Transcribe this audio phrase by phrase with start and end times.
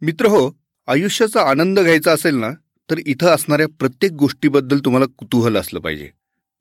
[0.00, 2.50] मित्र हो आयुष्याचा आनंद घ्यायचा असेल ना
[2.90, 6.10] तर इथं असणाऱ्या प्रत्येक गोष्टीबद्दल तुम्हाला कुतूहल असलं पाहिजे.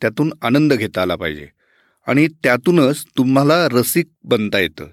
[0.02, 1.48] त्यातून आनंद घेता आला पाहिजे.
[2.08, 4.86] आणि त्यातूनच तुम्हाला रसिक बनता येतं.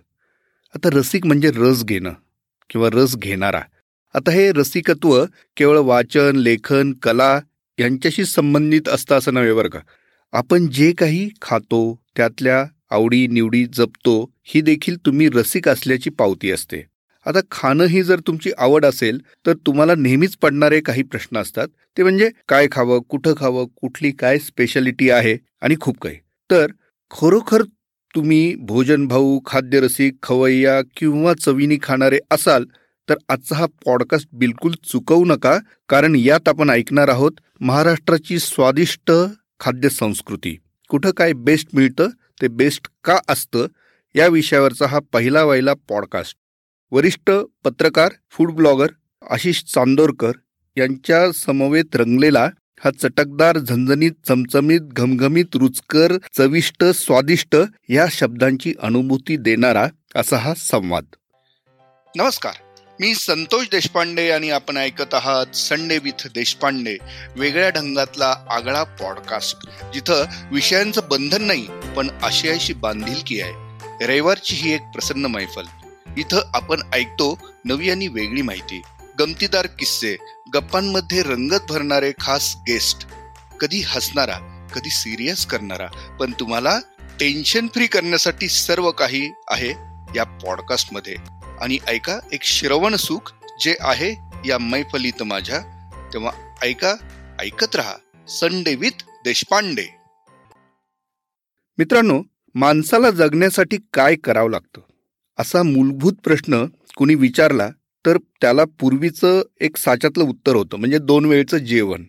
[0.75, 2.13] आता रसिक म्हणजे रस घेणं
[2.71, 3.61] किंवा रस घेणारा.
[4.15, 5.25] आता हे रसिकत्व
[5.57, 7.41] केवळ वाचन लेखन कला
[7.79, 9.79] यांच्याशी संबंधित असतं असं नव्हे बरं का?
[10.33, 16.94] आपण जे काही खातो त्यातल्या आवडी निवडी जपतो ही देखील तुम्ही रसिक असल्याची पावती असते.
[17.27, 21.69] आता खाणं ही जर तुमची आवड असेल तर तुम्हाला नेहमीच पडणारे काही प्रश्न असतात.
[21.97, 26.17] ते म्हणजे काय खावं कुठं खावं कुठली काय स्पेशालिटी आहे आणि खूप काही.
[26.51, 26.67] तर
[27.11, 27.63] खरोखर
[28.15, 32.65] तुम्ही भोजन भाऊ खाद्यरसिक खवय्या किंवा चवीनी खाणारे असाल
[33.09, 35.57] तर आजचा हा पॉडकास्ट बिलकुल चुकवू नका
[35.89, 39.13] कारण यात आपण ऐकणार आहोत महाराष्ट्राची स्वादिष्ट
[39.61, 40.57] खाद्य संस्कृती.
[40.91, 42.09] कुठं काय बेस्ट मिळतं
[42.43, 43.67] ते बेस्ट का असतं
[44.15, 46.37] या विषयावरचा हा पहिला वहिला पॉडकास्ट
[46.91, 47.31] वरिष्ठ
[47.65, 48.87] पत्रकार फूड ब्लॉगर
[49.31, 50.33] आशिष चांदोरकर
[50.77, 52.51] यांच्या समवेत रंगलेला
[52.85, 57.57] हा चटकदार झणझणीत चमचमीत घमघमीत रुचकर चविष्ट स्वादिष्ट
[57.89, 61.05] या शब्दांची अनुभूती देणारा असा हा संवाद.
[62.17, 62.53] नमस्कार.
[63.01, 66.97] मी संतोष देशपांडे आणि आपण ऐकत आहात संडे विथ देशपांडे
[67.37, 69.57] वेगळ्या ढंगातला आगळा पॉडकास्ट
[69.95, 73.53] जिथं विषयांचं बंधन नाही पण आशयाशी बांधिलकी आहे.
[74.07, 75.63] रविवारची ही एक प्रसन्न मैफल.
[76.17, 78.83] इथं आपण ऐकतो नवी आणि वेगळी माहिती.
[79.19, 80.17] गमतीदार किस्से
[80.55, 83.07] गप्पांमध्ये रंगत भरणारे खास गेस्ट.
[83.61, 86.17] कधी हसणारा कधी सिरियस करणारा.
[86.21, 86.79] पण तुम्हाला
[87.21, 89.71] टेन्शन फ्री करण्यासाठी सर्व काही आहे
[90.17, 91.17] या पॉडकास्टमध्ये
[91.61, 94.15] आणि ऐका एक श्रवण सुख जे आहे
[94.49, 95.61] या मैफलीत माझ्या.
[96.13, 96.33] तेव्हा
[96.63, 96.95] ऐका
[97.41, 97.95] ऐकत रहा
[98.29, 99.87] संडे विथ देशपांडे.
[101.79, 102.23] मित्रांनो
[102.55, 104.81] माणसाला जगण्यासाठी काय करावं लागतं?
[105.39, 106.65] असा मूलभूत प्रश्न
[106.97, 107.69] कुणी विचारला
[108.05, 112.05] तर त्याला पूर्वीचं एक साच्यातलं उत्तर होतं म्हणजे दोन वेळचं जेवण.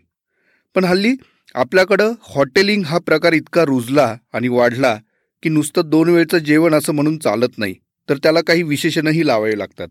[0.75, 1.13] पण हल्ली
[1.55, 4.95] आपल्याकडं हॉटेलिंग हा प्रकार इतका रुजला आणि वाढला
[5.43, 7.75] की नुसतं दोन वेळचं जेवण असं म्हणून चालत नाही
[8.09, 9.87] तर त्याला काही विशेषणही लावावे लागतात.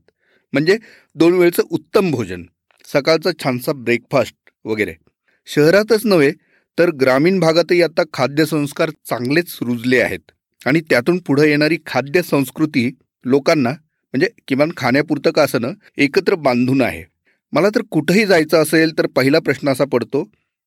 [0.52, 0.76] म्हणजे
[1.16, 2.42] दोन वेळचं उत्तम भोजन
[2.88, 4.94] सकाळचा छानसा ब्रेकफास्ट वगैरे.
[5.48, 6.30] शहरातच नव्हे
[6.78, 10.30] तर ग्रामीण भागातही आता खाद्यसंस्कार चांगलेच रुजले आहेत
[10.66, 12.90] आणि त्यातून पुढे येणारी खाद्य संस्कृती
[13.24, 17.02] लोकांना म्हणजे किमान खाण्यापुरतं का असं एकत्र बांधून आहे.
[17.52, 20.22] मला तर कुठंही जायचं असेल तर पहिला प्रश्न असा पडतो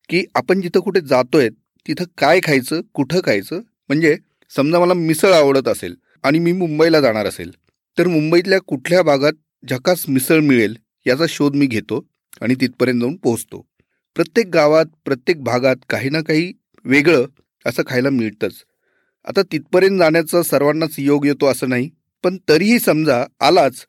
[0.09, 1.49] की आपण जिथं कुठे जातोय
[1.85, 3.59] तिथं काय खायचं कुठं खायचं?
[3.89, 4.15] म्हणजे
[4.51, 7.51] समजा मला मिसळ आवडत असेल आणि मी मुंबईला जाणार असेल
[7.97, 9.33] तर मुंबईतल्या कुठल्या भागात
[9.69, 10.75] झकास मिसळ मिळेल
[11.05, 12.05] याचा शोध मी घेतो
[12.41, 13.65] आणि तिथपर्यंत जाऊन पोहोचतो.
[14.15, 16.51] प्रत्येक गावात प्रत्येक भागात काही ना काही
[16.85, 17.25] वेगळं
[17.65, 18.53] असं खायला मिळतंच.
[19.27, 21.89] आता तिथपर्यंत जाण्याचा सर्वांनाच योग येतो असं नाही.
[22.23, 23.85] पण तरीही समजा आलाच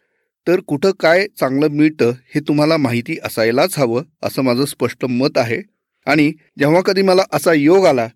[0.46, 5.62] तर कुठं काय चांगलं मिळतं हे तुम्हाला माहिती असायलाच हवं असं माझं स्पष्ट मत आहे.
[6.06, 8.08] आणि जेव्हा कधी मला असा योग आला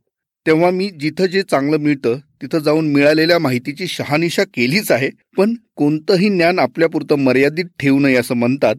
[0.47, 5.11] तेव्हा मी जिथं जे चांगलं मिळतं तिथं जाऊन मिळालेल्या माहितीची शहानिशा केलीच आहे.
[5.37, 8.77] पण कोणतंही ज्ञान आपल्यापुरतं मर्यादित ठेवू नये असं म्हणतात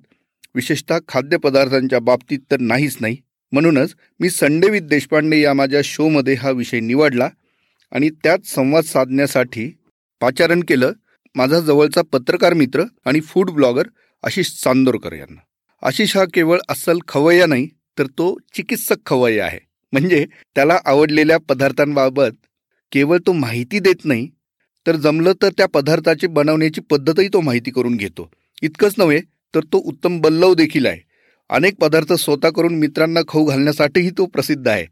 [0.55, 3.17] विशेषतः खाद्यपदार्थांच्या बाबतीत तर नाहीच नाही?
[3.51, 7.29] म्हणूनच मी संडे देशपांडे या माझ्या शोमध्ये हा विषय निवडला
[7.91, 9.71] आणि त्यात संवाद साधण्यासाठी
[10.21, 10.91] पाचारण केलं.
[11.35, 13.87] माझा जवळचा पत्रकार मित्र आणि फूड ब्लॉगर
[14.23, 15.41] आशिष चांदोरकर यांना.
[15.83, 17.67] आशिष हा केवळ अस्सल खवय्या नाही
[17.99, 19.59] तर तो चिकित्सक खवय्या आहे.
[19.93, 22.31] म्हणजे त्याला आवडलेल्या पदार्थांबाबत
[22.91, 24.27] केवळ तो माहिती देत नाही
[24.87, 28.29] तर जमलं तर त्या पदार्थाची बनवण्याची पद्धतही तो माहिती करून घेतो.
[28.61, 29.19] इतकंच नव्हे
[29.55, 30.99] तर तो उत्तम बल्लव देखील आहे.
[31.49, 34.85] अनेक पदार्थ स्वतः करून मित्रांना खाऊ घालण्यासाठीही तो प्रसिद्ध आहे.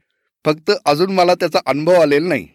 [0.45, 2.47] फक्त अजून मला त्याचा अनुभव आलेला नाही.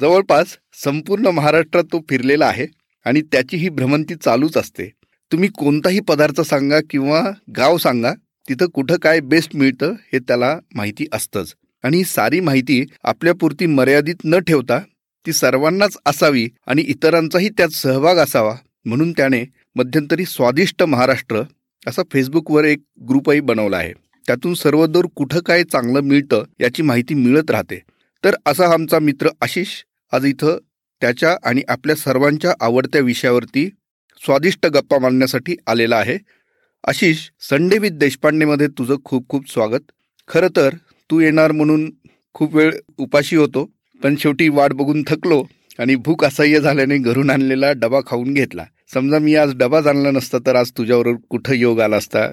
[0.00, 2.66] जवळपास संपूर्ण महाराष्ट्रात तो फिरलेला आहे.
[3.04, 4.92] आणि त्याची ही भ्रमंती चालूच असते.
[5.32, 8.12] तुम्ही कोणताही पदार्थ सांगा किंवा गाव सांगा
[8.48, 11.54] तिथं कुठं काय बेस्ट मिळतं हे त्याला माहिती असतंच.
[11.82, 14.78] आणि ही सारी माहिती आपल्यापुरती मर्यादित न ठेवता
[15.26, 18.54] ती सर्वांनाच असावी आणि इतरांचाही त्यात सहभाग असावा
[18.84, 19.44] म्हणून त्याने
[19.74, 21.42] मध्यंतरी स्वादिष्ट महाराष्ट्र
[21.86, 22.78] असा फेसबुकवर एक
[23.08, 23.92] ग्रुपही बनवला आहे.
[24.26, 27.82] त्यातून सर्वदूर कुठं काय चांगलं मिळतं याची माहिती मिळत राहते.
[28.24, 29.68] तर असा आमचा मित्र आशिष
[30.12, 30.58] आज इथं
[31.00, 33.68] त्याच्या आणि आपल्या सर्वांच्या आवडत्या विषयावरती
[34.24, 36.18] स्वादिष्ट गप्पा मांडण्यासाठी आलेला आहे.
[36.86, 39.80] आशिष संडे विथ देशपांडेमध्ये तुझं खूप खूप स्वागत.
[40.28, 40.74] खरं तर
[41.10, 41.90] तू येणार म्हणून
[42.34, 43.70] खूप वेळ उपाशी होतो
[44.02, 45.42] पण शेवटी वाट बघून थकलो
[45.78, 48.64] आणि भूक असह्य झाल्याने घरून आणलेला डबा खाऊन घेतला.
[48.94, 52.30] समजा मी आज डबा आणला नसता तर आज तुझ्याबरोबर कुठं योग आला असता?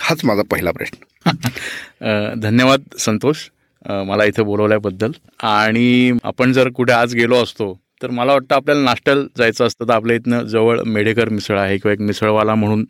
[0.00, 1.24] हाच माझा पहिला प्रश्न.
[2.40, 3.36] धन्यवाद संतोष.
[3.88, 5.10] मला इथं बोलवल्याबद्दल.
[5.42, 9.84] आणि आपण जर कुठे आज गेलो असतो तर मला वाटतं आपल्याला नाश्त्याला जायचं असतं.
[9.88, 12.84] तर आपल्या इथनं जवळ मेढेकर मिसळ आहे किंवा एक मिसळवाला म्हणून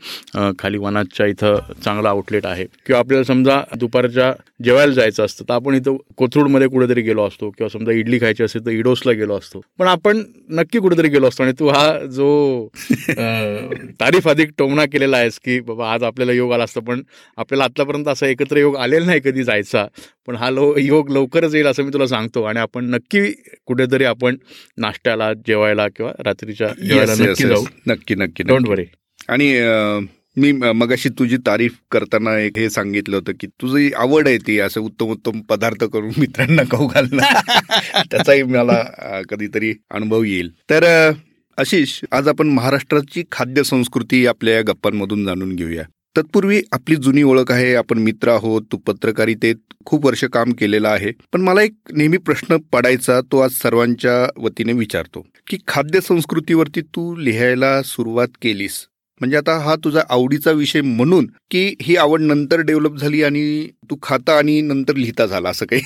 [0.58, 2.64] खाली वनाच्या इथं चांगला आउटलेट आहे.
[2.86, 4.32] किंवा आपल्याला समजा दुपारच्या
[4.64, 8.64] जेवायला जायचं असतं तर आपण इथं कोथरूडमध्ये कुठेतरी गेलो असतो किंवा समजा इडली खायची असेल
[8.66, 9.60] तर इडोसला गेलो असतो.
[9.78, 11.86] पण आपण नक्की कुठेतरी गेलो असतो आणि तू हा
[12.16, 12.68] जो
[14.00, 17.02] तारीफ अधिक टोमणा केलेला आहेस की बाबा आज आपल्याला योग आला असतं पण
[17.38, 19.86] आपल्याला आतापर्यंत असा एकत्र योग आलेला नाही कधी जायचा.
[20.28, 23.20] पण हा लो योग लवकरच येईल असं मी तुला सांगतो आणि आपण नक्की
[23.66, 24.36] कुठेतरी आपण
[24.96, 27.64] नाश्त्याला जेवायला किंवा रात्रीच्या जेवायला नक्की जाऊ.
[27.86, 28.84] नक्की नक्की डोंट वरी
[29.28, 29.52] आणि
[30.36, 34.80] मी मगाशी तुझी तारीफ करताना एक हे सांगितलं होतं की तुझी आवड आहे ती असं
[34.80, 37.22] उत्तम उत्तम पदार्थ करून मित्रांना खाऊ घालणं.
[38.10, 38.82] त्याचाही मला
[39.30, 40.50] कधीतरी अनुभव येईल.
[40.70, 41.10] तर
[41.58, 45.82] आशिष आज आपण महाराष्ट्राची खाद्य संस्कृती आपल्या या गप्पांमधून जाणून घेऊया.
[46.16, 49.54] तत्पूर्वी आपली जुनी ओळख आहे आपण मित्र आहोत तू पत्रकारितेत
[49.84, 51.12] खूप वर्ष काम केलेलं आहे.
[51.32, 57.14] पण मला एक नेहमी प्रश्न पडायचा तो आज सर्वांच्या वतीने विचारतो की खाद्य संस्कृतीवरती तू
[57.16, 58.86] लिहायला सुरुवात केलीस?
[59.20, 63.96] म्हणजे आता हा तुझा आवडीचा विषय म्हणून की ही आवड नंतर डेव्हलप झाली आणि तू
[64.02, 65.82] खाता आणि नंतर लिहिता झाला असं काही?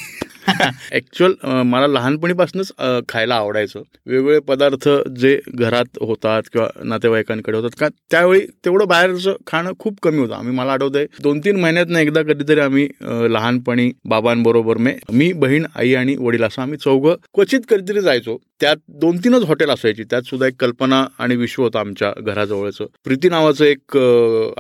[0.92, 1.32] ऍक्च्युअल
[1.66, 2.72] मला लहानपणीपासूनच
[3.08, 3.82] खायला आवडायचं.
[4.06, 4.88] वेगवेगळे पदार्थ
[5.18, 10.34] जे घरात होतात किंवा नातेवाईकांकडे होतात का त्यावेळी तेवढं बाहेरचं खाणं खूप कमी होतं.
[10.34, 12.88] आम्ही मला आठवतंय दोन तीन महिन्यात एकदा कधीतरी आम्ही
[13.32, 18.36] लहानपणी बाबांबरोबर मी बहीण आई आणि वडील असं आम्ही चौघं क्वचित कधीतरी जायचो.
[18.60, 20.04] त्यात दोन तीनच हॉटेल असायची.
[20.10, 22.86] त्यात सुद्धा एक कल्पना आणि विश्व होतं आमच्या घराजवळचं.
[23.04, 23.96] प्रीती नावाचं एक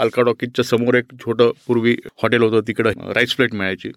[0.02, 3.90] अल्का टॉकीजच्या समोर एक छोटं पूर्वी हॉटेल होतं तिकडं राईस प्लेट मिळायची.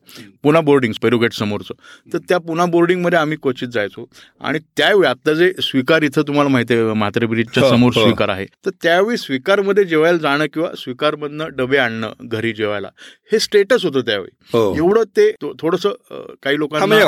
[0.43, 1.73] पुन्हा बोर्डिंग पेरुगेट समोरचं.
[2.13, 4.05] तर त्या पुन्हा बोर्डिंगमध्ये आम्ही क्वचित जायचो.
[4.41, 8.01] आणि त्यावेळी आता जे स्वीकार इथं तुम्हाला माहिती आहे म्हात्रे ब्रिजच्या हो, समोर हो.
[8.03, 8.45] स्वीकार आहे.
[8.65, 12.89] तर त्यावेळी स्वीकारमध्ये जेवायला जाणं किंवा स्वीकारमधनं डबे आणणं घरी जेवायला
[13.31, 14.35] हे स्टेटस होतं त्यावेळी.
[14.53, 14.73] हो.
[14.77, 15.29] एवढं ते
[15.61, 15.85] थोडस
[16.43, 16.99] काही लोकांना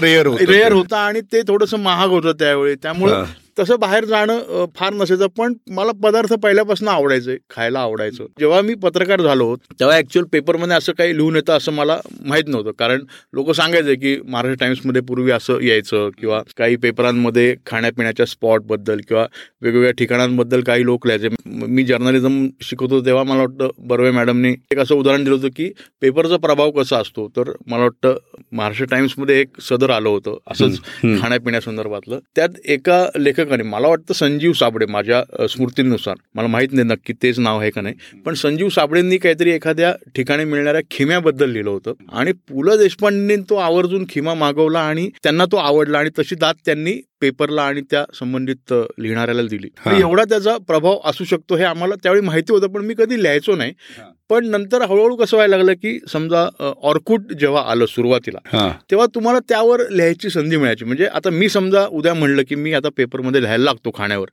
[0.00, 2.74] रेअर रेअर होतं आणि ते थोडंसं महाग होतं त्यावेळी.
[2.82, 3.12] त्यामुळे
[3.56, 8.24] तसं बाहेर जाणं फार नसायचं पण मला पदार्थ पहिल्यापासून आवडायचे खायला आवडायचं.
[8.40, 12.70] जेव्हा मी पत्रकार झालो तेव्हा ऍक्च्युअल पेपरमध्ये असं काही लिहून येतं असं मला माहीत नव्हतं.
[12.78, 13.04] कारण
[13.34, 19.26] लोक सांगायचे की महाराष्ट्र टाइम्समध्ये पूर्वी असं यायचं किंवा काही पेपरांमध्ये खाण्यापिण्याच्या स्पॉटबद्दल किंवा
[19.62, 21.34] वेगवेगळ्या ठिकाणांबद्दल काही लोक लिहायचे.
[21.46, 25.70] मी जर्नलिझम शिकवतो तेव्हा मला वाटतं बर्वे मॅडमनी एक असं उदाहरण दिलं होतं की
[26.02, 27.28] पेपरचा प्रभाव कसा असतो?
[27.36, 28.16] तर मला वाटतं
[28.52, 30.80] महाराष्ट्र टाइम्समध्ये एक सदर आलं होतं असंच
[31.20, 36.14] खाण्यापिण्यासंदर्भातलं त्यात एका लेखक लेखकाने मला वाटतं संजीव साबडे माझ्या स्मृतीनुसार.
[36.34, 40.44] मला माहीत नाही नक्की तेच नाव आहे का नाही पण संजीव साबडेंनी काहीतरी एखाद्या ठिकाणी
[40.44, 41.92] मिळणाऱ्या खिम्याबद्दल लिहिलं होतं.
[42.12, 46.54] आणि पु ल देशपांडेंनी तो आवर्जून खिमा मागवला आणि त्यांना तो आवडला आणि तशी दात
[46.64, 49.68] त्यांनी पेपरला आणि त्या संबंधित लिहिणाऱ्याला दिली.
[50.00, 53.72] एवढा त्याचा प्रभाव असू शकतो हे आम्हाला त्यावेळी माहिती होतं पण मी कधी लिहायचो नाही.
[54.30, 56.46] पण नंतर हळूहळू कसं व्हायला लागलं की समजा
[56.88, 60.84] ऑर्कुट जेव्हा आलं सुरुवातीला तेव्हा तुम्हाला त्यावर लिहायची संधी मिळायची.
[60.84, 64.28] म्हणजे आता मी समजा उद्या म्हणलं की मी आता पेपरमध्ये लिहायला लागतो खाण्यावर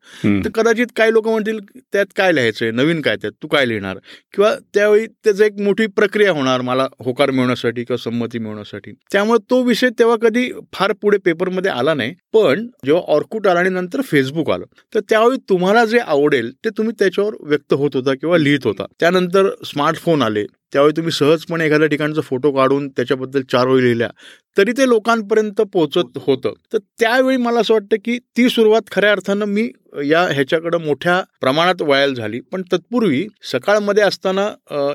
[0.46, 2.72] तर कदाचित काही लोक म्हणतील त्यात काय लिहायचंय?
[2.72, 3.32] नवीन काय त्यात?
[3.44, 3.98] तू काय लिहिणार?
[4.34, 8.92] किंवा त्यावेळी त्याचं एक मोठी प्रक्रिया होणार मला होकार मिळवण्यासाठी किंवा संमती मिळवण्यासाठी.
[9.12, 12.14] त्यामुळे तो विषय तेव्हा कधी फार पुढे पेपरमध्ये आला नाही.
[12.34, 16.94] पण जेव्हा ऑर्कुट आला आणि नंतर फेसबुक आलं तर त्यावेळी तुम्हाला जे आवडेल ते तुम्ही
[17.00, 18.86] त्याच्यावर व्यक्त होत होता किंवा लिहित होता.
[19.00, 19.50] त्यानंतर
[19.84, 20.44] स्मार्टफोन आले
[20.74, 24.10] त्यावेळी तुम्ही सहजपणे एखाद्या ठिकाणचा फोटो काढून त्याच्याबद्दल चार वेळी लिहिल्या.
[24.58, 26.54] तरी ते लोकांपर्यंत पोहोचत होतं.
[26.74, 29.70] तर त्यावेळी मला असं वाटतं की ती सुरुवात खऱ्या अर्थानं मी
[30.10, 32.40] या ह्याच्याकडं मोठ्या प्रमाणात वयाल झाली.
[32.52, 34.48] पण तत्पूर्वी सकाळमध्ये असताना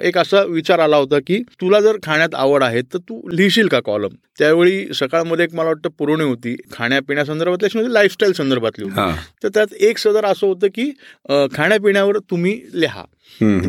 [0.02, 3.80] एक असा विचार आला होता की तुला जर खाण्यात आवड आहे तर तू लिहिशील का
[3.84, 6.54] कॉलम त्यावेळी सकाळमध्ये एक मला वाटतं पुरवणी होती.
[6.72, 9.10] खाण्यापिण्यासंदर्भात म्हणजे लाईफस्टाईल संदर्भातली होती.
[9.42, 10.90] तर त्यात एक सदर असं होतं की
[11.54, 13.04] खाण्यापिण्यावर तुम्ही लिहा.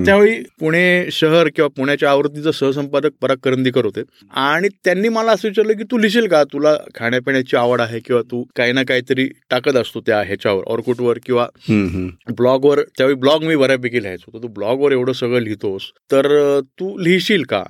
[0.05, 4.01] त्यावेळी पुणे शहर किंवा पुण्याच्या आवृत्तीचं सहसंपादक पराग करंदीकर होते.
[4.31, 6.43] आणि त्यांनी मला असं विचारलं की तू लिहिशील का?
[6.43, 11.47] तुला खाण्यापिण्याची आवड आहे किंवा तू काही ना काहीतरी टाकत असतो त्या ह्याच्यावर ऑर्कुटवर किंवा
[12.29, 12.79] ब्लॉगवर.
[12.97, 14.31] त्यावेळी ब्लॉग मी बऱ्यापैकी लिहायचो.
[14.33, 15.81] तर तू ब्लॉगवर एवढं सगळं लिहितोस.
[16.11, 17.63] तर तू लिहिशील का?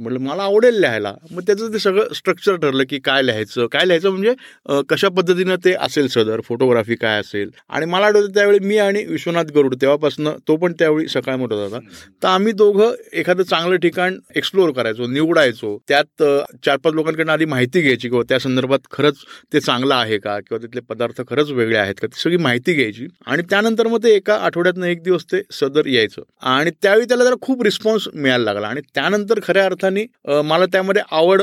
[0.00, 1.12] म्हटलं मला आवडेल लिहायला.
[1.30, 3.66] मग त्याचं ते सगळं स्ट्रक्चर ठरलं की काय लिहायचं?
[3.66, 6.40] काय लिहायचं म्हणजे कशा पद्धतीनं ते असेल सदर?
[6.44, 7.50] फोटोग्राफी काय असेल?
[7.68, 11.78] आणि मला आठवतं त्यावेळी मी आणि विश्वनाथ गरुड तेव्हापासून तो पण त्यावेळी सकाळ मोठा होता.
[12.22, 15.76] तर आम्ही दोघं एखादं चांगलं ठिकाण एक्सप्लोअर करायचो निवडायचो.
[15.88, 16.22] त्यात
[16.64, 19.16] चार पाच लोकांकडनं आधी माहिती घ्यायची किंवा त्या संदर्भात खरंच
[19.52, 20.38] ते चांगलं आहे का?
[20.40, 22.06] किंवा तिथले पदार्थ खरंच वेगळे आहेत का?
[22.06, 23.06] ती सगळी माहिती घ्यायची.
[23.26, 26.22] आणि त्यानंतर मग ते एका आठवड्यातनं एक दिवस ते सदर यायचं.
[26.42, 28.68] आणि त्यावेळी त्याला जरा खूप रिस्पॉन्स मिळायला लागला.
[28.68, 31.42] आणि त्यानंतर खऱ्या अर्थ अर्थाने मला त्यामध्ये आवड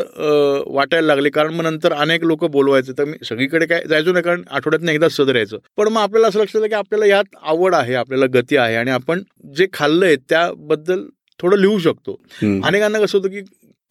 [0.68, 1.30] वाटायला लागली.
[1.30, 2.92] कारण मग नंतर अनेक लोक बोलवायचे.
[2.98, 6.40] तर मी सगळीकडे काय जायचो नाही कारण आठवड्यात एकदाच सदर यायचं पण मग आपल्याला असं
[6.40, 8.76] लक्षात की आपल्याला यात आवड आहे आपल्याला गती आहे.
[8.76, 9.22] आणि आपण
[9.56, 11.04] जे खाल्लंय त्याबद्दल
[11.40, 12.20] थोडं लिहू शकतो.
[12.42, 13.42] अनेकांना कसं होतं की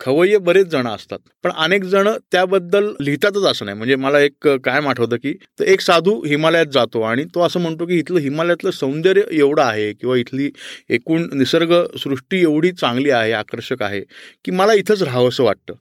[0.02, 1.18] खवय्ये बरेच जण असतात.
[1.44, 3.76] पण अनेक जण त्याबद्दल लिहितातच असं नाही.
[3.78, 5.35] म्हणजे मला एक कायम आठवतं की
[5.66, 10.16] एक साधू हिमालयात जातो आणि तो असं म्हणतो की इथलं हिमालयातलं सौंदर्य एवढं आहे किंवा
[10.16, 10.50] इथली
[10.90, 14.00] एकूण निसर्ग सृष्टी एवढी चांगली आहे आकर्षक आहे
[14.44, 15.75] की मला इथंच राहावंसं वाटतं.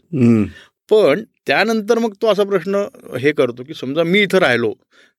[0.89, 2.85] पण त्यानंतर मग तो असा प्रश्न
[3.19, 4.73] हे करतो की समजा मी इथं राहिलो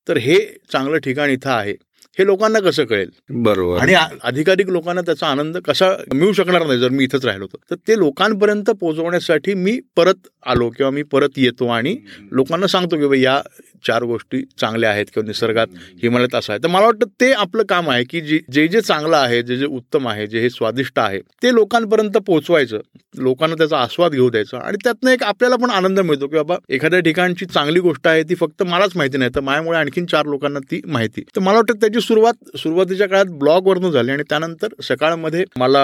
[0.06, 0.38] तर हे
[0.72, 1.74] चांगलं ठिकाण इथं आहे.
[2.18, 3.10] हे लोकांना कसं कळेल?
[3.30, 3.78] बरोबर.
[3.78, 7.74] आणि अधिकाधिक लोकांना त्याचा आनंद कसा मिळू शकणार नाही जर मी इथंच राहिलो तर.
[7.74, 11.96] ते लोकांपर्यंत पोहोचवण्यासाठी मी परत आलो किंवा मी परत येतो आणि
[12.32, 13.42] लोकांना सांगतो की या
[13.86, 15.66] चार गोष्टी चांगल्या आहेत किंवा निसर्गात
[16.02, 16.62] हिमालयात असं आहे.
[16.62, 20.08] तर मला वाटतं ते आपलं काम आहे की जे जे चांगलं आहे जे जे उत्तम
[20.08, 22.80] आहे जे हे स्वादिष्ट आहे ते लोकांपर्यंत पोहोचवायचं.
[23.18, 24.58] लोकांना त्याचा आस्वाद घेऊ द्यायचा.
[24.58, 28.34] आणि त्यातनं एक आपल्याला पण आनंद मिळतो की बाबा एखाद्या ठिकाणची चांगली गोष्ट आहे ती
[28.34, 29.30] फक्त मलाच माहिती नाही.
[29.34, 31.22] तर माझ्यामुळे आणखीन चार लोकांना ती माहिती.
[31.36, 35.82] तर मला वाटतं त्याची सुरुवात सुरुवातीच्या काळात ब्लॉगवरनं झाली आणि त्यानंतर सकाळमध्ये मला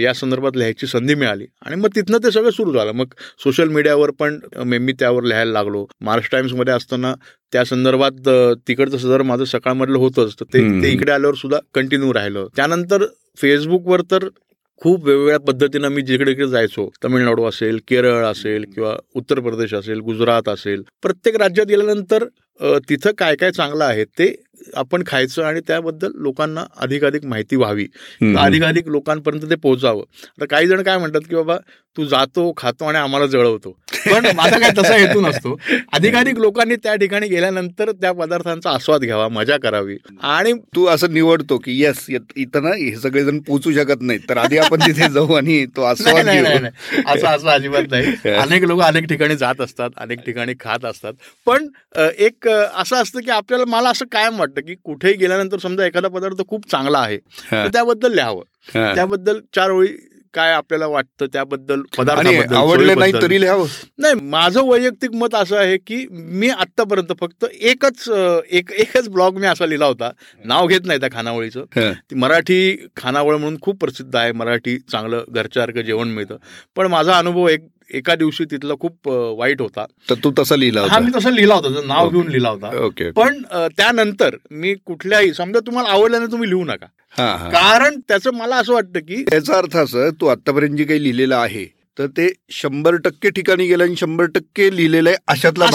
[0.00, 1.46] या संदर्भात लिहायची संधी मिळाली.
[1.66, 2.92] आणि मग तिथनं ते सगळं सुरू झालं.
[2.92, 3.14] मग
[3.44, 5.84] सोशल मीडियावर पण मी त्यावर लिहायला लागलो.
[6.00, 7.14] महाराष्ट्र टाइम्समध्ये असताना
[7.52, 8.28] त्या संदर्भात
[8.68, 12.46] तिकडचं सदर माझं सकाळमधलं होतंच तर ते इकडे आल्यावर सुद्धा कंटिन्यू राहिलं.
[12.56, 13.04] त्यानंतर
[13.38, 14.28] फेसबुकवर तर
[14.82, 16.88] खूप वेगवेगळ्या पद्धतीनं मी जिकडे इकडे जायचो.
[17.04, 20.82] तमिळनाडू असेल केरळ असेल किंवा उत्तर प्रदेश असेल गुजरात असेल.
[21.02, 22.24] प्रत्येक राज्यात गेल्यानंतर
[22.88, 24.28] तिथं काय काय चांगलं आहे ते
[24.76, 27.86] आपण खायचं आणि त्याबद्दल लोकांना अधिकाधिक माहिती व्हावी.
[28.38, 30.02] अधिकाधिक लोकांपर्यंत ते पोहोचावं.
[30.28, 31.56] आता काही जण काय म्हणतात की बाबा
[31.96, 33.70] तू जातो खातो आणि आम्हाला जळवतो.
[34.06, 35.56] पण माझा काय तसा हेतू नसतो.
[35.92, 39.96] अधिकाधिक लोकांनी त्या ठिकाणी गेल्यानंतर त्या पदार्थांचा आस्वाद घ्यावा मजा करावी.
[40.22, 44.58] आणि तू असं निवडतो की येस इथं ना हे सगळेजण पोचू शकत नाही तर आधी
[44.58, 46.28] आपण तिथे जाऊ आणि तो आस्वाद
[47.06, 48.06] असं असं अजिबात नाही.
[48.34, 51.12] अनेक लोक अनेक ठिकाणी जात असतात अनेक ठिकाणी खात असतात.
[51.46, 51.66] पण
[52.18, 54.55] एक असं असतं की आपल्याला मला असं कायम वाटतं.
[54.60, 57.16] की कुठेही गेल्यानंतर समजा एखादा पदार्थ खूप चांगला आहे
[57.52, 58.42] तर त्याबद्दल लिहावं.
[58.94, 59.88] त्याबद्दल चार ओळी
[60.34, 63.66] काय आपल्याला वाटतं त्याबद्दल पदार्थ आवडले नाही तरी लिहावं.
[63.98, 68.08] नाही माझं वैयक्तिक मत असं आहे की मी आतापर्यंत फक्त एकच
[68.50, 70.10] एक एकच ब्लॉग मी असा लिहिला होता.
[70.44, 71.92] नाव घेत नाही त्या खानावळीचं.
[72.16, 74.32] मराठी खानावळ म्हणून खूप प्रसिद्ध आहे.
[74.32, 76.36] मराठी चांगलं घरच्यासारखं जेवण मिळतं.
[76.76, 79.84] पण माझा अनुभव एक एका दिवशी तिथला खूप वाईट होता.
[80.10, 82.88] तर तू तसा लिहिला हा मी तसं लिहिला होता नाव घेऊन लिहिला होता.
[83.16, 83.42] पण
[83.76, 86.86] त्यानंतर मी कुठल्याही समजा तुम्हाला आवडल्याने तुम्ही लिहू नका.
[87.50, 91.64] कारण त्याचं मला असं वाटतं की याचा अर्थ असं तू आतापर्यंत जे काही लिहिलेलं आहे
[91.96, 95.66] तर ते शंभर टक्के ठिकाणी गेलं आणि शंभर टक्के लिहिलेलं आहे अशातला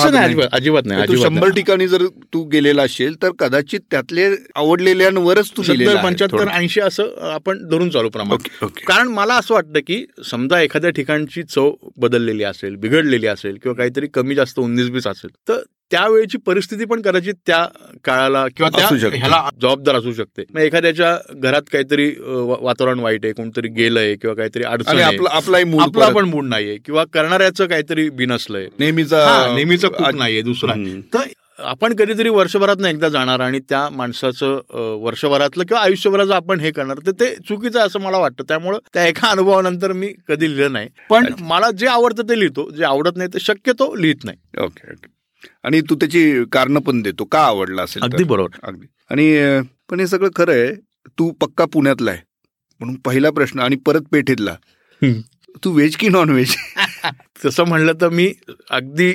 [0.51, 5.61] अजिबात नाही तू शंभर ठिकाणी जर तू गेलेला असेल तर कदाचित त्यातले आवडलेल्यांवरच तू
[6.03, 8.37] पंच्याहत्तर ऐंशी असं आपण धरून चालू प्रमाण.
[8.87, 14.07] कारण मला असं वाटतं की समजा एखाद्या ठिकाणची चव बदललेली असेल बिघडलेली असेल किंवा काहीतरी
[14.13, 15.61] कमी जास्त उन्नीस बीस असेल तर
[15.91, 17.65] त्यावेळेची परिस्थिती पण कदाचित त्या
[18.05, 20.43] काळाला किंवा त्या ह्याला जबाबदार असू शकते.
[20.53, 22.09] मग एखाद्याच्या घरात काहीतरी
[22.59, 28.09] वातावरण वाईट आहे कोणतरी गेलंय किंवा काहीतरी अडचण आपला पण मूड नाहीये किंवा करणाऱ्याचं काहीतरी
[28.09, 28.67] बिनसलंय.
[28.79, 30.73] नेहमीचा नेहमीचं नाहीये दुसरा.
[31.13, 31.27] तर
[31.59, 37.11] आपण कधीतरी वर्षभरात एकदा जाणार आणि त्या माणसाचं वर्षभरातलं किंवा आयुष्यभराचं आपण हे करणार तर
[37.19, 38.43] ते चुकीचं असं मला वाटतं.
[38.47, 40.87] त्यामुळं त्या एका अनुभवानंतर मी कधी लिहिलं नाही.
[41.09, 42.69] पण मला जे आवडतं ते लिहितो.
[42.77, 44.37] जे आवडत नाही ते शक्यतो लिहित नाही.
[44.57, 45.19] Okay okay.
[45.63, 47.25] आणि तू त्याची कारण पण देतो.
[47.25, 48.59] का आवडला असेल अगदी बरोबर.
[48.63, 48.85] अगदी.
[49.09, 50.73] आणि पण हे सगळं खरं आहे.
[51.19, 52.19] तू पक्का पुण्यातला आहे.
[52.79, 54.55] म्हणून पहिला प्रश्न आणि परत पेठेतला.
[55.63, 56.55] तू व्हेज की नॉन व्हेज
[57.45, 58.31] तसं म्हणलं तर मी
[58.69, 59.11] अगदी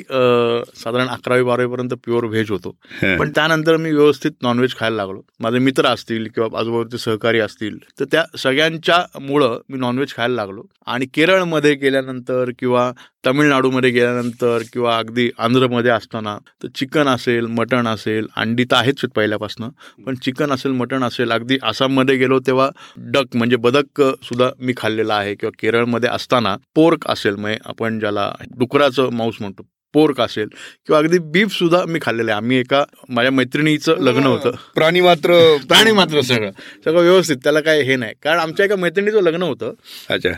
[0.76, 2.70] साधारण अकरावी बारावीपर्यंत प्युअर व्हेज होतो.
[3.02, 5.20] पण त्यानंतर मी व्यवस्थित नॉनव्हेज खायला लागलो.
[5.40, 10.62] माझे मित्र असतील किंवा आजूबाजूचे सहकारी असतील तर त्या सगळ्यांच्या मुळं मी नॉनव्हेज खायला लागलो.
[10.86, 12.90] आणि केरळमध्ये गेल्यानंतर किंवा
[13.26, 19.68] तमिळनाडूमध्ये गेल्यानंतर किंवा अगदी आंध्रमध्ये असताना तर चिकन असेल मटण असेल अंडी तर आहेच पहिल्यापासून.
[20.06, 25.14] पण चिकन असेल मटण असेल अगदी आसाममध्ये गेलो तेव्हा डक म्हणजे बदक सुद्धा मी खाल्लेला
[25.14, 25.34] आहे.
[25.34, 30.48] किंवा केरळमध्ये असताना पोर्क असेल म्हणजे आपण ज्याला डुकराचं मांस म्हणतो पोर्क असेल
[30.86, 32.36] किंवा अगदी बीफ सुद्धा मी खाल्लेलं आहे.
[32.36, 34.50] आम्ही एका माझ्या मैत्रिणीचं लग्न होतं.
[34.74, 35.36] प्राणी मात्र
[35.68, 36.50] प्राणी मात्र सगळं.
[36.84, 37.36] सगळं व्यवस्थित.
[37.36, 38.14] त्याला काय हे नाही.
[38.22, 39.72] कारण आमच्या एका मैत्रिणीचं लग्न होतं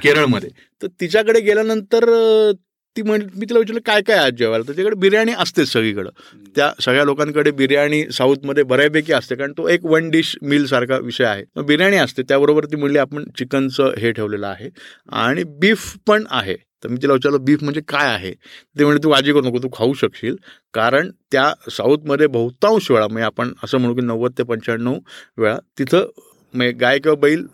[0.02, 0.50] केरळमध्ये.
[0.82, 2.08] तर तिच्याकडे गेल्यानंतर
[2.96, 4.62] ती म्हण मी तिला विचारलं काय काय आज जेवायला?
[4.62, 6.10] तर त्याच्याकडे बिर्याणी असतेच सगळीकडं.
[6.56, 11.24] त्या सगळ्या लोकांकडे बिर्याणी साऊथमध्ये बऱ्यापैकी असते कारण तो एक वन डिश मिल सारखा विषय
[11.24, 11.44] आहे.
[11.56, 14.68] मग बिर्याणी असते त्याबरोबर ती म्हणली आपण चिकनचं हे ठेवलेलं आहे
[15.22, 16.56] आणि बीफ पण आहे.
[16.84, 18.32] तर मी तिला विचारलं बीफ म्हणजे काय आहे?
[18.32, 20.36] ते म्हणजे तू काळजी करू नको तू खाऊ शकशील
[20.74, 24.98] कारण त्या साऊथमध्ये बहुतांश वेळा म्हणजे आपण असं म्हणू की नव्वद ते पंच्याण्णव
[25.38, 26.06] वेळा तिथं
[26.54, 27.44] म्हणजे गाय किंवा बैल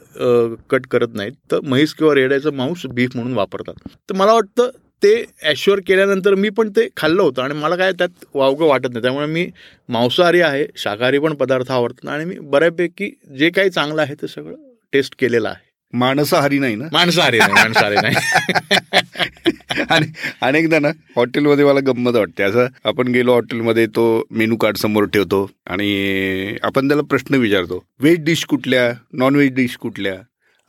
[0.70, 1.32] कट करत नाहीत.
[1.50, 3.74] तर म्हैस किंवा रेड्याचं मांस बीफ म्हणून वापरतात.
[4.10, 4.70] तर मला वाटतं
[5.04, 9.02] ते ॲश्युअर केल्यानंतर मी पण ते खाल्लं होतं आणि मला काय त्यात वावगं वाटत नाही.
[9.02, 9.46] त्यामुळे मी
[9.88, 14.54] मांसाहारी आहे शाकाहारी पण पदार्थ आवडतात आणि मी बऱ्यापैकी जे काही चांगलं आहे ते सगळं
[14.92, 15.72] टेस्ट केलेलं आहे.
[15.92, 16.84] माणसाहारी नाही ना?
[16.92, 18.14] माणसाहारी नाही माणसाहारी नाही.
[19.90, 20.06] आणि
[20.40, 22.42] अनेकदा ना हॉटेलमध्ये मला गंमत वाटते.
[22.42, 27.84] असं आपण गेलो हॉटेलमध्ये तो मेनू कार्ड समोर ठेवतो आणि आपण त्याला प्रश्न विचारतो.
[28.00, 28.92] व्हेज डिश कुठल्या?
[29.12, 30.14] नॉन व्हेज डिश कुठल्या?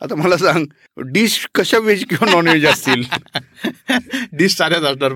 [0.00, 0.64] आता मला सांग
[1.12, 3.02] डिश कशा व्हेज किंवा नॉन व्हेज असतील?
[4.32, 5.12] डिश साऱ्याच असणार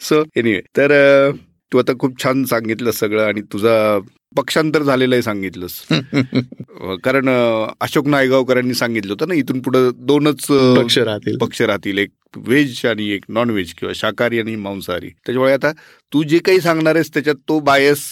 [0.00, 0.92] सो एनिवे तर
[1.72, 3.98] तू आता खूप छान सांगितलं सगळं आणि तुझा
[4.36, 5.80] पक्षांतर झालेलं आहे सांगितलंस
[7.04, 7.28] कारण
[7.80, 11.36] अशोक नायगावकरांनी सांगितलं होतं ना इथून पुढे दोनच पक्ष राहतील.
[11.38, 15.08] पक्ष राहतील एक व्हेज आणि एक नॉन व्हेज किंवा शाकाहारी आणि मांसाहारी.
[15.08, 15.70] त्याच्यामुळे आता
[16.12, 18.04] तू जे काही सांगणार आहेस त्याच्यात तो बायस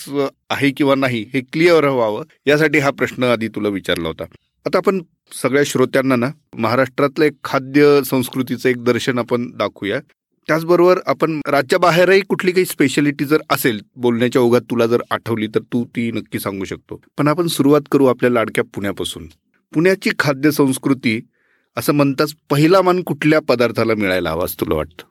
[0.50, 4.24] आहे किंवा नाही हे क्लिअर व्हावं यासाठी हा प्रश्न आधी तुला विचारला होता.
[4.66, 5.00] आता आपण
[5.42, 6.26] सगळ्या श्रोत्यांना ना
[6.56, 10.00] महाराष्ट्रातलं एक खाद्य संस्कृतीचं एक दर्शन आपण दाखवूया.
[10.48, 15.84] त्याचबरोबर आपण राज्याबाहेरही कुठली काही स्पेशालिटी जर असेल बोलण्याच्या ओघात तुला जर आठवली तर तू
[15.84, 17.00] ती नक्की सांगू शकतो.
[17.18, 19.26] पण आपण सुरुवात करू आपल्या लाडक्या पुण्यापासून.
[19.72, 21.20] पुण्याची खाद्य संस्कृती
[21.76, 25.04] असं म्हणताच पहिला मान कुठल्या पदार्थाला मिळायला हवाच तुला वाटतं?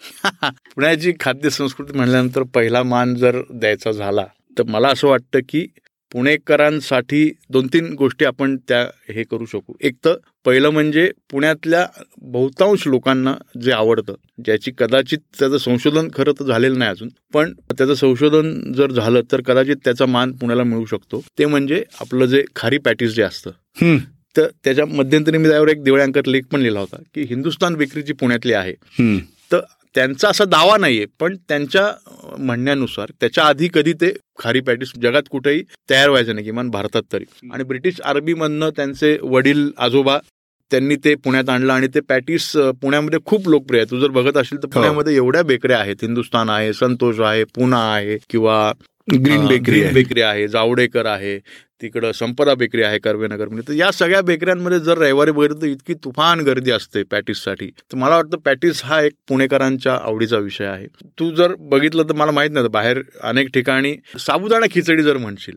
[0.74, 4.24] पुण्याची खाद्य संस्कृती म्हणल्यानंतर पहिला मान जर द्यायचा झाला
[4.58, 5.66] तर मला असं वाटतं की
[6.14, 8.82] पुणेकरांसाठी दोन तीन गोष्टी आपण त्या
[9.14, 9.72] हे करू शकू.
[9.80, 11.86] एक तर पहिलं म्हणजे पुण्यातल्या
[12.22, 17.94] बहुतांश लोकांना जे आवडतं ज्याची कदाचित त्याचं संशोधन खरं तर झालेलं नाही अजून पण त्याचं
[17.94, 21.22] संशोधन जर झालं तर कदाचित त्याचा मान पुण्याला मिळू शकतो.
[21.38, 23.50] ते म्हणजे आपलं जे खारी पॅटीस जे असतं.
[24.36, 28.12] तर त्याच्या मध्यंतरी मी त्यावर एक दिवळ्यांकत लेख पण लिहिला होता की हिंदुस्तान बेकरी जी
[28.12, 28.72] पुण्यातली आहे.
[29.52, 29.60] तर
[29.94, 31.90] त्यांचा असा दावा नाहीये पण त्यांच्या
[32.38, 37.24] म्हणण्यानुसार त्याच्या आधी कधी ते खारी पॅटीस जगात कुठेही तयार व्हायचं नाही किमान भारतात तरी.
[37.52, 40.18] आणि ब्रिटिश आर्मीमधनं त्यांचे वडील आजोबा
[40.70, 42.50] त्यांनी ते पुण्यात आणलं आणि ते पॅटीस
[42.82, 45.96] पुण्यामध्ये खूप लोकप्रिय आहे तू जर बघत असेल तर पुण्यामध्ये एवढ्या बेकऱ्या आहेत.
[46.02, 48.72] हिंदुस्तान आहे संतोष आहे पुना आहे किंवा
[49.08, 50.46] ग्रीन बेकरी बेकरी आहे.
[50.48, 51.38] जावडेकर आहे.
[51.80, 56.40] तिकडं संपदा बेकरी आहे कर्वेनगरमध्ये तर या सगळ्या बेकऱ्यांमध्ये जर रविवारी बघितलं तर इतकी तुफान
[56.44, 57.66] गर्दी असते पॅटीससाठी.
[57.66, 60.86] तर मला वाटतं पॅटीस हा एक पुणेकरांच्या आवडीचा विषय आहे.
[61.18, 65.56] तू जर बघितलं तर मला माहीत नाही बाहेर अनेक ठिकाणी साबुदाणा खिचडी जर म्हणशील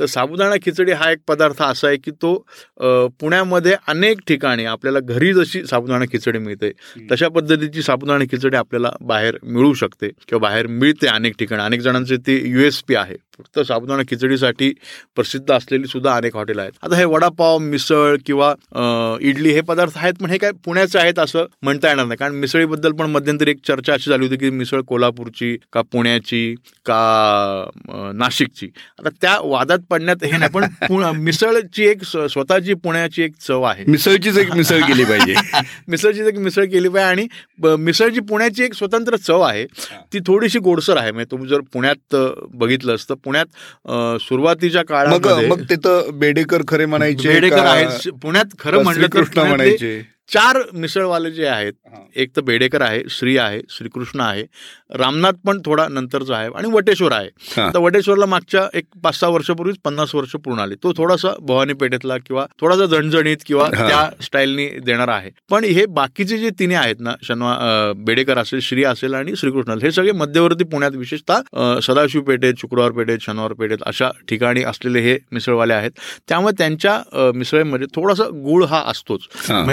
[0.00, 2.34] तर साबुदाणा खिचडी हा एक पदार्थ असा आहे की तो
[3.20, 6.70] पुण्यामध्ये अनेक ठिकाणी आपल्याला घरी जशी साबुदाणा खिचडी मिळते
[7.10, 11.62] तशा पद्धतीची साबुदाणा खिचडी आपल्याला बाहेर मिळू शकते किंवा बाहेर मिळते अनेक ठिकाणी.
[11.62, 13.16] अनेक जणांचे ते युएसपी आहे.
[13.38, 14.72] फक्त साबुदाणा खिचडीसाठी
[15.14, 16.72] प्रसिद्ध असलेली सुद्धा अनेक हॉटेल आहेत.
[16.82, 18.54] आता हे वडापाव मिसळ किंवा
[19.20, 22.16] इडली हे पदार्थ आहेत पण हे काय पुण्याचे आहेत असं म्हणता येणार नाही.
[22.16, 26.54] कारण मिसळीबद्दल पण मध्यंतरी एक चर्चा अशी झाली होती की मिसळ कोल्हापूरची का पुण्याची
[26.86, 27.70] का
[28.14, 28.68] नाशिकची.
[28.98, 33.84] आता त्या वादात पडण्यात हे नाही पण मिसळची एक स्वतःची पुण्याची एक चव आहे.
[33.88, 35.34] मिसळचीच एक मिसळ केली पाहिजे.
[35.88, 37.26] मिसळचीच एक मिसळ केली पाहिजे आणि
[37.78, 39.64] मिसळची पुण्याची एक स्वतंत्र चव आहे.
[40.12, 41.10] ती थोडीशी गोडसर आहे.
[41.12, 42.16] म्हणजे तुम्ही जर पुण्यात
[42.54, 48.08] बघितलं असतं पुण्यात सुरुवातीच्या काळात मग तिथं बेडेकर खरे म्हणायचे बेडेकर आहेत.
[48.22, 50.13] पुण्यात खरं म्हणलं कृष्ण म्हणायचे?
[50.30, 51.72] चार मिसळवाले जे आहेत
[52.16, 54.42] एक तर बेडेकर आहे श्री आहे श्रीकृष्ण आहे
[54.98, 57.28] रामनाथ पण थोडा नंतरचा आहे आणि वटेश्वर आहे.
[57.56, 60.74] तर वटेश्वरला मागच्या एक पाच सहा वर्षापूर्वीच पन्नास वर्ष पूर्ण आले.
[60.82, 65.30] तो थोडासा भवानी पेठेतला किंवा थोडासा झणझणीत किंवा त्या स्टाईलनी देणार आहे.
[65.50, 69.90] पण हे बाकीचे जे तिने आहेत ना शनवा बेडेकर असेल श्री असेल आणि श्रीकृष्ण हे
[69.92, 75.74] सगळे मध्यवर्ती पुण्यात विशेषतः सदाशिव पेठेत शुक्रवार पेठेत शनिवार पेठेत अशा ठिकाणी असलेले हे मिसळवाले
[75.74, 75.90] आहेत.
[76.28, 79.28] त्यामुळे त्यांच्या मिसळीमध्ये थोडासा गुळ हा असतोच.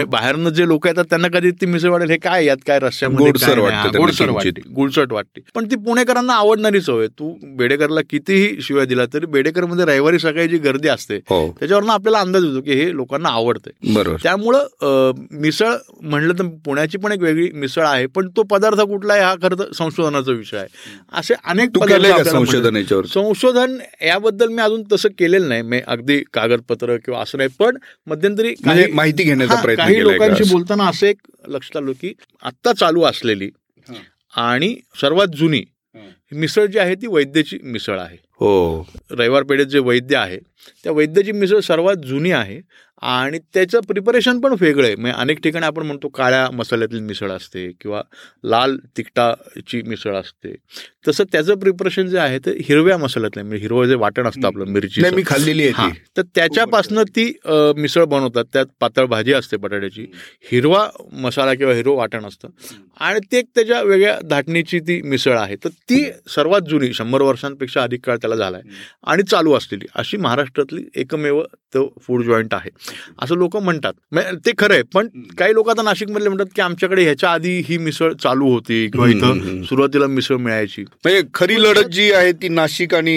[0.07, 3.59] बाहेर जे लोक येतात त्यांना कधी ती मिसळ वाटेल हे काय यात काय रस्त्यामध्ये गोडसर
[3.59, 5.41] वाटते गोडसर वाटते गुळचट वाटते.
[5.55, 7.07] पण ती पुणेकरांना आवडणारी आहे.
[7.09, 12.43] तू बेडेकरला कितीही शिवाय दिला तरी बेडेकरमध्ये रविवारी सकाळी जी गर्दी असते त्याच्यावरनं आपल्याला अंदाज
[12.45, 14.17] येतो की हे लोकांना आवडते बरोबर.
[14.23, 19.23] त्यामुळं मिसळ म्हणलं तर पुण्याची पण एक वेगळी मिसळ आहे पण तो पदार्थ कुठला आहे
[19.23, 20.67] हा खरं तर संशोधनाचा विषय आहे.
[21.19, 21.77] असे अनेक
[22.29, 22.81] संशोधन
[23.13, 25.61] संशोधन याबद्दल मी अजून तसं केलेलं नाही.
[25.61, 27.77] मी अगदी कागदपत्र किंवा असं नाही पण
[28.07, 28.53] मध्यंतरी
[28.93, 31.17] माहिती घेण्याचा प्रयत्न काही लोकांशी बोलताना असं एक
[31.47, 32.13] लक्षात आलो की
[32.43, 33.49] आत्ता चालू असलेली
[34.33, 35.63] आणि सर्वात जुनी
[36.31, 38.17] मिसळ जी आहे ती वैद्याची मिसळ आहे.
[38.39, 38.81] हो.
[39.11, 40.37] रविवार पेठेत जे वैद्य आहे
[40.83, 42.59] त्या वैद्याची मिसळ सर्वात जुनी आहे
[43.01, 44.95] आणि त्याचं प्रिपरेशन पण वेगळं आहे.
[44.95, 48.01] म्हणजे अनेक ठिकाणी आपण म्हणतो काळ्या मसाल्यातली मिसळ असते किंवा
[48.43, 50.53] लाल तिखटाची मिसळ असते.
[51.07, 55.01] तसं त्याचं प्रिपरेशन जे आहे ते हिरव्या मसाल्यातलं म्हणजे हिरवं जे वाटण असतं आपलं मिरची
[55.15, 57.25] मी खाल्लेली आहे तर त्याच्यापासून ती
[57.77, 58.45] मिसळ बनवतात.
[58.53, 60.05] त्यात पातळ भाजी असते बटाट्याची.
[60.51, 60.87] हिरवा
[61.21, 62.49] मसाला किंवा हिरवं वाटण असतं.
[62.99, 65.55] आणि ते त्याच्या वेगळ्या धाटणीची ती मिसळ आहे.
[65.63, 68.61] तर ती सर्वात जुनी शंभर वर्षांपेक्षा अधिक काळ त्याला झालाय.
[69.03, 69.85] आणि चालू असलेली.
[69.95, 71.41] अशी महाराष्ट्रातली एकमेव
[71.73, 72.69] तो फूड जॉईंट आहे.
[73.21, 73.93] असं लोक म्हणतात.
[74.45, 78.13] ते खरं आहे पण काही लोक आता नाशिकमधले म्हणतात की आमच्याकडे ह्याच्या आधी ही मिसळ
[78.13, 80.81] चालू होती किंवा इथं सुरुवातीला मिसळ मिळायची.
[80.81, 83.15] म्हणजे खरी लढत जी आहे ती नाशिक आणि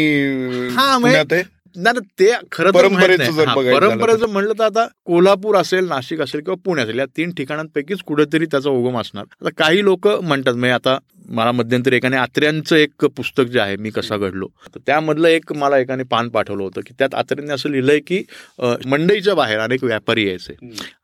[0.77, 1.43] हा म्हणजे
[1.77, 7.07] नाही ते खरं परंपरेचं म्हणलं तर आता कोल्हापूर असेल नाशिक असेल किंवा पुणे असेल या
[7.17, 9.25] तीन ठिकाणांपैकीच कुठेतरी त्याचा उगम असणार.
[9.41, 13.91] आता काही लोक म्हणतात म्हणजे आता मला मध्यंतरी एकाने आत्र्यांचं एक पुस्तक जे आहे मी
[13.91, 14.47] कसा घडलो.
[14.75, 18.23] तर त्यामधलं एक मला एकाने पान पाठवलं होतं की त्यात आत्र्यांनी असं लिहिलंय की
[18.87, 20.55] मंडईच्या बाहेर अनेक व्यापारी यायचे.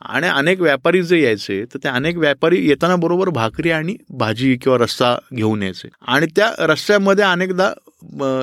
[0.00, 4.78] आणि अनेक व्यापारी जे यायचे तर ते अनेक व्यापारी येताना बरोबर भाकरी आणि भाजी किंवा
[4.78, 5.88] रस्सा घेऊन यायचे.
[6.02, 7.72] आणि त्या रस्त्यामध्ये अनेकदा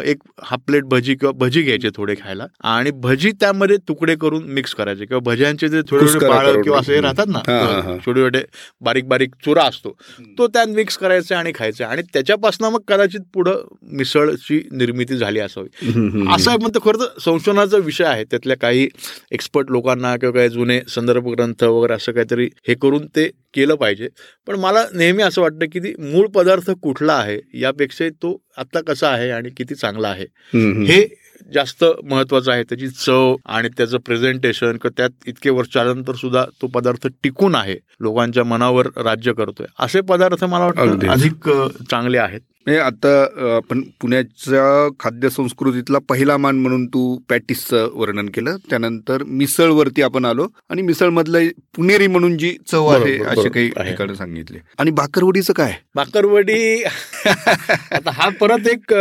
[0.05, 2.45] एक हाफ प्लेट भजी किंवा भजी घ्यायचे थोडे खायला.
[2.63, 6.99] आणि भजी त्यामध्ये तुकडे करून मिक्स करायचे किंवा भज्यांचे जे थोडे थोडे बाळ किंवा असे
[7.01, 7.41] राहतात ना
[8.05, 8.41] छोटे छोटे
[8.81, 9.95] बारीक बारीक चुरा असतो
[10.37, 11.83] तो त्यात मिक्स करायचे आणि खायचे.
[11.83, 13.61] आणि त्याच्यापासून मग कदाचित पुढं
[13.97, 15.67] मिसळची निर्मिती झाली असावी.
[16.33, 18.23] असं म्हणतो खरं तर संशोधनाचा विषय आहे.
[18.23, 18.87] त्यातल्या काही
[19.31, 24.07] एक्सपर्ट लोकांना किंवा काही जुने संदर्भ ग्रंथ वगैरे असं काहीतरी हे करून ते केलं पाहिजे.
[24.47, 29.09] पण मला नेहमी असं वाटतं की ती मूळ पदार्थ कुठला आहे यापेक्षा तो आता कसा
[29.09, 30.25] आहे आणि किती चांगला आहे.
[30.85, 31.05] हे
[31.53, 32.63] जास्त महत्वाचं आहे.
[32.63, 37.75] त्याची चव आणि त्याचं प्रेझेंटेशन त्यात इतके वर्ष आल्यानंतर सुद्धा तो पदार्थ टिकून आहे.
[37.99, 39.65] लोकांच्या मनावर राज्य करतोय.
[39.79, 41.49] असे पदार्थ मला वाटतं अधिक
[41.91, 42.41] चांगले आहेत.
[42.67, 44.63] म्हणजे आता आपण पुण्याच्या
[44.99, 48.57] खाद्य संस्कृतीतला पहिला मान म्हणून तू पॅटिसचं वर्णन केलं.
[48.69, 54.13] त्यानंतर मिसळवरती आपण आलो आणि मिसळ मधलं पुणेरी म्हणून जी चव आहे असे काही ठिकाण
[54.13, 54.59] सांगितले.
[54.79, 55.73] आणि बाकरवडीचं काय?
[55.95, 58.93] बाकरवडी आता हा परत एक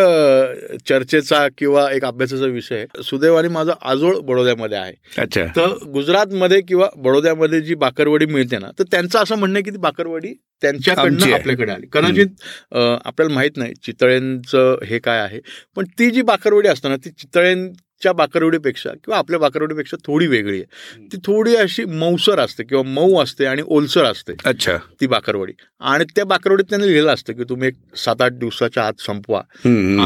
[0.89, 4.95] चर्चेचा किंवा एक अभ्यासाचा विषय सुदैवाने माझा आजोळ बडोद्यामध्ये आहे.
[5.19, 5.45] अच्छा.
[5.57, 10.35] तर गुजरातमध्ये किंवा बडोद्यामध्ये जी बाकरवडी मिळते ना तर त्यांचं असं म्हणणं की ती बाकरवडी
[10.63, 11.87] त्यांच्याकडनं आपल्याकडे आली.
[11.93, 12.27] कदाचित
[12.75, 13.75] आपल्याला माहीत नाही.
[13.75, 15.41] चितळेंचं हे काय आहे?
[15.77, 21.07] पण ती जी बाकरवडी असताना ती चितळें च्या बाकरवडीपेक्षा किंवा आपल्या बाकरवडीपेक्षा थोडी वेगळी आहे.
[21.13, 24.33] ती थोडी अशी मऊसर असते किंवा मऊ असते आणि ओलसर असते.
[24.45, 24.77] अच्छा.
[25.01, 25.53] ती बाकरवडी.
[25.81, 29.41] आणि त्या बाकरवडीत त्यांनी लिहिलं असतं की तुम्ही एक सात आठ दिवसाच्या आत संपवा.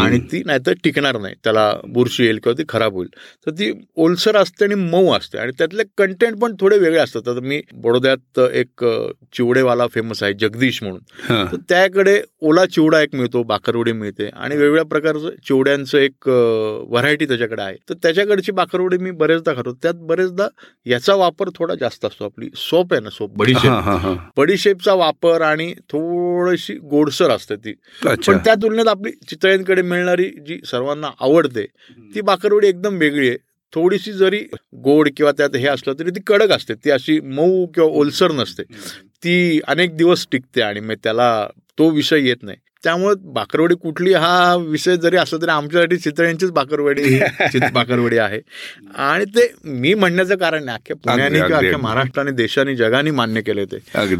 [0.02, 1.34] आणि ती नाहीतर टिकणार नाही.
[1.44, 3.08] त्याला बुरशी येईल किंवा ती खराब होईल.
[3.46, 5.38] तर ती ओलसर असते आणि मऊ असते.
[5.38, 7.22] आणि त्यातले कंटेंट पण थोडे वेगळे असतात.
[7.26, 8.84] तर मी बडोद्यात एक
[9.32, 11.00] चिवडेवाला फेमस आहे जगदीश म्हणून.
[11.52, 14.28] तर त्याकडे ओला चिवडा एक मिळतो बाकरवडी मिळते.
[14.28, 17.76] आणि वेगवेगळ्या प्रकारचं चिवड्यांचं एक व्हरायटी त्याच्याकडे आहे.
[17.88, 19.72] तर त्याच्याकडची बाकरवडी मी बरेचदा खातो.
[19.72, 20.46] त्यात बरेचदा
[20.86, 22.24] याचा वापर थोडा जास्त असतो.
[22.24, 23.70] आपली सोप आहे ना सोप बडीशेप
[24.36, 27.72] बडीशेपचा वापर आणि थोडीशी गोडसर असते ती.
[28.32, 31.66] पण त्या तुलनेत आपली चितळ्यांकडे मिळणारी जी सर्वांना आवडते
[32.14, 33.36] ती बाकरवडी एकदम वेगळी आहे.
[33.74, 34.40] थोडीशी जरी
[34.74, 36.74] गोड किंवा त्यात हे असलं तरी ती कडक असते.
[36.74, 38.62] ती अशी मऊ किंवा ओलसर नसते.
[39.24, 41.46] ती अनेक दिवस टिकते आणि मग त्याला
[41.78, 42.56] तो विषय येत नाही.
[42.84, 47.18] त्यामुळे बाकरवडी कुठली हा विषय जरी असला तरी आमच्यासाठी चितळ्यांचीच बाकरवडी
[47.72, 48.40] बाकरवडी आहे.
[48.96, 53.64] आणि ते मी म्हणण्याचं कारण नाही अख्ख्या पुण्याने किंवा अख्ख्या महाराष्ट्राने देशाने जगाने मान्य केले
[53.64, 53.78] ते.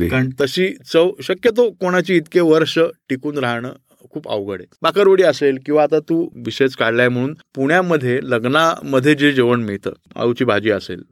[0.09, 3.73] कारण तशी चव शक्यतो कोणाची इतके वर्ष टिकून राहणं
[4.12, 4.66] खूप अवघड आहे.
[4.83, 10.70] बाकरवडी असेल किंवा आता तू विषयच काढलाय म्हणून पुण्यामध्ये लग्नामध्ये जे जेवण मिळतं आळूची भाजी
[10.70, 11.03] असेल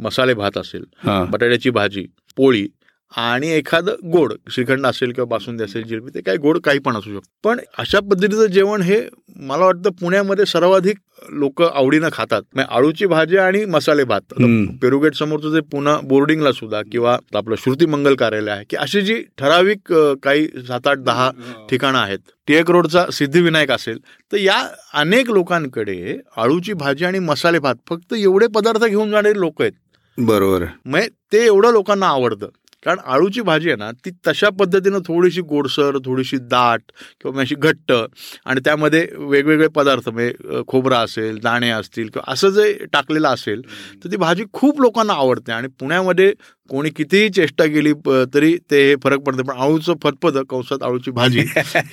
[0.00, 2.66] मसाले भात असेल बटाट्याची भाजी पोळी
[3.12, 7.10] आणि एखादं गोड श्रीखंड असेल किंवा बासुंदी असेल जिलबी ते काही गोड काही पण असू
[7.10, 7.28] शकतं.
[7.44, 9.00] पण अशा पद्धतीचं जेवण हे
[9.36, 10.96] मला वाटतं पुण्यामध्ये सर्वाधिक
[11.30, 12.42] लोक आवडीनं खातात.
[12.54, 14.34] म्हणजे आळूची भाजी आणि मसाले भात.
[14.82, 19.22] पेरुगेट समोरचं जे पुन्हा बोर्डिंगला सुद्धा किंवा आपलं श्रुती मंगल कार्यालय आहे की अशी जी
[19.38, 19.92] ठराविक
[20.22, 21.30] काही सात आठ दहा
[21.70, 22.18] ठिकाणं आहेत
[22.48, 23.98] टिळक रोडचा सिद्धिविनायक असेल
[24.32, 24.62] तर या
[24.94, 29.72] अनेक लोकांकडे आळूची भाजी आणि मसाले भात फक्त एवढे पदार्थ घेऊन जाणारे लोक आहेत.
[30.18, 30.64] बरोबर.
[30.84, 32.48] म्हणजे ते एवढं लोकांना आवडतं.
[32.88, 36.80] कारण आळूची भाजी आहे ना ती तशा पद्धतीनं थोडीशी गोडसर थोडीशी दाट
[37.22, 42.72] किंवा अशी घट्ट आणि त्यामध्ये वेगवेगळे पदार्थ म्हणजे खोबरा असेल दाणे असतील किंवा असं जे
[42.92, 43.62] टाकलेलं असेल
[44.04, 46.32] तर ती भाजी खूप लोकांना आवडते आणि पुण्यामध्ये
[46.70, 47.92] कोणी कितीही चेष्टा केली
[48.34, 51.44] तरी ते हे फरक पडते पण आळूचं फतफद कंसात आळूची भाजी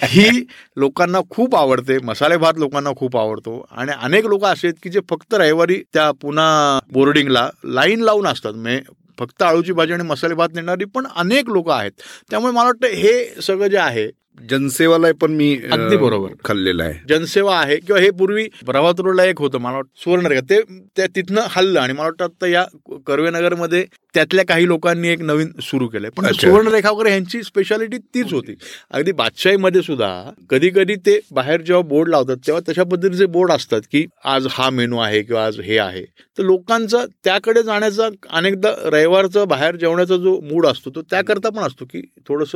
[0.03, 0.29] ही
[0.77, 4.99] लोकांना खूप आवडते मसाले भात लोकांना खूप आवडतो आणि अनेक लोक असे आहेत की जे
[5.09, 8.53] फक्त रविवारी त्या पुन्हा बोर्डिंगला लाईन लावून असतात.
[8.53, 11.91] म्हणजे फक्त आळूची भाजी आणि मसाले भात नेणारी पण अनेक लोक आहेत.
[12.29, 14.09] त्यामुळे मला वाटतं हे सगळं जे आहे
[14.49, 16.29] जनसेवाला पण मी अगदी बरोबर.
[16.45, 16.93] खाल्लेलं आहे.
[17.09, 20.59] जनसेवा आहे किंवा हे पूर्वी प्रभात रोडला एक होतं मला वाटतं सुवर्णरेखा ते
[20.95, 22.63] त्या तिथनं हल्लं आणि मला वाटतं आता या
[23.07, 26.09] कर्वेनगरमध्ये त्यातल्या काही लोकांनी एक नवीन सुरू केलंय.
[26.09, 28.55] पण सुवर्णरेखा वगैरे यांची स्पेशालिटी तीच होती.
[28.91, 30.11] अगदी बादशाहीमध्ये सुद्धा
[30.49, 34.69] कधी कधी ते बाहेर जेव्हा बोर्ड लावतात तेव्हा तशा पद्धतीचे बोर्ड असतात की आज हा
[34.69, 36.05] मेनू आहे किंवा आज हे आहे.
[36.37, 41.85] तर लोकांचा त्याकडे जाण्याचा अनेकदा रविवारचा बाहेर जेवणाचा जो मूड असतो तो त्याकरता पण असतो
[41.85, 42.55] की थोडस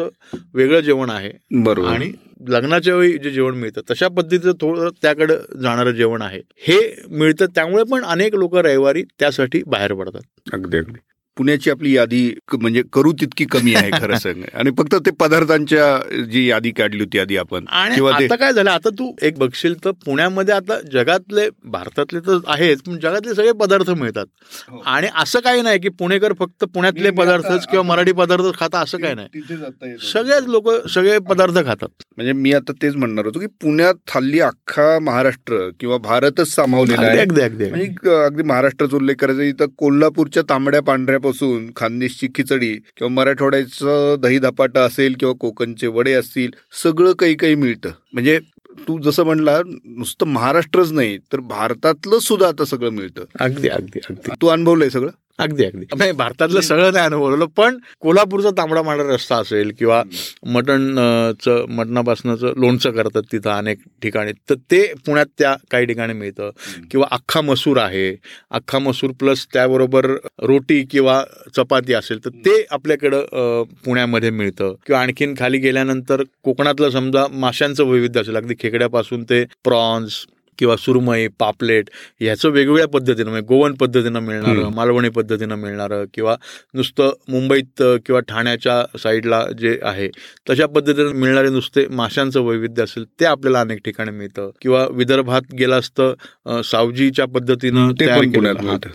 [0.53, 1.31] वेगळं जेवण आहे.
[1.51, 1.87] बरोबर.
[1.87, 2.11] आणि
[2.49, 6.41] लग्नाच्या वेळी जे जेवण मिळतं तशा पद्धतीचं थोडं त्याकडे जाणारं जेवण आहे.
[6.55, 10.53] हे मिळतं त्यामुळे पण अनेक लोक रविवारी त्यासाठी बाहेर पडतात.
[10.53, 10.99] अगदी अगदी.
[11.37, 12.21] पुण्याची आपली यादी
[12.53, 17.19] म्हणजे करू तितकी कमी आहे खरं सांग आणि फक्त ते पदार्थांच्या जी यादी काढली होती
[17.19, 18.69] आधी आपण आणि आता काय झालं?
[18.69, 23.89] आता तू एक बघशील तर पुण्यामध्ये आता जगातले भारतातले तर आहेच पण जगातले सगळे पदार्थ
[23.89, 24.25] मिळतात.
[24.69, 24.81] हो.
[24.85, 29.15] आणि असं काही नाही की पुणेकर फक्त पुण्यातले पदार्थच किंवा मराठी पदार्थ खाता असं काही
[29.15, 29.95] नाही.
[30.03, 31.89] सगळेच लोक सगळे पदार्थ खातात.
[32.17, 37.19] म्हणजे मी आता तेच म्हणणार होतो की पुण्यात हल्ली अख्खा महाराष्ट्र किंवा भारतच सामावलेला आहे.
[37.19, 43.09] अगदी अगदी म्हणजे अगदी महाराष्ट्राचा उल्लेख करायचा इथं कोल्हापूरच्या तांबड्या पांढऱ्या पासून खानदेशची खिचडी किंवा
[43.09, 46.51] मराठवाड्याचं दही धपाटा असेल किंवा कोकणचे वडे असतील
[46.83, 47.89] सगळं काही काही मिळतं.
[48.13, 48.39] म्हणजे
[48.87, 53.23] तू जसं म्हणला नुसतं महाराष्ट्रच नाही तर भारतातलं सुद्धा आता सगळं मिळतं.
[53.39, 54.31] अगदी अगदी अगदी.
[54.41, 55.09] तू अनुभवलंय सगळं?
[55.39, 56.12] अगदी अगदी.
[56.12, 60.02] भारतातलं सगळं नाही अनुभवलं पण कोल्हापूरचा तांबडा मांढरा रस्ता असेल किंवा
[60.45, 66.49] मटणचं मटणापासूनच लोणचं करतात तिथं अनेक ठिकाणी तर ते पुण्यात त्या काही ठिकाणी मिळतं.
[66.91, 68.10] किंवा अख्खा मसूर आहे.
[68.52, 70.06] अख्खा मसूर प्लस त्याबरोबर
[70.43, 71.23] रोटी किंवा
[71.56, 74.73] चपाती असेल तर ते आपल्याकडं पुण्यामध्ये मिळतं.
[74.86, 80.25] किंवा आणखीन खाली गेल्यानंतर कोकणातलं समजा माशांचं वैविध्य असेल अगदी खेकड्यापासून ते प्रॉन्स
[80.59, 81.89] किंवा सुरमई पापलेट
[82.21, 86.35] ह्याचं वेगवेगळ्या पद्धतीनं म्हणजे गोवन पद्धतीनं मिळणारं मालवणी पद्धतीनं मिळणारं किंवा
[86.73, 90.07] नुसतं मुंबईत किंवा ठाण्याच्या साईडला जे आहे
[90.49, 94.49] तशा पद्धतीनं मिळणारे नुसते माशांचं वैविध्य असेल ते आपल्याला अनेक ठिकाणी मिळतं.
[94.61, 97.91] किंवा विदर्भात गेलं असतं सावजीच्या पद्धतीनं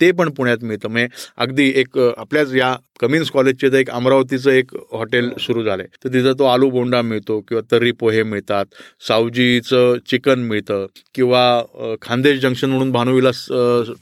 [0.01, 0.89] ते पण पुण्यात मिळतं.
[0.89, 5.85] म्हणजे अगदी एक आपल्याच या कमिन्स कॉलेजचे तर एक अमरावतीचं एक हॉटेल सुरू झालंय.
[6.03, 8.65] तर तिथं तो आलू बोंडा मिळतो किंवा तर्री पोहे मिळतात
[9.07, 11.54] सावजीचं चिकन मिळतं किंवा
[12.01, 13.45] खानदेश जंक्शन म्हणून भानुविलास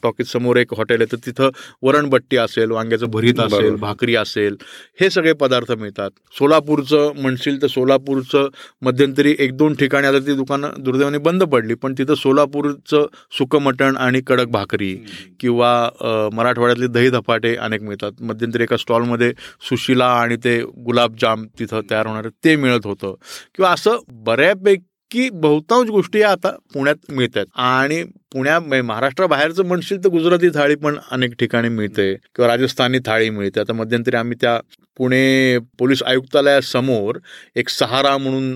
[0.02, 1.50] टॉकीज समोर एक हॉटेल आहे तर तिथं
[1.82, 4.56] वरणबट्टी असेल वांग्याचं भरीत असेल भाकरी असेल
[5.00, 6.10] हे सगळे पदार्थ मिळतात.
[6.38, 8.48] सोलापूरचं म्हणशील तर सोलापूरचं
[8.82, 13.06] मध्यंतरी एक दोन ठिकाणी आता ती दुकानं दुर्दैवाने बंद पडली पण तिथं सोलापूरचं
[13.38, 14.94] सुकं मटण आणि कडक भाकरी
[15.40, 18.12] किंवा मराठवाड्यातले दही धपाटे अनेक मिळतात.
[18.20, 19.32] मध्यंतरी एका स्टॉलमध्ये
[19.68, 23.14] सुशिला आणि ते गुलाबजाम तिथं तयार होणार ते मिळत होतं.
[23.54, 30.02] किंवा असं बऱ्यापैकी की बहुतांश गोष्टी आता पुण्यात मिळतात आणि पुण्या म्हणजे महाराष्ट्रा बाहेरचं म्हणशील
[30.04, 33.60] तर गुजराती थाळी पण अनेक ठिकाणी मिळते किंवा राजस्थानी थाळी मिळते.
[33.60, 34.58] आता मध्यंतरी आम्ही त्या
[34.96, 37.18] पुणे पोलीस आयुक्तालयासमोर
[37.56, 38.54] एक सहारा म्हणून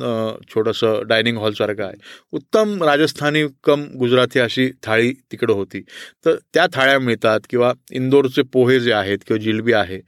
[0.50, 1.96] छोटंसं डायनिंग हॉलसारखं आहे.
[2.32, 5.80] उत्तम राजस्थानी कम गुजराती अशी थाळी तिकडं होती.
[6.24, 10.00] तर त्या थाळ्या मिळतात किंवा इंदोरचे पोहे जे आहेत किंवा जिलबी आहे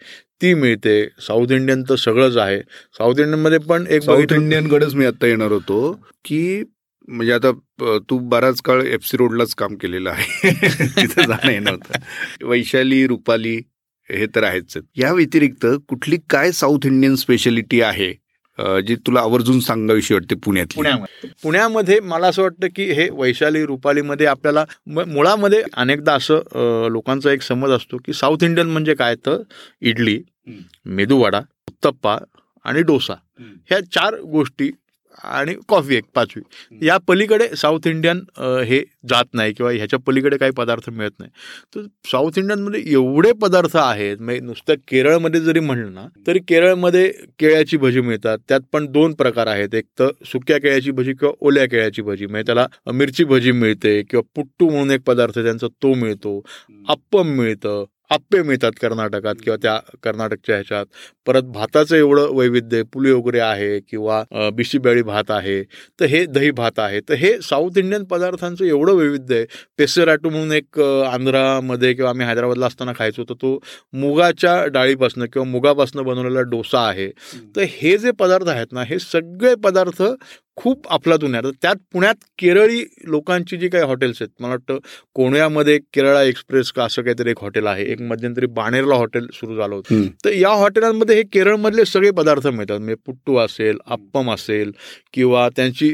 [0.43, 1.09] ती मिळते.
[1.21, 2.61] साऊथ इंडियन तर सगळंच आहे.
[2.99, 6.63] साऊथ इंडियनमध्ये पण एक साऊथ इंडियनकडेच मी आता येणार होतो की
[7.09, 7.51] म्हणजे आता
[8.11, 10.51] तू बराच काळ एफ सी रोडलाच काम केलेलं आहे.
[10.87, 11.99] तिथं जाणं येणं होतं.
[12.47, 13.61] वैशाली रुपाली
[14.11, 14.77] हे तर आहेच.
[14.97, 18.15] या व्यतिरिक्त कुठली काय साऊथ इंडियन स्पेशालिटी आहे?
[18.87, 20.75] जी तुला आवर्जून सांगावीशी वाटते पुण्यात
[21.43, 21.99] पुण्यामध्ये.
[22.01, 27.97] मला असं वाटतं की हे वैशाली रुपालीमध्ये आपल्याला मुळामध्ये अनेकदा असं लोकांचा एक समज असतो
[27.97, 29.43] की साऊथ इंडियन म्हणजे काय तर
[29.81, 30.21] इडली
[30.87, 32.17] मेदूवडा उत्तप्पा
[32.65, 33.15] आणि डोसा.
[33.41, 34.71] ह्या चार गोष्टी
[35.25, 36.43] आणि कॉफी एक पाचवी.
[36.87, 38.21] या पलीकडे साऊथ इंडियन
[38.67, 41.31] हे जात नाही किंवा ह्याच्या पलीकडे काही पदार्थ मिळत नाही.
[41.75, 47.07] तर साऊथ इंडियनमध्ये एवढे पदार्थ आहेत म्हणजे नुसतं केरळमध्ये जरी म्हणलं ना तरी केरळमध्ये
[47.39, 48.39] केळ्याची भजी मिळतात.
[48.49, 49.75] त्यात पण दोन प्रकार आहेत.
[49.75, 52.27] एक तर सुक्या केळ्याची भजी किंवा ओल्या केळ्याची भजी.
[52.27, 56.41] म्हणजे त्याला मिरची भजी मिळते किंवा पुट्टू म्हणून एक पदार्थ त्यांचा तो मिळतो.
[56.89, 57.85] अप्पम मिळतं.
[58.11, 60.87] आप्पे मिळतात कर्नाटकात किंवा त्या कर्नाटकच्या ह्याच्यात.
[61.27, 64.23] परत भाताचं एवढं वैविध्य वगैरे आहे किंवा
[64.55, 65.63] बिशीबेळी भात आहे
[66.01, 67.01] तर हे दही भात आहे.
[67.01, 69.45] तर हे साऊथ इंडियन पदार्थांचं एवढं वैविध्य आहे.
[69.79, 73.59] पेसेराटू म्हणून एक आंध्रामध्ये किंवा आम्ही हैदराबादला असताना खायचो तर तो
[74.01, 77.09] मुगाच्या डाळीपासून किंवा मुगापासून बनवलेला डोसा आहे.
[77.57, 80.03] तर हे जे पदार्थ आहेत ना हे सगळे पदार्थ
[80.61, 81.51] खूप अफलातून आहे.
[81.63, 84.79] त्यात पुण्यात केरळी लोकांची जी काही हॉटेल्स आहेत मला वाटतं
[85.17, 89.75] कोणयामध्ये केरळा एक्सप्रेस का असं काहीतरी एक हॉटेल आहे एक मध्यंतरी बाणेरला हॉटेल सुरू झालं
[89.75, 90.03] होतं.
[90.25, 92.79] तर या हॉटेलांमध्ये हे केरळमधले सगळे पदार्थ मिळतात.
[92.79, 94.73] म्हणजे पुट्टू असेल अप्पम असेल
[95.15, 95.93] किंवा त्यांची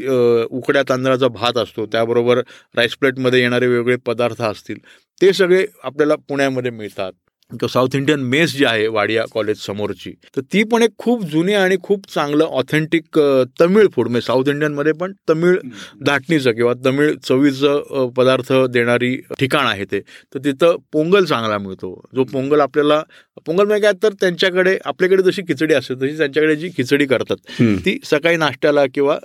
[0.51, 2.41] उकड्या तांदळाचा भात असतो त्याबरोबर
[2.75, 4.77] राईस प्लेटमध्ये येणारे वेगवेगळे पदार्थ असतील
[5.21, 7.11] ते सगळे आपल्याला पुण्यामध्ये मिळतात.
[7.51, 11.53] किंवा साऊथ इंडियन मेस जी आहे वाडिया कॉलेज समोरची तर ती पण एक खूप जुनी
[11.53, 13.19] आणि खूप चांगलं ऑथेंटिक
[13.59, 15.57] तमिळ फूड म्हणजे साऊथ इंडियनमध्ये पण तमिळ
[16.05, 19.99] दाटणीचं किंवा तमिळ चवीचं पदार्थ देणारी ठिकाण आहे ते.
[20.33, 21.93] तर तिथं पोंगल चांगला मिळतो.
[22.15, 23.01] जो पोंगल आपल्याला
[23.45, 27.97] पोंगल म्हणजे काय तर त्यांच्याकडे आपल्याकडे जशी खिचडी असते तशी त्यांच्याकडे जी खिचडी करतात ती
[28.03, 29.17] सकाळी नाश्त्याला किंवा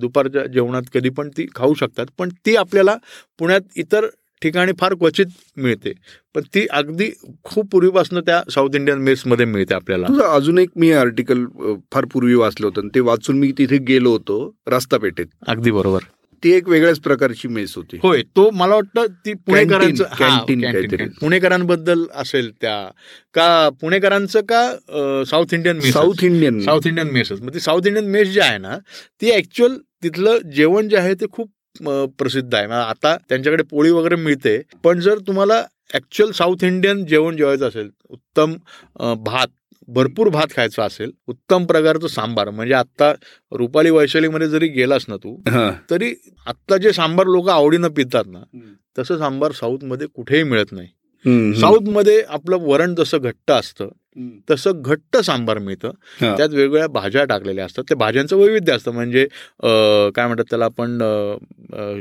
[0.00, 2.06] दुपारच्या जेवणात कधी पण ती खाऊ शकतात.
[2.18, 2.96] पण ती आपल्याला
[3.38, 4.06] पुण्यात इतर
[4.42, 5.26] ठिकाणी फार क्वचित
[5.56, 5.92] मिळते.
[6.34, 7.10] पण ती अगदी
[7.44, 10.06] खूप पूर्वीपासून त्या साऊथ इंडियन मेसमध्ये मिळते आपल्याला.
[10.34, 11.44] अजून एक मी आर्टिकल
[11.92, 16.04] फार पूर्वी वाचलं होतं ते वाचून मी तिथे गेलो होतो रस्ता पेठेत अगदी बरोबर.
[16.42, 17.98] ती एक वेगळ्याच प्रकारची मेस होती.
[18.02, 21.06] होय तो मला वाटतं ती पुणेकरांचं.
[21.20, 22.78] पुणेकरांबद्दल असेल त्या.
[23.34, 28.10] का पुणेकरांचं का south Indian mess south Indian south Indian मेसच मग ती साऊथ इंडियन
[28.10, 28.76] मेस जी आहे ना
[29.20, 31.50] ती ऍक्च्युअल तिथलं जेवण जे आहे ते खूप
[32.18, 35.62] प्रसिद्ध आहे आता त्यांच्याकडे पोळी वगैरे मिळते पण जर तुम्हाला
[35.94, 38.54] ऍक्च्युअल साऊथ इंडियन जेवण जेवायचं असेल उत्तम
[39.24, 39.46] भात
[39.88, 43.12] भरपूर भात खायचा असेल उत्तम प्रकारचं सांबार म्हणजे आता
[43.52, 45.34] रुपाली वैशालीमध्ये जरी गेलास ना तू.
[45.90, 46.14] तरी
[46.46, 48.42] आत्ता जे सांबार लोक आवडीनं पितात ना
[48.98, 50.88] तसं सांबार साऊथमध्ये कुठेही मिळत नाही.
[51.54, 53.88] साऊथमध्ये आपलं वरण जसं घट्ट असतं
[54.50, 55.90] तसं घट्ट सांबार मिळतं.
[56.36, 57.84] त्यात वेगवेगळ्या भाज्या टाकलेल्या असतात.
[57.90, 58.90] ते भाज्यांचं वैविध्य असतं.
[58.92, 59.24] म्हणजे
[60.14, 60.98] काय म्हणतात त्याला आपण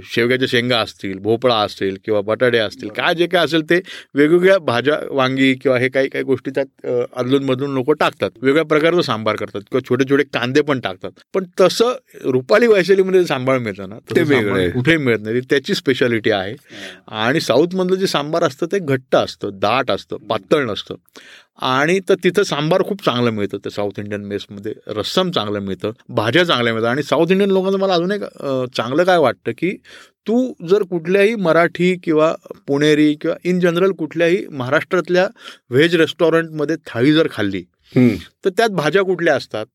[0.05, 3.79] शेवग्याच्या शेंगा असतील भोपळा असेल किंवा बटाटे असतील काय जे काय असेल ते
[4.15, 8.29] वेगवेगळ्या भाज्या वांगी किंवा हे काही काही गोष्टी त्यात अं, अदलून मधून लोक टाकतात.
[8.35, 11.11] वेगवेगळ्या प्रकारचं सांबार करतात किंवा छोटे छोटे कांदे पण टाकतात.
[11.33, 11.93] पण तसं
[12.23, 14.69] रुपाली वैशालीमध्ये सांबार मिळतं ना ते वेगळं.
[14.71, 15.41] कुठेही मिळत नाही.
[15.49, 16.55] त्याची स्पेशालिटी आहे.
[17.07, 20.95] आणि साऊथमधलं जे सांबार असतं ते घट्ट असतं दाट असतं पातळ नसतं.
[21.61, 23.57] आणि तर तिथं सांबार खूप चांगलं मिळतं.
[23.65, 25.91] ते साऊथ इंडियन मेसमध्ये रस्सम चांगलं मिळतं.
[26.09, 26.89] भाज्या चांगल्या मिळतात.
[26.91, 28.23] आणि साऊथ इंडियन लोकांचं मला अजून एक
[28.77, 29.71] चांगलं काय वाटतं की
[30.27, 30.37] तू
[30.69, 32.33] जर कुठल्याही मराठी किंवा
[32.67, 35.27] पुणेरी किंवा इन जनरल कुठल्याही महाराष्ट्रातल्या
[35.69, 37.63] व्हेज रेस्टॉरंटमध्ये थाळी जर खाल्ली
[38.45, 39.65] तर त्यात भाज्या कुठल्या असतात?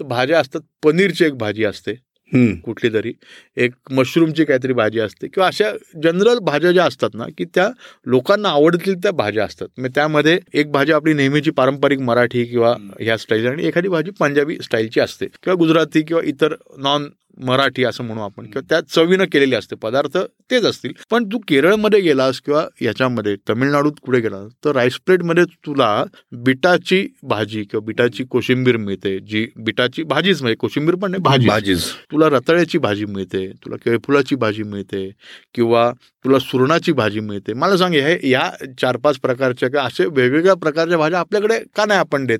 [0.00, 1.94] तर भाज्या असतात पनीरची एक भाजी असते.
[2.34, 3.12] कुठली तरी.
[3.56, 5.26] एक मशरूमची काहीतरी भाजी असते.
[5.26, 7.70] किंवा अशा जनरल भाज्या ज्या असतात ना की त्या
[8.06, 9.68] लोकांना आवडतील त्या भाज्या असतात.
[9.78, 14.56] मग त्यामध्ये एक भाजी आपली नेहमीची पारंपरिक मराठी किंवा ह्या स्टाईल आणि एखादी भाजी पंजाबी
[14.62, 15.26] स्टाईलची असते.
[15.26, 20.16] किंवा गुजराती किंवा इतर नॉन मराठी असं म्हणू आपण किंवा त्या चवीनं केलेली असते पदार्थ
[20.50, 20.92] तेच असतील.
[21.10, 26.04] पण तू केरळमध्ये गेलास किंवा याच्यामध्ये तमिळनाडूत कुठे गेलास तर राईस प्लेटमध्ये तुला
[26.44, 31.84] बिटाची भाजी किंवा बिटाची कोशिंबीर मिळते जी बिटाची भाजीच म्हणजे कोशिंबीर पण नाही भाजी भाजीच.
[32.12, 35.08] तुला रताळ्याची भाजी मिळते तुला केळफुलाची भाजी मिळते
[35.54, 35.90] किंवा
[36.24, 37.52] तुला सुरणाची भाजी मिळते.
[37.52, 42.00] मला सांग हे या चार पाच प्रकारच्या किंवा असे वेगवेगळ्या प्रकारच्या भाज्या आपल्याकडे का नाही
[42.00, 42.38] आपण देत?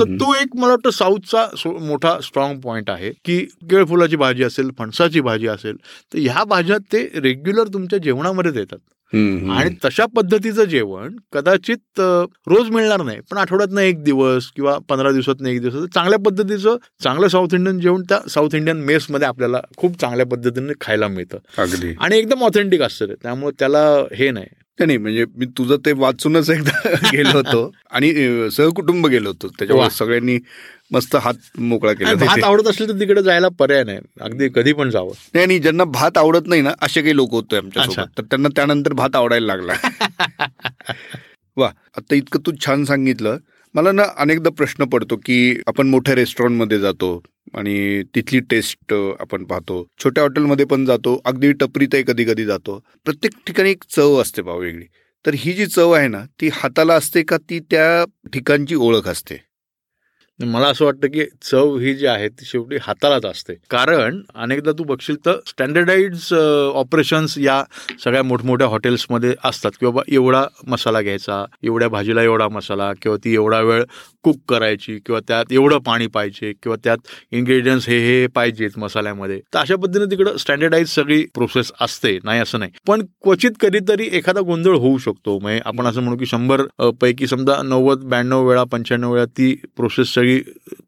[0.00, 1.46] तर तो एक मला वाटतं साऊथचा
[1.80, 3.38] मोठा स्ट्रॉंग पॉईंट आहे की
[4.06, 5.76] केळफुलाची भाजी असेल फणसाची भाजी असेल
[6.12, 8.78] तर ह्या भाज्या ते रेग्युलर तुमच्या जेवणामध्ये देतात.
[9.12, 12.00] आणि तशा पद्धतीचं जेवण कदाचित
[12.46, 17.28] रोज मिळणार नाही पण आठवड्यातनं एक दिवस किंवा पंधरा दिवसातनं एक दिवस चांगल्या पद्धतीचं चांगलं
[17.28, 21.38] साऊथ इंडियन जेवण त्या साऊथ इंडियन मेसमध्ये आपल्याला खूप चांगल्या पद्धतीने खायला मिळतं.
[22.00, 24.46] आणि एकदम ऑथेंटिक असतं त्यामुळे त्याला हे नाही.
[24.80, 26.70] नाही, म्हणजे मी तुझं ते वाचूनच एकदा
[27.12, 27.72] गेलो होतो.
[27.90, 28.12] आणि
[28.50, 29.48] सहकुटुंब गेलो होतो.
[29.48, 29.90] त्याच्यामुळे.
[29.90, 30.38] सगळ्यांनी
[30.92, 32.44] मस्त हात मोकळा केला भात.
[32.44, 33.98] आवडत असेल तर तिकडे जायला पर्याय नाही.
[34.20, 35.12] अगदी कधी पण जावं.
[35.34, 37.56] नाही आणि ज्यांना भात आवडत नाही ना असे काही लोक होते.
[37.56, 38.06] आमच्यासोबत.
[38.18, 39.72] तर त्यांना त्यानंतर भात आवडायला लागला.
[41.56, 43.36] वा आता इतकं तू छान सांगितलं.
[43.74, 47.22] मला ना अनेकदा प्रश्न पडतो की आपण मोठ्या रेस्टॉरंटमध्ये जातो
[47.54, 49.86] आणि तिथली टेस्ट आपण पाहतो.
[50.04, 51.20] छोट्या हॉटेलमध्ये पण जातो.
[51.24, 52.78] अगदी टपरीतही कधी कधी जातो.
[53.04, 54.84] प्रत्येक ठिकाणी एक चव असते भाऊ वेगळी.
[55.26, 59.45] तर ही जी चव आहे ना ती हाताला असते का ती त्या ठिकाणची ओळख असते?
[60.40, 63.54] मला असं वाटतं की चव ही जी आहे ती शेवटी हातालाच असते.
[63.70, 66.32] कारण अनेकदा तू बघशील तर स्टँडर्डाइज
[66.74, 67.62] ऑपरेशन्स या
[68.04, 69.70] सगळ्या मोठमोठ्या हॉटेल्समध्ये असतात.
[69.80, 73.84] की बाबा एवढा मसाला घ्यायचा एवढ्या भाजीला एवढा मसाला किंवा ती एवढा वेळ
[74.26, 76.98] कुक करायची किंवा त्यात एवढं पाणी पाहिजे किंवा त्यात
[77.32, 79.38] इन्ग्रेडियंट्स हे हे पाहिजेत मसाल्यामध्ये.
[79.54, 82.16] तर अशा पद्धतीने तिकडं स्टँडर्डाईज सगळी प्रोसेस असते.
[82.24, 82.70] नाही असं नाही.
[82.86, 85.38] पण क्वचित कधीतरी एखादा गोंधळ होऊ शकतो.
[85.38, 86.62] म्हणजे आपण असं म्हणू की शंभर
[87.00, 90.40] पैकी समजा नव्वद ब्याण्णव वेळा पंच्याण्णव वेळा ती प्रोसेस सगळी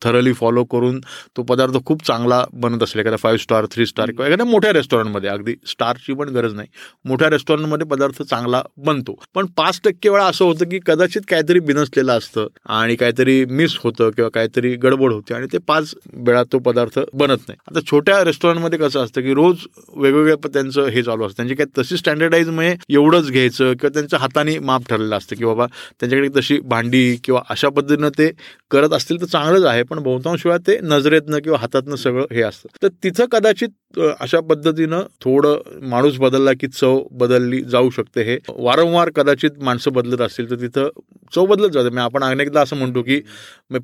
[0.02, 0.98] थरली फॉलो करून
[1.36, 3.00] तो पदार्थ खूप चांगला बनत असेल.
[3.00, 6.68] एखादा फाईव्ह स्टार थ्री स्टार किंवा एखाद्या मोठ्या रेस्टॉरंटमध्ये अगदी स्टारची पण गरज नाही.
[7.04, 9.18] मोठ्या रेस्टॉरंटमध्ये पदार्थ चांगला बनतो.
[9.34, 14.10] पण पाच टक्के वेळा असं होतं की कदाचित काहीतरी बिनसलेलं असतं आणि काहीतरी मिस होतं
[14.10, 17.56] किंवा काहीतरी गडबड होते आणि ते पाच वेळा तो पदार्थ बनत नाही.
[17.70, 19.56] आता छोट्या रेस्टॉरंटमध्ये कसं असतं की रोज
[19.96, 21.36] वेगवेगळ्या प- त्यांचं हे चालू असतं.
[21.36, 25.66] त्यांची काही तशी स्टँडर्डाईज म्हणजे एवढंच घ्यायचं किंवा त्यांच्या हाताने माप ठरलेलं असतं की बाबा
[26.00, 28.32] त्यांच्याकडे तशी भांडी किंवा अशा पद्धतीनं ते
[28.70, 29.82] करत असतील तर चांगलंच आहे.
[29.82, 32.82] पण बहुतांश वेळा ते नजरेतनं किंवा हातातनं सगळं हे असतं.
[32.82, 38.36] तर तिथं कदाचित अशा पद्धतीनं थोडं माणूस बदलला की चव बदलली जाऊ शकते हे.
[38.48, 40.88] वारंवार कदाचित माणसं बदलत असतील तर तिथं
[41.34, 41.88] चव बदलत जाते.
[41.88, 43.20] म्हणजे आपण अनेकदा असं म्हणतो की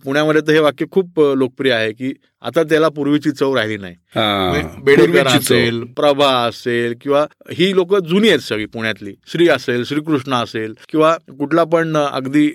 [0.04, 2.12] पुण्यामध्ये तर हे वाक्य खूप लोकप्रिय आहे की
[2.42, 3.94] आता त्याला पूर्वीची चव राहिली नाही.
[4.16, 5.26] म्हणजे बेडेकर.
[5.26, 9.14] असेल प्रभा असेल किंवा ही लोक जुनी आहेत सगळी पुण्यातली.
[9.32, 12.46] श्री असेल श्रीकृष्ण असेल किंवा कुठला पण अगदी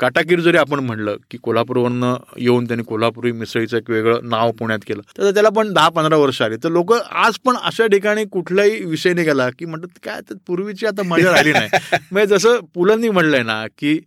[0.00, 5.02] काटाकीर जरी आपण म्हणलं की कोल्हापूरवरनं येऊन त्यांनी कोल्हापुरी मिसळीचं एक वेगळं नाव पुण्यात केलं
[5.18, 6.56] तर त्याला पण दहा पंधरा वर्ष आली.
[6.68, 11.02] तर लोक आज पण अशा ठिकाणी कुठलाही विषय निघाला की म्हणतात काय तर पूर्वीची आता
[11.02, 11.68] मजा राहिली नाही.
[12.12, 13.98] म्हणजे जसं पुलंनी म्हणलंय ना की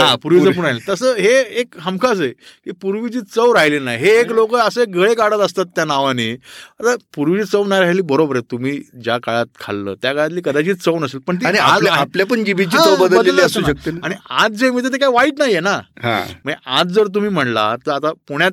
[0.00, 3.98] हा पूर्वीचं पुणे तसं हे एक हमखास आहे की पूर्वीची चव राहिली नाही.
[3.98, 6.30] हे एक लोक असे गळे काढत असतात त्या नावाने.
[6.32, 8.44] आता पूर्वीची चव नाही राहिली बरोबर आहे.
[8.50, 13.42] तुम्ही ज्या काळात खाल्लं त्या काळातली कदाचित चव नसेल पण आपल्या पण जिबीची चव बदललेली
[13.42, 13.90] असू शकते.
[14.04, 15.78] आणि आज जे मिळतं ते काय वाईट नाहीये ना.
[16.04, 18.52] म्हणजे आज जर तुम्ही म्हणला तर आता पुण्यात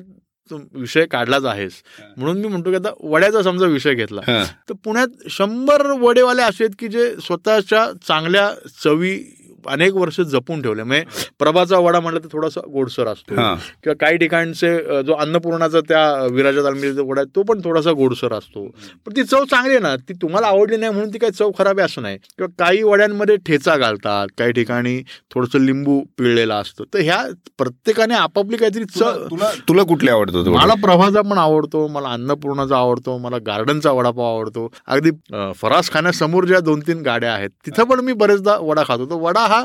[0.52, 1.72] विषय काढलाच आहेस.
[2.16, 4.20] म्हणून मी म्हणतो की आता वड्याचा समजा विषय घेतला
[4.68, 8.50] तर पुण्यात शंभर वडेवाले असे आहेत की जे स्वतःच्या चांगल्या
[8.84, 9.18] चवी
[9.68, 10.82] अनेक वर्ष जपून ठेवले.
[10.82, 13.34] म्हणजे प्रभाचा वडा म्हटलं तर थोडासा गोडसर असतो.
[13.34, 16.02] किंवा काही ठिकाणचे जो अन्नपूर्णाचा त्या
[16.32, 18.66] विराजा तालमीचा वडा आहे तो पण थोडासा गोडसर असतो.
[19.06, 21.78] पण ती चव चांगली आहे ना ती तुम्हाला आवडली नाही म्हणून ती काही चव खराब
[21.78, 22.16] आहे असं नाही.
[22.18, 25.00] किंवा काही वड्यांमध्ये ठेचा घालतात काही ठिकाणी
[25.34, 26.84] थोडंसं लिंबू पिळलेला असतो.
[26.94, 27.22] तर ह्या
[27.58, 33.16] प्रत्येकाने आपापली काहीतरी चव तुला तुला कुठले आवडतो मला प्रभाचा पण आवडतो मला अन्नपूर्णाचा आवडतो
[33.18, 34.68] मला गार्डनचा वडापाव आवडतो.
[34.86, 35.10] अगदी
[35.56, 39.06] फरास खाण्यासमोर ज्या दोन तीन गाड्या आहेत तिथं पण मी बरेचदा वडा खातो.
[39.10, 39.57] तो वडा हा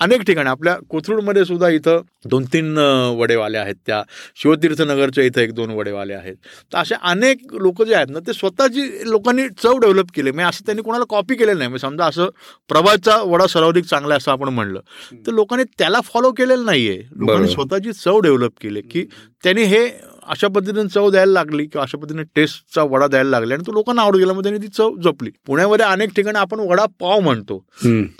[0.00, 0.48] अनेक ठिकाणी.
[0.48, 2.78] आपल्या कोथरूडमध्ये सुद्धा इथं दोन तीन
[3.18, 3.74] वडेवाले आहेत.
[3.86, 4.02] त्या
[4.36, 6.36] शिवतीर्थ नगरच्या इथं एक दोन वडेवाले आहेत.
[6.72, 10.30] तर असे अनेक लोक जे आहेत ना ते स्वतःची लोकांनी चव डेव्हलप केले.
[10.30, 11.68] म्हणजे असं त्यांनी कोणाला कॉपी केलेलं नाही.
[11.68, 12.28] म्हणजे समजा असं
[12.68, 14.80] प्रभातचा वडा सर्वाधिक चांगला असं आपण म्हणलं.
[15.26, 17.02] तर लोकांनी त्याला फॉलो केलेलं नाहीये.
[17.16, 19.04] लोकांनी स्वतःची चव डेव्हलप केली की
[19.44, 19.86] त्यांनी हे
[20.28, 24.02] अशा पद्धतीने चव द्यायला लागली किंवा अशा पद्धतीने टेस्टचा वडा द्यायला लागला आणि तो लोकांना
[24.02, 25.30] आवड गेला मग त्यांनी ती चव जपली.
[25.46, 27.58] पुण्यामध्ये अनेक ठिकाणी आपण वडा पाव म्हणतो.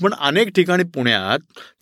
[0.02, 1.38] पण अनेक ठिकाणी पुण्यात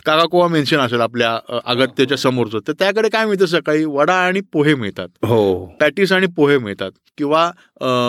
[0.06, 3.84] काकाकोवा मेन्शन असेल आपल्या अगत्याच्या समोरचं तर त्याकडे काय मिळतं सकाळी?
[3.84, 5.08] वडा आणि पोहे मिळतात.
[5.24, 5.66] हो.
[5.80, 6.90] पॅटीस आणि पोहे मिळतात.
[7.18, 7.50] किंवा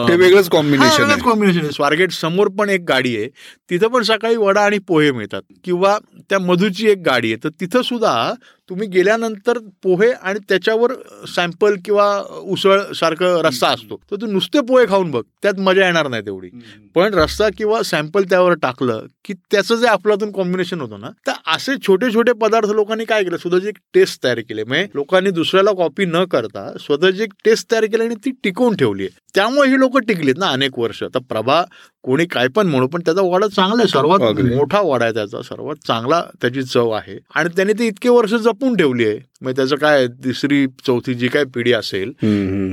[0.10, 3.28] वेगळंच कॉम्बिनेशन कॉम्बिनेशन स्वारगेट समोर पण एक गाडी आहे.
[3.70, 5.42] तिथं पण सकाळी वडा आणि पोहे मिळतात.
[5.66, 5.98] किंवा
[6.30, 7.44] त्या मधूची एक गाडी आहे.
[7.44, 8.34] तर तिथं सुद्धा
[8.70, 10.94] तुम्ही गेल्यानंतर पोहे आणि त्याच्यावर
[11.36, 12.08] सॅम्पल किंवा
[12.44, 13.96] उसळ सारखं रस्सा असतो.
[14.12, 16.50] तर तू नुसते पोहे खाऊन बघ त्यात मजा येणार नाही तेवढी.
[16.96, 21.76] पण रस्सा किंवा सॅम्पल त्यावर टाकलं की त्याचं जे आपल्यातून कॉम्बिनेशन होतं ना तर असे
[21.88, 23.38] छोटे छोटे पदार्थ लोकांनी काय केलं?
[23.38, 24.64] स्वतःची एक टेस्ट तयार केली.
[24.64, 29.04] म्हणजे लोकांनी दुसऱ्याला कॉपी न करता स्वतःची एक टेस्ट तयार केली आणि ती टिकवून ठेवली
[29.04, 29.20] आहे.
[29.36, 31.04] त्यामुळे ही लोक टिकलीत ना अनेक वर्ष.
[31.04, 31.64] आता प्रभा
[32.04, 33.88] कोणी काय पण म्हणू पण त्याचा वाडा चांगला आहे.
[33.88, 35.42] सर्वात मोठा वाडा आहे त्याचा.
[35.42, 37.18] सर्वात चांगला त्याची चव आहे.
[37.36, 39.20] आणि त्याने ती इतके वर्ष जपून ठेवली आहे.
[39.42, 42.12] मग त्याचं काय तिसरी चौथी जी काय पिढी असेल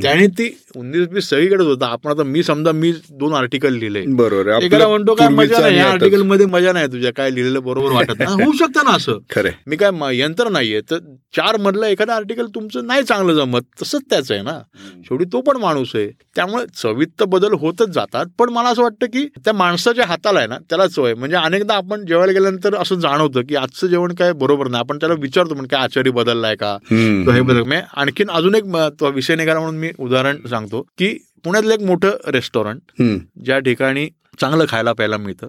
[0.02, 1.86] त्याने ती उन्नीस बीस सगळीकडेच होता.
[1.86, 4.02] आपण आता मी समजा मी दोन आर्टिकल लिहिले.
[4.06, 7.12] बरोबर म्हणतो काय मजा नाही या आर्टिकलमध्ये मजा नाही तुझ्या.
[7.16, 8.42] काय लिहिलेलं बरोबर वाटत नाही.
[8.44, 9.18] होऊ शकतं ना असं.
[9.30, 10.80] खरं मी काय यंत्र नाहीये.
[10.80, 10.98] तर
[11.36, 14.58] चार मधलं एखादं आर्टिकल तुमचं नाही चांगलं जमत तसंच त्याच आहे ना.
[15.04, 16.06] शेवटी तो पण माणूस आहे.
[16.36, 18.26] त्यामुळे चवीत तर बदल होतच जातात.
[18.38, 21.14] पण मला असं वाटतं की त्या माणसाच्या हाताला आहे ना त्याला चव आहे.
[21.14, 24.80] म्हणजे अनेकदा आपण जेवायला गेल्यानंतर असं जाणवतं की आजचं जेवण काय बरोबर नाही.
[24.80, 26.78] आपण त्याला विचारतो म्हणजे काय आचारी बदललाय का?
[27.32, 27.62] हे बदल
[27.96, 28.64] आणखीन अजून एक
[29.02, 33.02] विषय निघाला म्हणून मी उदाहरण सांगतो की पुण्यातलं एक मोठं रेस्टॉरंट
[33.44, 34.08] ज्या ठिकाणी
[34.40, 35.46] चांगलं खायला प्यायला मिळतं.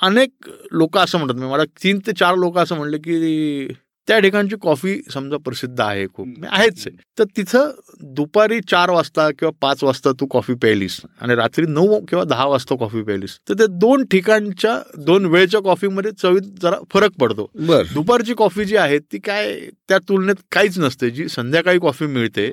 [0.00, 3.68] अनेक लोक असं म्हणतात मला तीन ते चार लोक असं म्हणले की
[4.08, 6.96] त्या ठिकाणची कॉफी समजा प्रसिद्ध आहे खूप आहेच आहे.
[7.18, 7.70] तर तिथं
[8.14, 12.76] दुपारी चार वाजता किंवा पाच वाजता तू कॉफी प्यायलीस आणि रात्री नऊ किंवा दहा वाजता
[12.76, 17.50] कॉफी प्यायलीस तर ते दोन ठिकाणच्या दोन वेळच्या कॉफीमध्ये चवीत जरा फरक पडतो.
[17.94, 19.54] दुपारची कॉफी जी आहे ती काय
[19.88, 21.10] त्या तुलनेत काहीच नसते.
[21.10, 22.50] जी संध्याकाळी कॉफी मिळते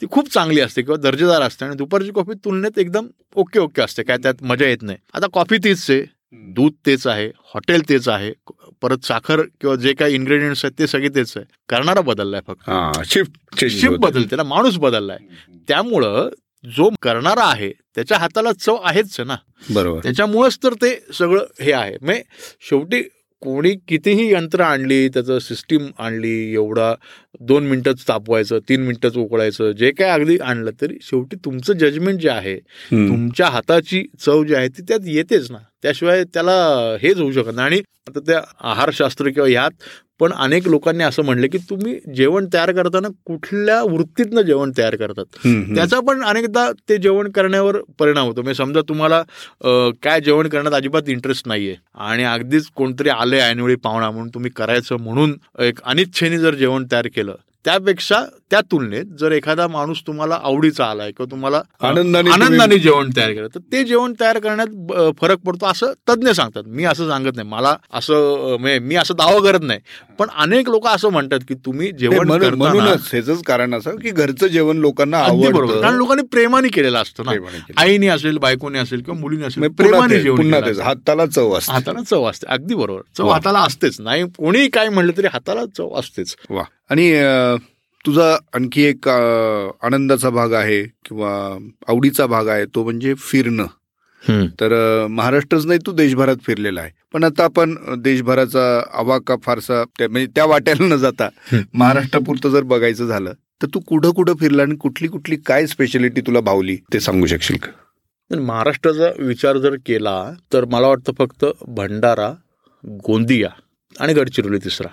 [0.00, 3.06] ती खूप चांगली असते किंवा दर्जेदार असते आणि दुपारची कॉफी तुलनेत एकदम
[3.36, 4.98] ओके ओके असते काय त्यात मजा येत नाही.
[5.14, 6.02] आता कॉफी तीच आहे.
[6.32, 8.32] दूध तेच आहे हॉटेल तेच आहे
[8.82, 11.44] परत साखर किंवा जे काही इन्ग्रेडियंट्स आहेत ते सगळे तेच आहे.
[11.68, 12.70] करणारा बदललाय फक्त.
[13.06, 15.18] शिफ्ट शिफ्ट बदलते ना माणूस बदललाय.
[15.68, 16.28] त्यामुळं
[16.64, 19.36] जो करणारा आहे त्याच्या हाताला चव आहेच ना.
[19.70, 20.00] बरोबर.
[20.02, 21.96] त्याच्यामुळेच तर ते सगळं हे आहे.
[22.02, 22.22] म्हणजे
[22.60, 23.02] शेवटी
[23.42, 26.94] कोणी कितीही यंत्र आणली त्याचं सिस्टीम आणली एवढा
[27.40, 32.28] दोन मिनिटच तापवायचं तीन मिनिटच उकळायचं जे काय अगदी आणलं तरी शेवटी तुमचं जजमेंट जे
[32.30, 32.56] आहे
[32.90, 35.58] तुमच्या हाताची चव जी आहे ती त्यात येतेच ना.
[35.82, 36.52] त्याशिवाय त्याला
[37.02, 37.66] हेच होऊ शकत नाही.
[37.66, 39.70] आणि आता त्या आहारशास्त्र किंवा ह्यात
[40.20, 45.24] पण अनेक लोकांनी असं म्हणलं की तुम्ही जेवण तयार करताना कुठल्या वृत्तीतनं जेवण तयार करतात?
[45.74, 48.42] त्याचा पण अनेकदा ते जेवण करण्यावर परिणाम होतो.
[48.42, 49.22] म्हणजे समजा तुम्हाला
[50.02, 51.74] काय जेवण करण्यात अजिबात इंटरेस्ट नाहीये
[52.06, 57.08] आणि अगदीच कोणतरी आले ऐनवेळी पाहुणा म्हणून तुम्ही करायचं म्हणून एक अनिच्छेने जर जेवण तयार
[57.14, 57.27] केलं
[57.68, 58.18] त्यापेक्षा
[58.50, 63.48] त्या तुलनेत जर एखादा माणूस तुम्हाला आवडीचा आलाय किंवा तुम्हाला आनंदाने आनंदाने जेवण तयार केलं
[63.54, 66.62] तर ते जेवण तयार करण्यात फरक पडतो असं तज्ज्ञ सांगतात.
[66.66, 67.48] मी असं सांगत नाही.
[67.48, 69.80] मला असं म्हणजे मी असं दावा करत नाही.
[70.18, 74.76] पण अनेक लोक असं म्हणतात की तुम्ही जेवण म्हणूनच ह्याच कारण असं की घरचं जेवण
[74.76, 75.80] लोकांना आवडतं.
[75.80, 77.32] कारण लोकांनी प्रेमाने केलेलं असतं ना.
[77.76, 81.72] आईने असेल बायकोने असेल किंवा मुलीने असेल प्रेमाने जेवण हाताला चव असते.
[81.72, 82.46] हाताला चव असते.
[82.48, 83.00] अगदी बरोबर.
[83.18, 84.00] चव हाताला असतेच.
[84.00, 86.36] नाही कोणी काय म्हणलं तरी हाताला चव असतेच.
[86.50, 86.62] वा.
[86.90, 87.12] आणि
[88.08, 91.30] तुझा आणखी एक आनंदाचा भाग आहे किंवा
[91.88, 93.66] आवडीचा भाग आहे तो म्हणजे फिरणं.
[94.60, 94.72] तर
[95.10, 96.90] महाराष्ट्रच नाही तू देशभरात फिरलेला आहे.
[97.12, 98.62] पण आता आपण देशभराचा
[98.98, 103.32] आवाका फारसा म्हणजे त्या वाट्याला न जाता महाराष्ट्रापुरतं जर बघायचं झालं
[103.62, 107.56] तर तू कुठं कुठं फिरला आणि कुठली कुठली काय स्पेशालिटी तुला भावली ते सांगू शकशील
[107.56, 107.70] का?
[108.30, 112.32] महाराष्ट्राचा विचार जर केला तर मला वाटतं फक्त भंडारा
[113.06, 113.48] गोंदिया
[113.96, 114.88] आणि गडचिरोली तिसरा.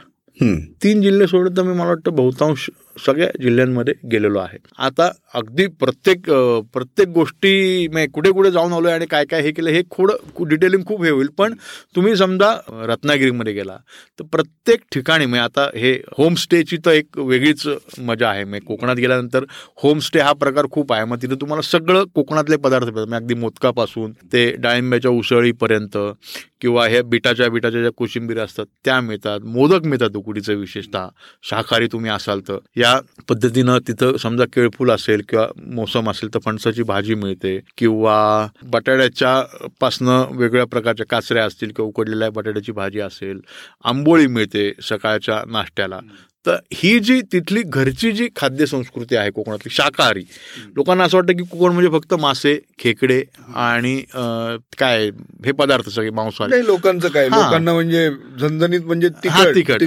[0.83, 4.57] तीन जिल्हे सोडून तर मी मला वाटतं बहुतांश सगळ्या जिल्ह्यांमध्ये गेलेलो आहे.
[4.77, 6.29] आता अगदी प्रत्येक
[6.73, 10.83] प्रत्येक गोष्टी मी कुठे कुठे जाऊन आलोय आणि काय काय हे केलं हे थोडं डिटेलिंग
[10.87, 11.27] खूप हे होईल.
[11.37, 11.53] पण
[11.95, 12.51] तुम्ही समजा
[12.87, 13.77] रत्नागिरीमध्ये गेला
[14.19, 17.67] तर प्रत्येक ठिकाणी मी आता हे होमस्टेची तर एक वेगळीच
[18.07, 18.43] मजा आहे.
[18.43, 19.45] मी कोकणात गेल्यानंतर
[19.83, 21.05] होमस्टे हा प्रकार खूप आहे.
[21.05, 25.97] मग तिथे तुम्हाला सगळं कोकणातले पदार्थ मिळतात अगदी मोदकापासून ते डाळिंब्याच्या उसळीपर्यंत
[26.61, 29.39] किंवा हे बिटाच्या बिटाच्या ज्या कोशिंबीर असतात त्या मिळतात.
[29.43, 31.07] मोदक मिळतात उकडीचं विशेषतः.
[31.43, 32.57] शाकाहारी तुम्ही असाल तर.
[32.85, 39.43] ज्या पद्धतीनं तिथं समजा केळफूल असेल किंवा मोसम असेल तर फणसाची भाजी मिळते किंवा बटाट्याच्या
[39.79, 43.39] पासनं वेगवेगळ्या प्रकारच्या काचऱ्या असतील किंवा उकडलेल्या बटाट्याची भाजी असेल
[43.83, 45.99] आंबोळी मिळते सकाळच्या नाश्त्याला.
[46.45, 50.23] तर ही जी तिथली घरची जी खाद्य संस्कृती आहे कोकणातली शाकाहारी
[50.75, 53.21] लोकांना असं वाटतं की कोकण म्हणजे फक्त मासे खेकडे
[53.55, 53.95] आणि
[54.79, 55.09] काय
[55.45, 56.65] हे पदार्थ सगळे मांसाहारी.
[56.65, 57.27] लोकांचं काय?
[57.29, 59.83] लोकांना म्हणजे झणझणीत म्हणजे तिखट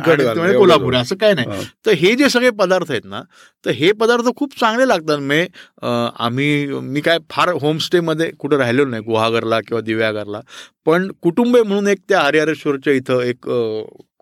[0.56, 1.64] कोल्हापूर असं काय नाही.
[1.86, 3.22] तर हे जे सगळे पदार्थ आहेत ना
[3.64, 5.18] तर हे पदार्थ खूप चांगले लागतात.
[5.18, 5.46] मे
[5.82, 10.40] आम्ही मी काय फार होमस्टेमध्ये कुठं राहिलो नाही गुहागरला किंवा दिव्यागरला
[10.86, 13.48] पण कुटुंब म्हणून एक त्या हरिहरेश्वरच्या इथं एक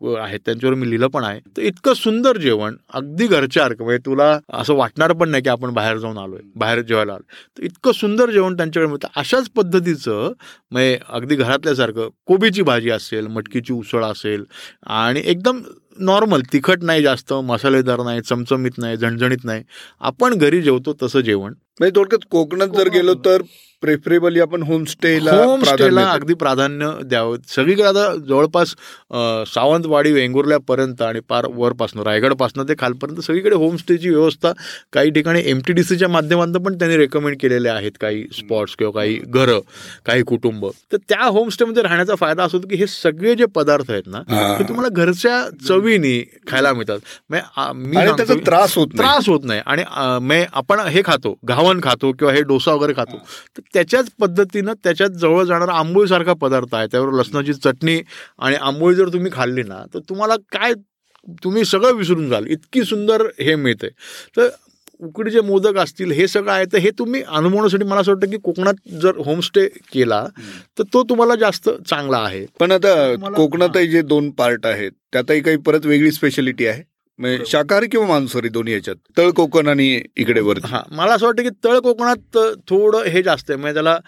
[0.02, 1.38] आहेत त्यांच्यावर मी लिहिलं पण आहे.
[1.56, 5.96] तर इतकं सुंदर जेवण अगदी घरच्यासारखं म्हणजे तुला असं वाटणार पण नाही की आपण बाहेर
[5.98, 7.22] जाऊन आलोय बाहेर जेवायला आलो
[7.58, 9.08] तर इतकं सुंदर जेवण त्यांच्याकडे मिळतं.
[9.16, 10.32] अशाच पद्धतीचं
[10.72, 14.44] म्हणजे अगदी घरातल्यासारखं कोबीची भाजी असेल मटकीची उसळ असेल
[14.86, 15.60] आणि एकदम
[15.98, 19.62] नॉर्मल तिखट नाही जास्त मसालेदार नाही चमचमीत नाही झणझणीत नाही.
[20.00, 21.52] आपण घरी जेवतो तसं जेवण.
[21.80, 23.42] म्हणजे थोडक्यात कोकणात जर गेलो तर
[23.86, 27.36] प्रेफरेबली आपण होमस्टेला होमस्टेला अगदी प्राधान्य द्यावं.
[27.48, 28.74] सगळीकडे आता जवळपास
[29.48, 34.52] सावंतवाडी वेंगुर्ल्यापर्यंत आणि पार वरपासनं रायगडपासनं ते खालपर्यंत सगळीकडे होमस्टेची व्यवस्था
[34.92, 37.92] काही ठिकाणी एम टी डी सीच्या माध्यमातून पण त्यांनी रेकमेंड केलेले आहेत.
[38.00, 39.60] काही स्पॉट्स किंवा काही घरं
[40.06, 40.66] काही कुटुंब.
[40.92, 44.22] तर त्या होमस्टेमध्ये राहण्याचा फायदा असतो की हे सगळे जे पदार्थ आहेत ना
[44.58, 46.98] ते तुम्हाला घरच्या चवीनी खायला मिळतात.
[47.74, 49.60] मी त्रास होत त्रास होत नाही.
[49.66, 49.82] आणि
[50.52, 53.16] आपण हे खातो घावन खातो किंवा हे डोसा वगैरे खातो.
[53.56, 56.86] तर त्याच्याच पद्धतीनं त्याच्यात जवळ जाणारा आंबोळीसारखा पदार्थ आहे.
[56.92, 58.00] त्यावर लसणाची चटणी
[58.38, 60.72] आणि आंबोळी जर तुम्ही खाल्ली ना तर तुम्हाला काय
[61.44, 62.46] तुम्ही सगळं विसरून जाल.
[62.46, 63.88] इतकी सुंदर हे मिळते
[64.36, 64.48] तर
[65.00, 68.74] उकडीचे मोदक असतील हे सगळं आहे तर हे तुम्ही अनुभवण्यासाठी मला असं वाटतं की कोकणात
[69.02, 70.24] जर होमस्टे केला
[70.78, 72.44] तर तो तुम्हाला जास्त चांगला आहे.
[72.60, 72.94] पण आता
[73.36, 76.82] कोकणातही जे दोन पार्ट आहेत त्यातही काही परत वेगळी स्पेशालिटी आहे?
[77.46, 81.48] शाकाहारी किंवा मांसाहारी दोन्ही याच्यात तळ कोकण आणि इकडे वर हा मला असं वाटतं की
[81.64, 82.38] तळ कोकणात
[82.68, 83.60] थोडं हे जास्त आहे.
[83.60, 83.98] म्हणजे त्याला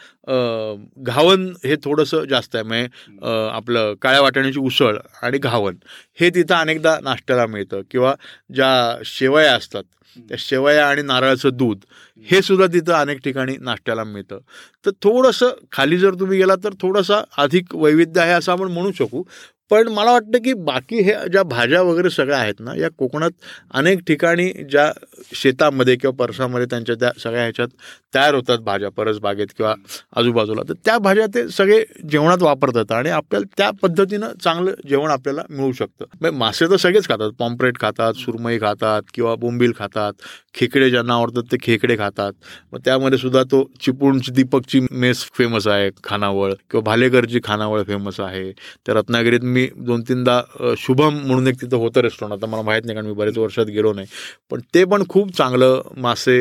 [1.07, 2.65] घावन हे थोडंसं जास्त आहे.
[2.65, 5.77] म्हणजे आपलं काळ्या वाटाण्याची उसळ आणि घावन
[6.21, 7.81] हे तिथं अनेकदा नाश्त्याला मिळतं.
[7.91, 8.15] किंवा
[8.55, 9.85] ज्या शेवया असतात
[10.29, 11.79] त्या शेवया आणि नारळाचं दूध
[12.27, 14.39] हे सुद्धा तिथं अनेक ठिकाणी नाश्त्याला मिळतं.
[14.87, 19.23] तर थोडंसं खाली जर तुम्ही गेला तर थोडंसं अधिक वैविध्य आहे असं आपण म्हणू शकू.
[19.71, 23.31] पण मला वाटतं की बाकी हे ज्या भाज्या वगैरे सगळ्या आहेत ना या कोकणात
[23.71, 24.93] अनेक ठिकाणी ज्या
[25.35, 27.69] शेतामध्ये किंवा परसामध्ये त्यांच्या त्या सगळ्या ह्याच्यात
[28.15, 29.75] तयार होतात भाज्या परसबागेत किंवा
[30.17, 30.63] आजूबाजूला.
[30.69, 35.73] तर त्या भाज्या ते सगळे जेवणात वापरतात आणि आपल्याला त्या पद्धतीनं चांगलं जेवण आपल्याला मिळू
[35.73, 36.05] शकतं.
[36.21, 37.31] म्हणजे मासे तर सगळेच खातात.
[37.39, 40.13] पॉम्प्रेट खातात सुरमई खातात किंवा बोंबील खातात.
[40.55, 42.33] खेकडे ज्यांना आवडतात ते खेकडे खातात.
[42.73, 46.53] मग त्यामध्ये सुद्धा तो चिपळूणची दीपकची मेस फेमस आहे खानावळ.
[46.53, 48.53] किंवा भालेकरची खानावळ फेमस आहे.
[48.87, 50.41] त्या रत्नागिरीत मी दोन तीनदा
[50.79, 53.93] शुभम म्हणून एक तिथं होतं रेस्टॉरंट आता मला माहीत नाही कारण मी बरेच वर्षात गेलो
[53.93, 54.07] नाही.
[54.51, 56.41] पण ते पण खूप चांगलं मासे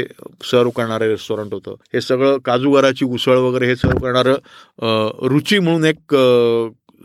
[0.51, 1.75] सर्व करणारे रेस्टॉरंट होतं.
[1.93, 6.15] हे सगळं काजूगराची उसळ वगैरे हे सर्व करणारं रुची म्हणून एक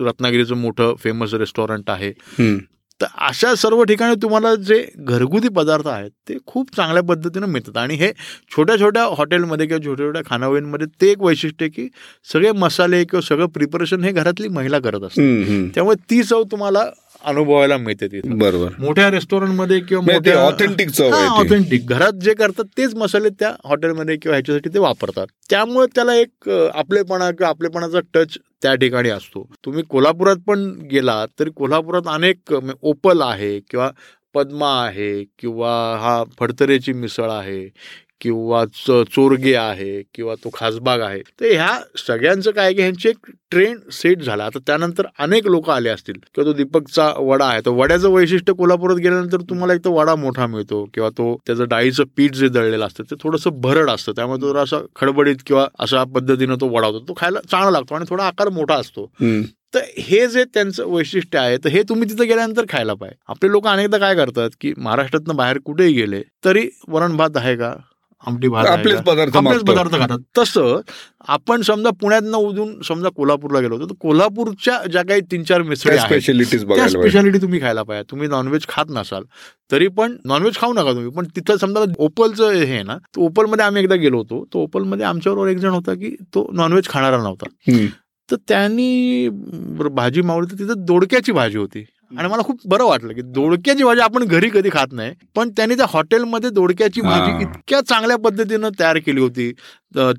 [0.00, 2.12] रत्नागिरीचं मोठं फेमस रेस्टॉरंट आहे.
[3.02, 7.76] तर अशा सर्व ठिकाणी तुम्हाला जे घरगुती पदार्थ आहेत ते खूप चांगल्या पद्धतीनं मिळतात.
[7.76, 8.10] आणि हे
[8.56, 11.88] छोट्या छोट्या हॉटेलमध्ये किंवा छोट्या छोट्या खानावळींमध्ये ते एक वैशिष्ट्य की
[12.32, 16.84] सगळे मसाले किंवा सगळं प्रिपरेशन हे घरातली महिला करत असते त्यामुळे ती चव तुम्हाला
[17.24, 18.28] अनुभवायला मिळते तिथे.
[18.34, 18.72] बरोबर.
[18.78, 24.74] मोठ्या रेस्टॉरंटमध्ये किंवा ऑथेंटिक चव ऑथेंटिक घरात जे करतात तेच मसाले त्या हॉटेलमध्ये किंवा ह्याच्यासाठी
[24.74, 25.26] ते वापरतात.
[25.50, 29.48] त्यामुळे त्याला एक आपलेपणा किंवा आपलेपणाचा टच त्या ठिकाणी असतो.
[29.64, 33.90] तुम्ही कोल्हापुरात पण गेलात तरी कोल्हापुरात अनेक ओपल आहे किंवा
[34.34, 35.70] पद्मा आहे किंवा
[36.00, 37.64] हा फडतरेची मिसळ आहे.
[38.22, 41.20] किंवा चोरगे आहे किंवा तो खासबाग आहे.
[41.40, 44.44] तर ह्या सगळ्यांचं काय की ह्यांची एक ट्रेंड सेट झाला.
[44.44, 46.14] आता त्यानंतर अनेक लोक आले असतील.
[46.34, 47.60] किंवा तो दीपकचा वडा आहे.
[47.66, 52.04] तर वड्याचं वैशिष्ट्य कोल्हापुरात गेल्यानंतर तुम्हाला एक तो वडा मोठा मिळतो किंवा तो त्याचं डाळीचं
[52.16, 54.12] पीठ जे दळलेलं असतं ते थोडंसं भरड असतं.
[54.16, 57.04] त्यामुळे तो असं खडबडीत किंवा अशा पद्धतीनं तो वडा होतो.
[57.08, 59.10] तो खायला चांगला लागतो आणि थोडा आकार मोठा असतो.
[59.74, 63.66] तर हे जे त्यांचं वैशिष्ट्य आहे तर हे तुम्ही तिथं गेल्यानंतर खायला पाहिजे आपले लोक
[63.66, 67.72] अनेकदा काय करतात की महाराष्ट्रातनं बाहेर कुठेही गेले तरी वरण भात आहे का?
[68.26, 69.00] आमटी भात आपलेच?
[69.02, 69.62] पदार्थ आपलेच.
[69.62, 70.80] पदार्थ खातात तसं
[71.28, 75.90] आपण समजा पुण्यातनं उजून समजा कोल्हापूरला गेलो होतो तर कोल्हापूरच्या ज्या काही तीन चार मिसळी
[75.90, 76.64] त्या आहेत स्पेशालिटीज.
[76.90, 79.24] स्पेशालिटी तुम्ही खायला पाहिजे तुम्ही नॉनव्हेज खात नसाल
[79.70, 83.82] तरी पण नॉनव्हेज खाऊ नका तुम्ही पण तिथं समजा ओपलचं हे आहे ना ओपलमध्ये आम्ही
[83.82, 87.46] एकदा गेलो होतो तो ओपलमध्ये आमच्याबरोबर एक जण होता की तो नॉनव्हेज खाणारा नव्हता.
[88.28, 89.28] तर त्यांनी
[89.90, 94.00] भाजी मावली तर तिथं दोडक्याची भाजी होती आणि मला खूप बरं वाटलं की दोडक्याची भाजी
[94.00, 97.42] आपण घरी कधी खात नाही पण त्यांनी त्या हॉटेलमध्ये दोडक्याची भाजी.
[97.42, 99.52] इतक्या चांगल्या पद्धतीनं तयार केली होती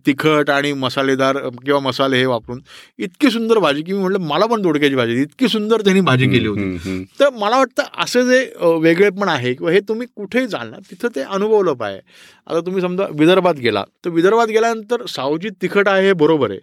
[0.05, 2.59] तिखट आणि मसालेदार किंवा मसाले हे वापरून
[2.99, 6.47] इतकी सुंदर भाजी की मी म्हटलं मला पण दोडक्याची भाजी इतकी सुंदर त्यांनी भाजी केली
[6.47, 7.03] होती.
[7.19, 11.07] तर मला वाटतं असं जे अ, वेगळेपण आहे किंवा हे तुम्ही कुठेही जाल ना तिथं
[11.15, 12.01] ते अनुभवलं पाहिजे
[12.47, 16.59] आता तुम्ही समजा विदर्भात गेला तर विदर्भात गेल्यानंतर सावजी तिखट आहे हे बरोबर आहे.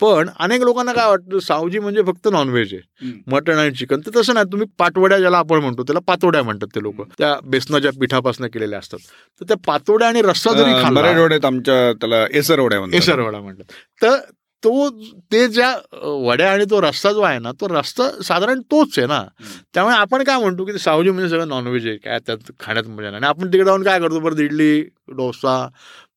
[0.00, 4.34] पण अनेक लोकांना काय वाटतं सावजी म्हणजे फक्त नॉनव्हेज आहे मटण आणि चिकन तर तसं
[4.34, 7.02] नाही तुम्ही पाटवड्या ज्याला आपण म्हणतो त्याला पातोड्या म्हणतात ते लोक.
[7.18, 8.98] त्या बेसनाच्या पिठापासून केलेल्या असतात.
[9.40, 12.98] तर त्या पातोड्या आणि रस्सा जरी खाल्ला आमच्या त्याला एसर वड्या म्हणतात.
[12.98, 13.72] एसरवडा म्हणतात.
[14.02, 14.18] तर
[14.62, 14.88] तो
[15.32, 19.22] ते ज्या वड्या आणि तो रस्सा जो आहे ना तो रस्सा साधारण तोच आहे ना.
[19.74, 21.96] त्यामुळे आपण काय म्हणतो की सावजी म्हणजे सगळं नॉनव्हेज आहे.
[21.96, 23.16] काय त्यात खाण्यात मजा नाही.
[23.16, 24.20] आणि आपण तिकडे जाऊन काय करतो?
[24.20, 24.80] बरं इडली
[25.16, 25.56] डोसा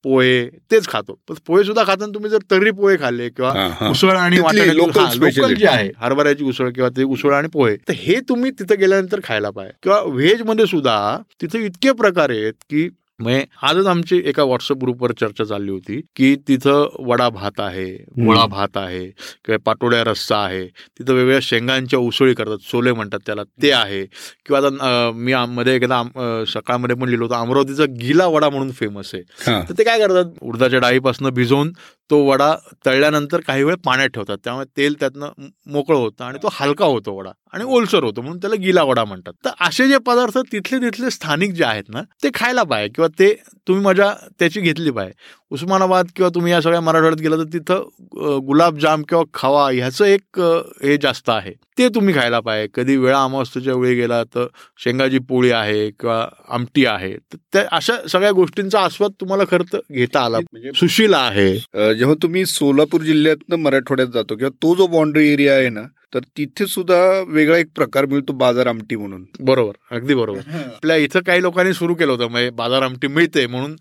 [0.04, 3.90] पोहे तेच खातो पण पोहे सुद्धा खाताना तुम्ही जर तर्री पोहे खाल्ले किंवा.
[3.90, 5.54] उसळ आणि लोकल.
[5.54, 9.50] जे आहे हरभऱ्याची उसळ किंवा ते उसळ आणि पोहे तर हे तुम्ही तिथं गेल्यानंतर खायला
[9.50, 12.90] पाहिजे किंवा व्हेजमध्ये सुद्धा तिथे इतके प्रकार आहेत की
[13.20, 17.86] म्हणजे आजच आमची एका व्हॉट्सअप ग्रुपवर चर्चा चालली होती की तिथं वडा भात आहे
[18.28, 19.06] वळा भात आहे
[19.46, 24.04] किंवा पाटोड्या रस्सा आहे तिथं वेगवेगळ्या शेंगांच्या उसळी करतात सोले म्हणतात त्याला ते आहे.
[24.46, 26.02] किंवा आता मी मध्ये एकदा
[26.48, 29.24] सकाळमध्ये पण लिहिलं होतं अमरावतीचा गिला वडा म्हणून फेमस आहे.
[29.70, 31.72] तर ते काय करतात उडदाच्या डाळीपासून भिजवून
[32.10, 32.56] तो वडा
[32.86, 37.32] तळल्यानंतर काही वेळ पाण्यात ठेवतात त्यामुळे तेल त्यातनं मोकळं होतं आणि तो हलका होतो वडा.
[37.54, 39.34] आणि ओलसर होतो म्हणून त्याला गिला वडा म्हणतात.
[39.46, 43.34] तर असे जे पदार्थ तिथले तिथले स्थानिक जे आहेत ना ते खायला पाहिजे किंवा ते
[43.68, 49.04] तुम्ही मजा त्याची घेतली पाहिजे उस्मानाबाद किंवा तुम्ही या सगळ्या मराठवाड्यात गेला तर तिथं गुलाबजाम
[49.10, 50.40] किंवा खवा ह्याचं एक
[50.84, 51.52] हे जास्त आहे.
[51.78, 54.46] ते तुम्ही खायला पाहिजे कधी वेळा अमावस्येच्या वेळी गेला तर
[54.84, 57.14] शेंगाची पोळी आहे किंवा आमटी आहे.
[57.14, 61.54] तर त्या अशा सगळ्या गोष्टींचा आस्वाद तुम्हाला खरं तर घेता आला म्हणजे सुशीला आहे.
[61.96, 66.66] जेव्हा तुम्ही सोलापूर जिल्ह्यातनं मराठवाड्यात जातो किंवा तो जो बाउंड्री एरिया आहे ना तर तिथे
[66.68, 66.98] सुद्धा
[67.28, 69.24] वेगळा एक प्रकार मिळतो बाजार आमटी म्हणून.
[69.40, 70.40] बरोबर अगदी बरोबर.
[70.66, 73.76] आपल्या इथं काही लोकांनी सुरू केलं होतं म्हणजे बाजार आमटी मिळते म्हणून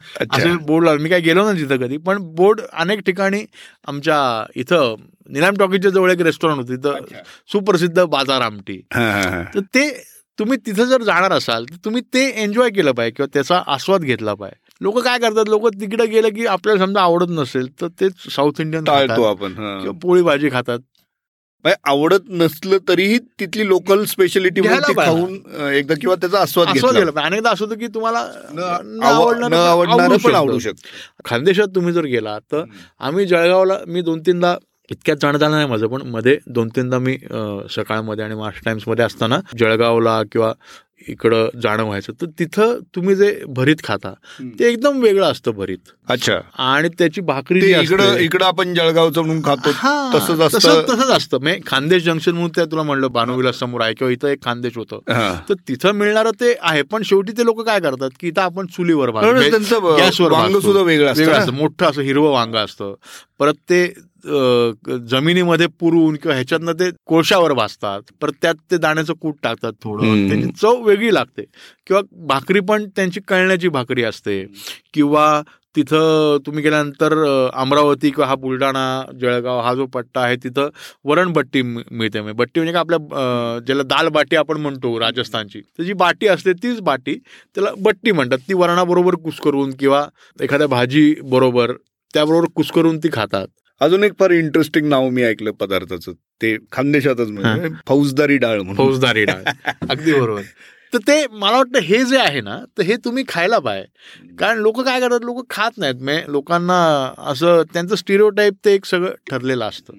[0.67, 3.45] बोर्ड मी काय गेलो ना तिथं कधी पण बोर्ड अनेक ठिकाणी
[3.87, 4.19] आमच्या
[4.57, 4.95] इथं
[5.31, 7.23] निलाम टॉकीच्या जवळ एक रेस्टॉरंट होतं तिथं
[7.53, 8.81] सुप्रसिद्ध बाजार आमटी.
[8.95, 9.89] तर ते
[10.39, 14.35] तुम्ही तिथं जर जाणार असाल तर तुम्ही ते एन्जॉय केलं पाहिजे किंवा त्याचा आस्वाद घेतला
[14.35, 14.67] पाहिजे.
[14.81, 18.85] लोक काय करतात लोक तिकडे गेले की आपल्याला समजा आवडत नसेल तर तेच साऊथ इंडियन
[18.85, 19.55] टाळतो आपण
[20.03, 20.79] पोळी भाजी खातात.
[21.65, 24.61] आवडत नसलं तरीही तिथली लोकल स्पेशालिटी.
[24.61, 25.35] खाऊन
[25.73, 29.97] एकदा किंवा त्याचा आस्वाद घेतला अनेकदा असं होतं की तुम्हाला न आवडणारं न पण आवडणारं
[29.97, 30.37] आवडू पण शकतं.
[30.37, 32.65] आवडू शकतं खानदेशात तुम्ही जर गेला तर
[33.01, 34.57] आम्ही जळगावला मी दोन तीनदा
[34.91, 37.17] इतक्यात जाणं झालं नाही माझं पण मध्ये दोन तीनदा मी
[37.71, 40.53] सकाळमध्ये आणि महाराष्ट्र टाइम्समध्ये असताना जळगावला किंवा
[41.09, 42.13] इकडं जाणं व्हायचं.
[42.13, 45.79] तर तिथं तुम्ही जे भरीत खाता ते एकदम वेगळं असतं भरीत.
[46.09, 46.35] अच्छा.
[46.59, 49.73] आणि त्याची भाकरी इकडं इकडं आपण जळगावचं म्हणून खातो
[50.15, 50.83] तसंच तसं- असतं.
[50.89, 51.39] तसंच असतं.
[51.41, 54.99] म्हणजे खानदेश जंक्शन म्हणून ते तुला म्हणलं भानुविलास समोर आहे किंवा इथं एक खानदेश होतं.
[55.49, 59.09] तर तिथं मिळणारं ते आहे पण शेवटी ते लोक काय करतात की इथं आपण चुलीवर
[59.99, 60.61] गॅसवर वांग.
[60.61, 61.53] सुद्धा वेगळं असतं.
[61.53, 62.95] मोठं असं हिरवं वांग असतं.
[63.39, 63.95] परत ते
[65.11, 68.03] जमिनीमध्ये पुरून किंवा ह्याच्यातनं ते कोळशावर भाजतात.
[68.21, 70.29] परत त्यात ते दाण्याचं कूट टाकतात थोडं.
[70.29, 71.43] त्याची चव वेगळी लागते.
[71.87, 74.45] किंवा भाकरी पण त्यांची कळण्याची भाकरी असते.
[74.95, 75.41] किंवा
[75.77, 77.13] तिथं तुम्ही गेल्यानंतर
[77.55, 78.85] अमरावती किंवा हा बुलढाणा
[79.21, 80.69] जळगाव हा जो पट्टा आहे तिथं
[81.05, 82.21] वरणबट्टी मिळते.
[82.21, 82.99] म्हणजे बट्टी म्हणजे का आपल्या
[83.67, 85.61] ज्याला दाल बाटी आपण म्हणतो राजस्थानची.
[85.61, 87.15] तर जी बाटी असते तीच बाटी
[87.55, 88.39] त्याला बट्टी म्हणतात.
[88.49, 90.05] ती वरणाबरोबर कुस्करून किंवा
[90.41, 91.73] एखाद्या भाजी बरोबर
[92.15, 93.47] त्याबरोबर कुस्करून ती खातात.
[93.81, 96.13] अजून एक फार इंटरेस्टिंग नाव मी ऐकलं पदार्थाचं.
[96.13, 98.77] ते खानदेशातच म्हणजे फौजदारी डाळ म्हणून.
[98.77, 99.43] फौजदारी डाळ.
[99.91, 100.43] अगदी बरोबर.
[100.93, 104.81] तर ते मला वाटतं हे जे आहे ना तर हे तुम्ही खायला पाहिजे कारण लोक
[104.81, 105.95] काय करतात लोक खात नाहीत.
[105.95, 106.77] म्हणजे लोकांना
[107.31, 109.93] असं त्यांचं स्टिरिओटाईप ते एक सगळं ठरलेलं असतं.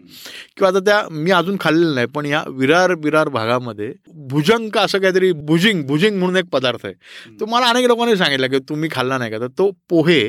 [0.58, 3.92] किंवा आता त्या मी अजून खाल्लेलं नाही पण या विरार विरार भागामध्ये
[4.30, 6.94] भुजंग का असं काहीतरी भुजिंग भुजिंग म्हणून एक पदार्थ आहे.
[7.40, 9.38] तो मला अनेक लोकांनी सांगितलं की तुम्ही खाल्ला नाही का?
[9.40, 10.22] तर तो पोहे.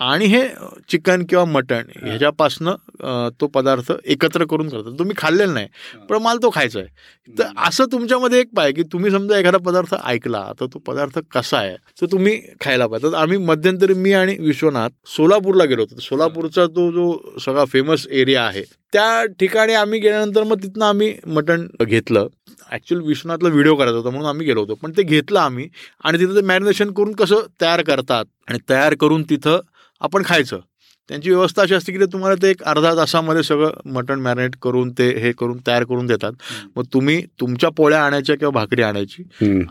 [0.00, 0.46] आणि हे
[0.90, 4.98] चिकन किंवा मटण ह्याच्यापासनं तो पदार्थ एकत्र करून करतात.
[4.98, 5.68] तुम्ही खाल्लेला नाही
[6.08, 6.88] पण मला तो खायचा आहे.
[7.28, 11.18] तर असं तुमच्यामध्ये एक पाहिजे की तुम्ही समजा एखादा पदार्थ पदार्थ ऐकला तर तो पदार्थ
[11.32, 11.76] कसा आहे?
[12.00, 13.08] तर तुम्ही खायला पाहिजे.
[13.08, 16.00] तर आम्ही मध्यंतरी मी आणि विश्वनाथ सोलापूरला गेलो होतो.
[16.00, 18.62] सोलापूरचा तो जो सगळा फेमस एरिया आहे
[18.92, 22.26] त्या ठिकाणी आम्ही गेल्यानंतर मग तिथनं आम्ही मटण घेतलं.
[22.72, 24.74] ऍक्च्युअली विश्वनाथला व्हिडिओ करायचा होता म्हणून आम्ही गेलो होतो.
[24.74, 25.68] पण ते घेतलं आम्ही
[26.04, 29.60] आणि तिथं ते मॅरिनेशन करून कसं तयार करतात आणि तयार करून तिथं
[30.00, 30.60] आपण खायचं.
[31.08, 34.90] त्यांची व्यवस्था अशी असते की ते तुम्हाला ते एक अर्धा तासामध्ये सगळं मटण मॅरिनेट करून
[34.90, 36.32] ते हे करून तयार करून देतात.
[36.76, 39.22] मग तुम्ही तुमच्या पोळ्या आणायच्या किंवा भाकरी आणायची.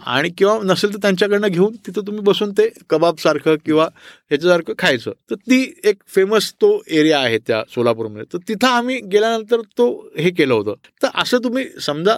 [0.06, 3.86] आणि किंवा नसेल तर त्यांच्याकडनं घेऊन तिथं तुम्ही बसून ते कबाब सारखं किंवा
[4.30, 5.12] ह्याच्यासारखं खायचं.
[5.30, 8.24] तर ती एक फेमस तो एरिया आहे त्या सोलापूरमध्ये.
[8.34, 10.74] तर तिथं आम्ही गेल्यानंतर तो हे केलं होतं.
[11.04, 12.18] तर असं तुम्ही समजा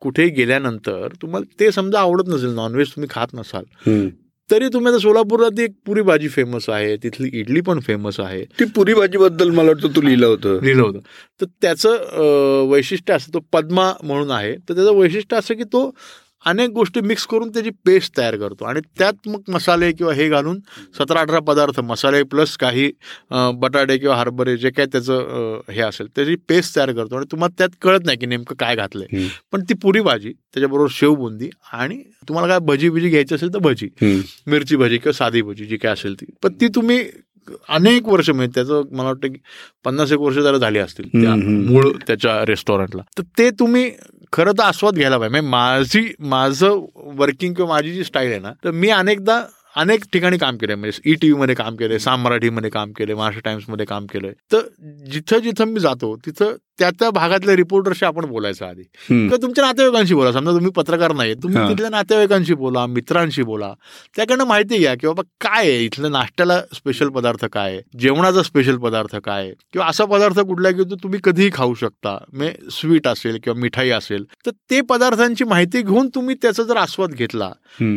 [0.00, 3.64] कुठेही गेल्यानंतर तुम्हाला ते समजा आवडत नसेल नॉनव्हेज तुम्ही खात नसाल.
[4.50, 8.44] तरी तुम्ही आता सोलापूरला एक पुरी भाजी फेमस आहे तिथली इडली पण फेमस आहे.
[8.60, 10.58] ती पुरी भाजीबद्दल मला वाटतं तू लिहिलं होतं.
[10.62, 10.98] लिहिलं होतं.
[11.40, 14.52] तर त्याचं वैशिष्ट्य असं तो पद्मा म्हणून आहे.
[14.68, 15.90] तर त्याचं वैशिष्ट्य असं की तो
[16.46, 18.64] अनेक गोष्टी मिक्स करून त्याची पेस्ट तयार करतो.
[18.64, 20.58] आणि त्यात मग मसाले किंवा हे घालून
[20.98, 22.90] सतरा अठरा पदार्थ मसाले प्लस काही
[23.60, 27.16] बटाटे किंवा हरभरे जे काय त्याचं हे असेल त्याची पेस्ट तयार करतो.
[27.16, 29.28] आणि तुम्हाला त्यात कळत नाही की नेमकं काय घातलंय.
[29.52, 33.88] पण ती पुरी भाजी त्याच्याबरोबर शेवबुंदी आणि तुम्हाला काय भजी बिजी घ्यायची असेल तर भजी.
[34.46, 36.26] मिरची भजी किंवा साधी भजी जी काय असेल ती.
[36.42, 37.02] पण ती तुम्ही
[37.68, 39.38] अनेक वर्ष म्हणजे त्याचं मला वाटतं की
[39.84, 43.02] पन्नास एक वर्ष जरा झाली असतील त्या मूळ त्याच्या रेस्टॉरंटला.
[43.18, 43.90] तर ते तुम्ही
[44.34, 45.40] खरं तर आस्वाद घ्यायला पाहिजे.
[45.40, 46.80] म्हणजे माझी माझं
[47.18, 49.42] वर्किंग किंवा माझी जी स्टाईल आहे ना तर मी अनेकदा
[49.76, 50.74] अनेक ठिकाणी काम केलंय.
[50.74, 54.32] म्हणजे ई टी व्हीमध्ये काम केलंय साम मराठीमध्ये काम केलंय महाराष्ट्र टाइम्समध्ये काम केलंय.
[54.52, 54.60] तर
[55.10, 58.82] जिथं जिथं मी जातो तिथं त्या त्या भागातल्या रिपोर्टरशी आपण बोलायचं आधी.
[59.08, 60.32] किंवा तुमच्या नातेवाईकांशी बोला.
[60.32, 63.72] समजा तुम्ही पत्रकार नाही तुम्ही तिथल्या नातेवाईकांशी बोला मित्रांशी बोला.
[64.16, 65.84] त्याकडनं माहिती घ्या की बाबा काय आहे?
[65.84, 67.80] इथल्या नाश्त्याला स्पेशल पदार्थ काय आहे?
[67.98, 72.16] जेवणाचा स्पेशल पदार्थ काय किंवा असा पदार्थ कुठला की तो तुम्ही कधीही खाऊ शकता?
[72.32, 74.24] म्हणजे स्वीट असेल किंवा मिठाई असेल.
[74.46, 77.50] तर ते पदार्थांची माहिती घेऊन तुम्ही त्याचा जर आस्वाद घेतला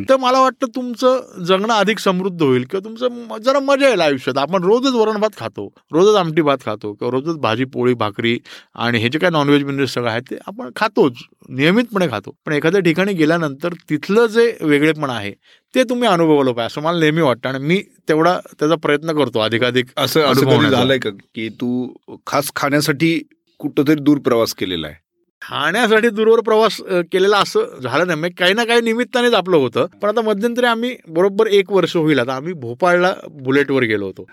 [0.09, 2.63] तर मला वाटतं तुमचं जगणं अधिक समृद्ध होईल.
[2.69, 4.37] किंवा तुमचं जरा मजा येईल आयुष्यात.
[4.37, 5.67] आपण रोजच वरण भात खातो.
[5.91, 6.93] रोजच आमटी भात खातो.
[6.93, 8.37] किंवा रोजच भाजी पोळी भाकरी
[8.77, 11.13] आणि हे जे काय नॉनव्हेज बिनव्हेज सगळं आहे ते आपण खातोच
[11.49, 12.35] नियमितपणे खातो.
[12.45, 15.31] पण एखाद्या ठिकाणी गेल्यानंतर तिथलं जे वेगळेपण आहे
[15.73, 16.67] ते तुम्ही अनुभवलं पाहिजे.
[16.67, 19.85] असं मला नेहमी वाटतं आणि मी तेवढा त्याचा प्रयत्न करतो अधिकाधिक.
[19.97, 21.87] असं कधी झालंय का की तू
[22.27, 23.19] खास खाण्यासाठी
[23.59, 24.95] कुठंतरी दूर प्रवास केलेला आहे?
[25.41, 26.77] खाण्यासाठी दूरवर प्रवास
[27.11, 28.33] केलेला असं झालं नाही.
[28.37, 29.85] काही ना काही निमित्तानेच आपलं होतं.
[30.01, 32.19] पण आता मध्यंतरी आम्ही बरोबर एक वर्ष होईल.
[32.19, 33.13] आता आम्ही भोपाळला
[33.43, 34.25] बुलेटवर गेलो होतो.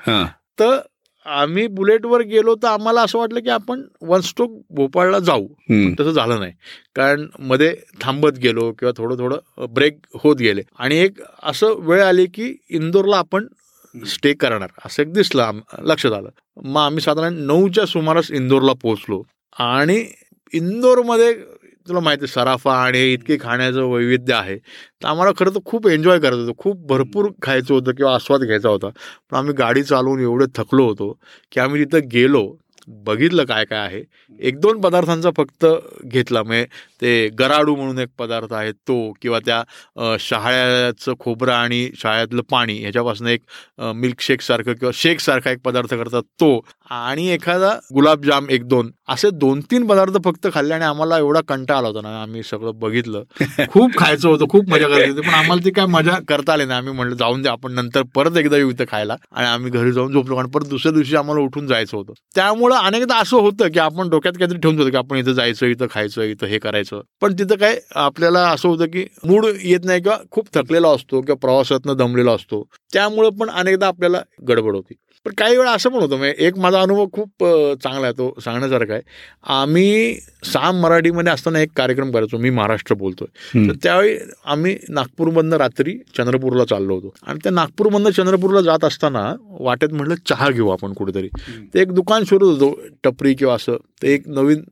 [0.61, 0.79] तर
[1.27, 5.47] आम्ही बुलेटवर गेलो तर आम्हाला असं वाटलं की आपण वन स्ट्रोक भोपाळला जाऊ.
[5.71, 6.53] तसं झालं नाही.
[6.95, 10.63] कारण मध्ये थांबत गेलो किंवा थोडं थोडं ब्रेक होत गेले.
[10.79, 13.47] आणि एक असं वेळ आली की इंदोरला आपण
[14.07, 14.69] स्टे करणार.
[14.85, 15.51] असं एक दिसलं
[15.83, 16.29] लक्षात आलं.
[16.65, 19.23] मग आम्ही साधारण नऊच्या सुमारास इंदोरला पोहोचलो.
[19.59, 20.05] आणि
[20.53, 21.35] इंदोरमध्ये
[21.87, 24.57] तुला माहिती सराफा आणि इतके खाण्याचं वैविध्य आहे.
[24.57, 26.53] तर आम्हाला खरं तर खूप एन्जॉय करत होतो.
[26.59, 28.89] खूप भरपूर खायचं होतं किंवा आस्वाद घ्यायचा होता.
[29.31, 31.13] पण आम्ही गाडी चालवून एवढे थकलो होतो
[31.53, 32.45] की आम्ही तिथं गेलो.
[32.89, 34.03] बघितलं काय काय आहे.
[34.41, 35.67] एक दोन पदार्थांचा फक्त
[36.05, 36.43] घेतला.
[36.43, 36.65] म्हणजे
[37.01, 39.63] ते गराडू म्हणून एक पदार्थ आहे तो किंवा त्या
[40.21, 43.41] शहाळ्याचं खोबरं आणि शाळ्यातलं पाणी ह्याच्यापासून एक
[43.95, 46.59] मिल्कशेक सारखं किंवा शेक सारखा एक पदार्थ करतात तो.
[46.91, 48.91] आणि एखादा गुलाबजाम एक दोन.
[49.09, 52.21] असे दोन तीन पदार्थ फक्त खाल्ले आणि आम्हाला एवढा कंटा आला होता ना.
[52.23, 53.23] आम्ही सगळं बघितलं.
[53.71, 55.27] खूप खायचं होतं खूप मजा करायची होती.
[55.29, 56.79] पण आम्हाला ती काय मजा करता आली नाही.
[56.79, 59.17] आम्ही म्हटलं जाऊन दे आपण नंतर परत एकदा येऊ इथं खायला.
[59.33, 60.37] आणि आम्ही घरी जाऊन झोपलो.
[60.37, 62.13] कारण परत दुसऱ्या दिवशी आम्हाला उठून जायचं होतं.
[62.35, 65.87] त्यामुळं अनेकदा असं होतं की आपण डोक्यात काहीतरी ठेवून जातो की आपण इथं जायचं इथं
[65.91, 67.01] खायचं इथं हे करायचं.
[67.21, 71.37] पण तिथं काय आपल्याला असं होतं की मूड येत नाही किंवा खूप थकलेला असतो किंवा
[71.37, 72.69] प्रवासातनं दमलेला असतो.
[72.93, 74.95] त्यामुळं पण अनेकदा आपल्याला गडबड होती.
[75.25, 76.17] पण काही वेळा असं पण होतं.
[76.17, 77.29] म्हणजे एक माझा अनुभव खूप
[77.83, 78.13] चांगला आहे.
[78.13, 79.03] तो सांगण्यासारखा आहे.
[79.43, 80.15] आम्ही
[80.45, 82.39] साम मराठीमध्ये असताना एक कार्यक्रम करायचो.
[82.39, 83.59] मी महाराष्ट्र बोलतोय.
[83.69, 87.15] तर त्यावेळी आम्ही नागपूरमधनं रात्री चंद्रपूरला चाललो होतो.
[87.27, 91.29] आणि त्या नागपूरमधनं चंद्रपूरला जात असताना वाटेत म्हटलं चहा घेऊ आपण कुठेतरी.
[91.75, 92.81] ते एक दुकान शोधत होतो.
[93.05, 93.77] टपरी किंवा असं.
[94.03, 94.63] ते एक नवीन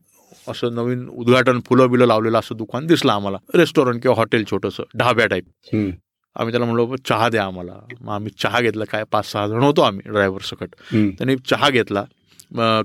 [0.47, 3.37] असं नवीन उद्घाटन फुलं बिलं लावलेलं असं दुकान दिसलं आम्हाला.
[3.55, 4.83] रेस्टॉरंट किंवा हॉटेल छोटंसं.
[4.97, 5.43] ढाब्या टाईप.
[6.35, 7.73] आम्ही त्याला म्हणलो चहा द्या आम्हाला.
[8.01, 10.69] मग आम्ही चहा घेतला काय पाच सहा जण होतो आम्ही ड्रायव्हर सकट.
[10.91, 12.03] त्यांनी चहा घेतला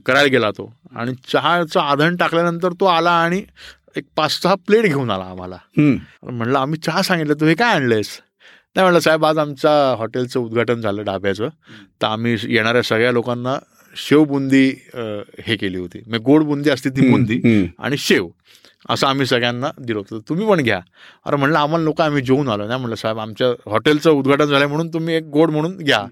[0.07, 0.72] करायला गेला तो.
[0.96, 3.42] आणि चहाचं आधण टाकल्यानंतर तो आला आणि
[3.96, 5.57] एक पाच सहा प्लेट घेऊन आला आम्हाला.
[5.78, 8.09] म्हणलं आम्ही चहा सांगितलं तू हे काय आणलंयस?
[8.76, 11.49] नाही म्हणलं साहेब आज आमच्या हॉटेलचं उद्घाटन झालं डाब्याचं
[12.03, 13.57] तर आम्ही येणाऱ्या सगळ्या लोकांना
[13.96, 14.66] शेवबुंदी
[15.44, 16.03] हे केली होती.
[16.07, 17.40] मग गोड बुंदी असते ती बुंदी
[17.78, 18.28] आणि शेव.
[18.89, 20.18] असं आम्ही सगळ्यांना दिलं होतं.
[20.29, 20.81] तुम्ही पण घ्या.
[21.24, 22.66] अरे म्हणलं आम्हाला लोक आम्ही जेवून आलो.
[22.66, 26.07] नाही म्हणलं साहेब आमच्या हॉटेलचं उद्घाटन झालं म्हणून तुम्ही एक गोड म्हणून घ्या.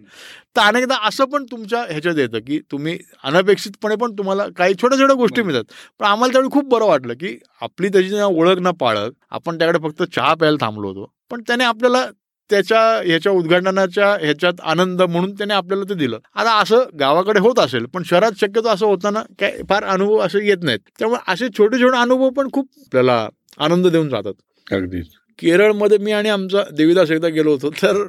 [0.56, 5.16] तर अनेकदा असं पण तुमच्या ह्याच्यात येतं की तुम्ही अनपेक्षितपणे पण तुम्हाला काही छोट्या छोट्या
[5.16, 5.64] गोष्टी मिळतात.
[5.98, 10.02] पण आम्हाला त्यावेळी खूप बरं वाटलं की आपली त्याची ओळख ना पाळक आपण त्याकडे फक्त
[10.02, 11.12] चहा प्यायला थांबलो होतो.
[11.30, 12.06] पण त्याने आपल्याला
[12.50, 16.18] त्याच्या ह्याच्या उद्घाटनाच्या ह्याच्यात आनंद म्हणून त्याने आपल्याला ते दिलं.
[16.34, 20.62] आता असं गावाकडे होत असेल पण शहरात शक्यतो असं होताना काय फार अनुभव असे येत
[20.62, 20.78] नाहीत.
[20.98, 23.28] त्यामुळे असे छोटे छोटे अनुभव पण खूप आपल्याला
[23.58, 24.34] आनंद देऊन जातात.
[24.72, 25.06] अगदीच.
[25.38, 28.02] केरळमध्ये मी आणि आमचा देवीदास एकदा गेलो होतो तर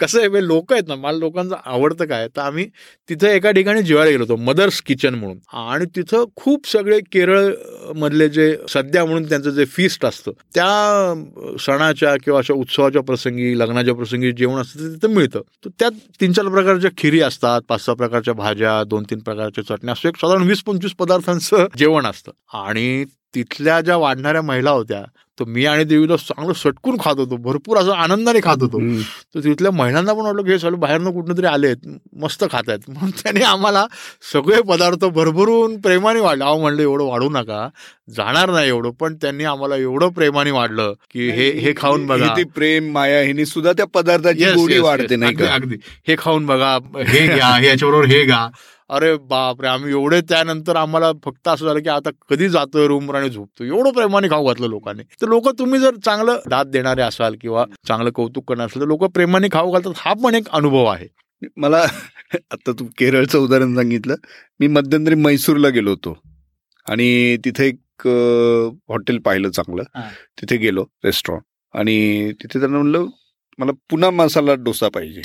[0.00, 2.66] कसं आहे म्हणजे लोक आहेत ना मला लोकांचं आवडतं काय तर आम्ही
[3.08, 5.38] तिथं एका ठिकाणी जेवायला गेलो होतो मदर्स किचन म्हणून.
[5.52, 7.52] आणि तिथं खूप सगळे केरळ
[7.96, 13.94] मधले जे सध्या म्हणून त्यांचं जे फिस्ट असतं त्या सणाच्या किंवा अशा उत्सवाच्या प्रसंगी लग्नाच्या
[13.94, 15.40] प्रसंगी जेवण असतं ते तिथं मिळतं.
[15.64, 19.92] तर त्यात तीन चार प्रकारच्या खिरी असतात पाच सहा प्रकारच्या भाज्या दोन तीन प्रकारच्या चटण्या
[19.92, 22.32] असं एक साधारण वीस पंचवीस पदार्थांचं जेवण असतं.
[22.58, 23.04] आणि
[23.34, 25.02] तिथल्या ज्या वाढणाऱ्या महिला होत्या
[25.42, 27.36] तर मी आणि देवीदास चांगलं सटकून खात होतो.
[27.36, 28.78] भरपूर असं आनंदाने खात होतो.
[29.34, 31.86] तर तिथल्या महिलांना पण वाटलं की हे सगळं बाहेरनं कुठं तरी आलेत
[32.22, 33.84] मस्त खात आहेत म्हणून त्याने आम्हाला
[34.32, 36.44] सगळे पदार्थ भरभरून प्रेमाने वाढले.
[36.44, 37.68] अहो म्हणलं एवढं वाढू नका.
[38.16, 38.90] जाणार नाही एवढं.
[38.90, 42.34] पण त्यांनी आम्हाला एवढं प्रेमाने वाढलं की हे हे खाऊन बघा.
[42.54, 45.76] प्रेम माया हिने सुद्धा त्या पदार्थाची गोडी वाढते नाही अगदी
[46.08, 48.46] हे खाऊन बघा हे घ्या याच्याबरोबर हे घ्या.
[48.90, 53.30] अरे बापरे आम्ही एवढे त्यानंतर आम्हाला फक्त असं झालं की आता कधी जातोय रूमवर आणि
[53.30, 55.02] झोपतो एवढं प्रेमाने खाऊ घातलं लोकांनी.
[55.02, 59.04] तर लोक तुम्ही जर चांगलं दात देणारे असाल किंवा चांगलं कौतुक करणार असाल तर लोक
[59.04, 59.92] प्रेमाने खाऊ घालतात.
[59.96, 61.08] हा पण एक अनुभव आहे.
[61.56, 61.78] मला
[62.50, 64.14] आता तू केरळचं उदाहरण सांगितलं.
[64.60, 66.18] मी मध्यंतरी मैसूरला गेलो होतो.
[66.88, 68.06] आणि तिथे एक
[68.88, 69.82] हॉटेल पाहिलं चांगलं.
[70.40, 71.42] तिथे गेलो रेस्टॉरंट.
[71.74, 73.06] आणि तिथे त्यांना म्हणलं
[73.58, 75.20] मला पुन्हा मसाला डोसा पाहिजे.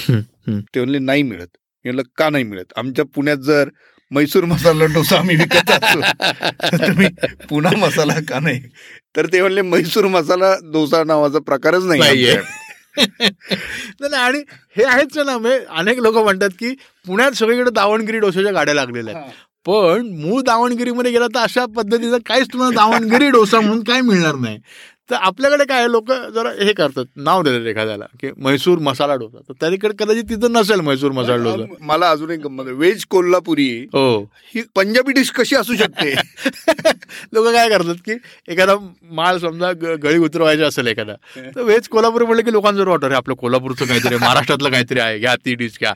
[0.50, 1.58] ते म्हणले नाही मिळत.
[1.88, 2.74] म्हणलं का नाही मिळत?
[2.78, 3.70] आमच्या पुण्यात जर
[4.12, 6.02] मैसूर मसाला डोसा आम्ही विकत असतो
[6.78, 7.08] तुम्ही
[7.50, 8.60] पुन्हा मसाला का नाही?
[9.16, 12.02] तर ते म्हणले मैसूर मसाला डोसा नावाचा प्रकारच नाही
[14.16, 14.40] आणि
[14.78, 16.74] हे आहेच ना म्हणजे अनेक लोक म्हणतात की
[17.06, 19.32] पुण्यात सगळीकडे दावणगिरी डोसाच्या गाड्या लागलेल्या आहेत.
[19.66, 24.58] पण मूळ दावणगिरीमध्ये गेला तर अशा पद्धतीचा काहीच तुम्हाला दावणगिरी डोसा म्हणून काय मिळणार नाही.
[25.10, 29.38] तर आपल्याकडे काय लोक जरा हे करतात नाव देतात एखाद्याला की म्हैसूर मसाला डोसा.
[29.50, 31.74] तर त्याकडे कदाचित तिथं नसेल म्हैसूर मसाला डोसा.
[31.82, 34.22] मला अजून एक गंमत व्हेज कोल्हापुरी हो.
[34.56, 36.14] ही पंजाबी डिश कशी असू शकते?
[37.34, 38.76] लोक काय करतात की एखादा
[39.12, 39.72] माल समजा
[40.04, 41.14] गळी उतरवायचे असेल एखादा
[41.56, 45.20] तर व्हेज कोल्हापुरी म्हणलं की लोकांचं वाटतं आपलं कोल्हापूरचं काहीतरी महाराष्ट्रातलं काहीतरी आहे.
[45.20, 45.94] घ्या ती डिश घ्या.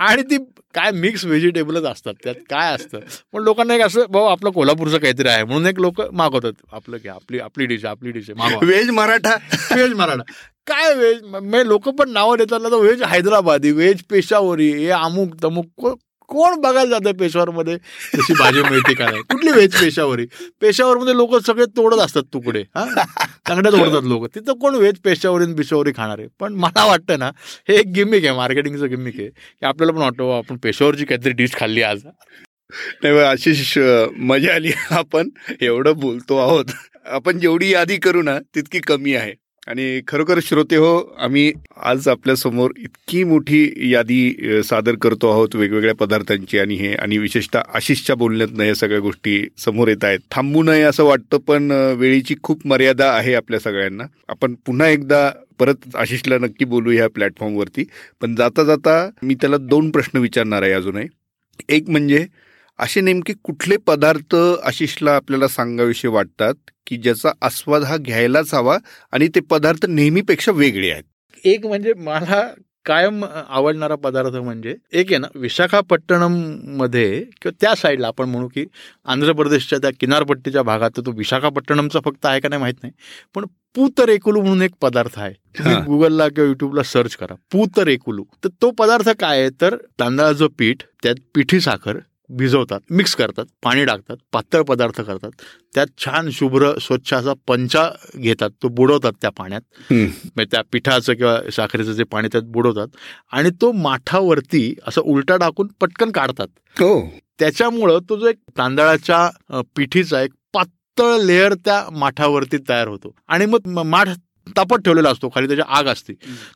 [0.00, 0.36] आणि ती
[0.74, 3.00] काय मिक्स व्हेजिटेबलच असतात त्यात काय असतं?
[3.32, 5.44] पण लोकांना एक असं भाऊ आपलं कोल्हापूरचं काहीतरी आहे.
[5.44, 9.34] म्हणून एक लोक मागवतात आपलं घ्या आपली आपली डिश आपली डिश आहे व्हेज मराठा?
[9.72, 10.22] व्हेज मराठा.
[10.66, 15.86] काय व्हेज लोक पण नावं देतात व्हेज हैदराबादी व्हेज पेशावरी हे अमुक तमुक
[16.32, 17.76] कोण बघायला जातं पेशावरमध्ये?
[18.14, 20.26] तशी भाजी मिळते काय कुठली व्हेज पेशावरी?
[20.60, 22.84] पेशावरमध्ये लोक सगळे तोडत असतात तुकडे हा?
[23.48, 24.26] चांगल्या तोडतात लोक.
[24.34, 26.28] तिथं कोण व्हेज पेशावरी बिशावरी खाणार आहे?
[26.40, 27.30] पण मला वाटतं ना
[27.68, 31.54] हे एक गिमिक आहे मार्केटिंगचं गिमिक आहे की आपल्याला पण वाटतं आपण पेशावरची काहीतरी डिश
[31.54, 32.04] खाल्ली आज.
[33.02, 33.76] नाही आशिष
[34.30, 35.28] मजा आली आपण
[35.60, 36.64] एवढं बोलतो आहोत.
[37.06, 39.32] आपण जेवढी यादी करू ना तितकी कमी आहे.
[39.68, 41.52] आणि खरोखर श्रोते हो आम्ही
[41.90, 48.16] आज आपल्यासमोर इतकी मोठी यादी सादर करतो आहोत वेगवेगळ्या पदार्थांची आणि हे आणि विशेषतः आशिषच्या
[48.16, 50.20] बोलण्यातनं या सगळ्या गोष्टी समोर येत आहेत.
[50.30, 54.04] थांबू नये असं वाटतं पण वेळेची खूप मर्यादा आहे आपल्या सगळ्यांना.
[54.28, 57.84] आपण पुन्हा एकदा परत आशिषला नक्की बोलू ह्या प्लॅटफॉर्मवरती.
[58.20, 61.06] पण जाता जाता मी त्याला दोन प्रश्न विचारणार आहे अजूनही.
[61.68, 62.26] एक म्हणजे
[62.82, 66.54] असे नेमके कुठले पदार्थ आशिषला आपल्याला सांगाविषयी वाटतात
[66.86, 68.78] की ज्याचा आस्वाद हा घ्यायलाच हवा
[69.12, 71.02] आणि ते पदार्थ नेहमीपेक्षा वेगळे आहेत?
[71.44, 72.48] एक म्हणजे मला
[72.84, 78.64] कायम आवडणारा पदार्थ म्हणजे एक आहे ना विशाखापट्टणममध्ये किंवा त्या साईडला आपण म्हणू की
[79.04, 82.92] आंध्र प्रदेशच्या त्या किनारपट्टीच्या भागात तो विशाखापट्टणमचा फक्त आहे का नाही माहीत नाही.
[83.34, 85.34] पण पूतरेकुलू म्हणून एक पदार्थ आहे.
[85.86, 87.34] गुगलला किंवा युट्यूबला सर्च करा.
[87.52, 88.24] पूतरेकुलू.
[88.44, 89.50] तर तो पदार्थ काय आहे?
[89.60, 91.98] तर तांदळाचं पीठ त्यात पिठी साखर
[92.36, 95.30] भिजवतात मिक्स करतात पाणी टाकतात पातळ पदार्थ करतात.
[95.74, 99.60] त्यात छान शुभ्र स्वच्छ असा पंचा घेतात तो बुडवतात त्या पाण्यात.
[99.90, 102.96] म्हणजे त्या पिठाचं किंवा साखरेचं जे पाणी त्यात बुडवतात
[103.32, 106.48] आणि तो माठावरती असं उलटा टाकून पटकन काढतात.
[106.76, 107.00] हो.
[107.38, 113.14] त्याच्यामुळं तो जो एक तांदळाच्या पिठीचा एक पातळ लेअर त्या माठावरती तयार होतो.
[113.28, 114.08] आणि मग माठ
[114.56, 116.12] तापत ठेवलेला असतो खाली त्याची आग असते.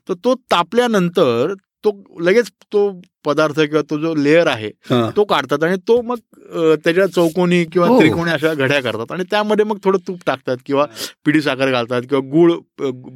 [0.09, 1.55] तर तो तापल्यानंतर
[1.85, 2.89] तो लगेच तो
[3.25, 4.71] पदार्थ किंवा तो जो लेअर आहे
[5.17, 6.17] तो काढतात आणि तो मग
[6.85, 7.99] त्याच्या चौकोनी किंवा हो.
[8.01, 9.13] त्रिकोणी अशा घड्या करतात.
[9.13, 10.85] आणि त्यामध्ये मग थोडं तूप टाकतात किंवा
[11.25, 12.53] पिढी साखर घालतात किंवा गुळ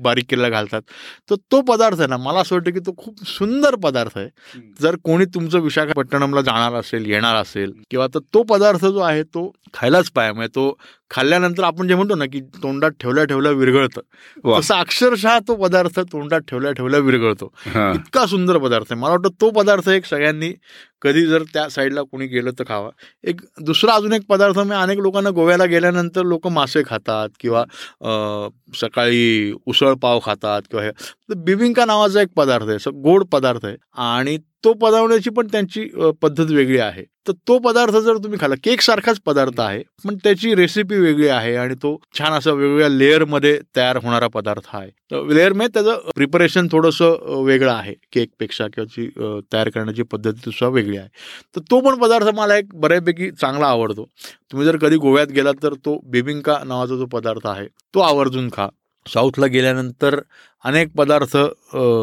[0.03, 0.83] बारीक केलेला घालतात.
[1.31, 4.29] तर तो पदार्थ आहे ना मला असं वाटतं की तो खूप सुंदर पदार्थ आहे.
[4.83, 9.51] जर कोणी तुमचं विशाखापट्टणमला जाणार असेल येणार असेल किंवा तर तो पदार्थ जो आहे तो
[9.75, 10.73] खायलाच पाहिजे म्हणजे तो
[11.11, 14.01] खाल्ल्यानंतर आपण जे म्हणतो ना की तोंडात ठेवल्या ठेवल्या विरघळतं.
[14.59, 17.53] तसं अक्षरशः तो पदार्थ तोंडात ठेवल्या ठेवल्या विरघळतो.
[17.67, 19.01] इतका सुंदर पदार्थ आहे.
[19.01, 20.53] मला वाटतं तो पदार्थ सगळ्यांनी
[21.03, 22.91] कधी जर त्या साईडला कोणी गेलं तर खावा.
[23.25, 27.65] एक दुसरा अजून एक पदार्थ म्हणजे अनेक लोकांना गोव्याला गेल्यानंतर लोक मासे खातात किंवा
[28.81, 30.91] सकाळी उसळ पाव खातात किंवा हे.
[31.45, 33.77] बिबिंका नावाचा एक पदार्थ आहे गोड पदार्थ आहे.
[34.11, 35.85] आणि तो पदावण्याची पण त्यांची
[36.23, 37.05] पद्धत वेगळी आहे.
[37.29, 41.55] तर तो पदार्थ जर तुम्ही खाल्ला केक सारखाच पदार्थ आहे पण त्याची रेसिपी वेगळी आहे
[41.57, 44.89] आणि तो छान असा वेगवेगळ्या लेअरमध्ये तयार होणारा पदार्थ आहे.
[45.11, 50.90] तर लेअरमध्ये त्याचं प्रिपरेशन थोडंसं वेगळं आहे केकपेक्षा किंवा तयार करण्याची पद्धती सुद्धा वेगळी.
[50.97, 51.09] आहे.
[51.57, 54.05] तर तो पण पदार्थ मला एक बऱ्यापैकी चांगला आवडतो.
[54.51, 58.69] तुम्ही जर कधी गोव्यात गेलात तर तो बेबिंका नावाचा जो पदार्थ आहे तो आवर्जून खा.
[59.07, 60.19] साऊथला गेल्यानंतर
[60.65, 61.37] अनेक पदार्थ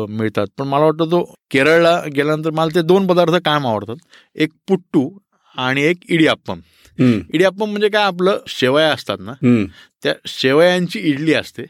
[0.09, 0.47] मिळतात.
[0.57, 3.95] पण मला वाटतं तो केरळला गेल्यानंतर मला ते दोन पदार्थ कायम आवडतात.
[4.35, 5.09] एक पुट्टू
[5.55, 6.59] आणि एक इडियाप्पम.
[6.99, 8.03] इडियाप्पम म्हणजे काय?
[8.03, 9.33] आपलं शेवया असतात ना?
[10.03, 11.63] त्या शेवयांची इडली असते.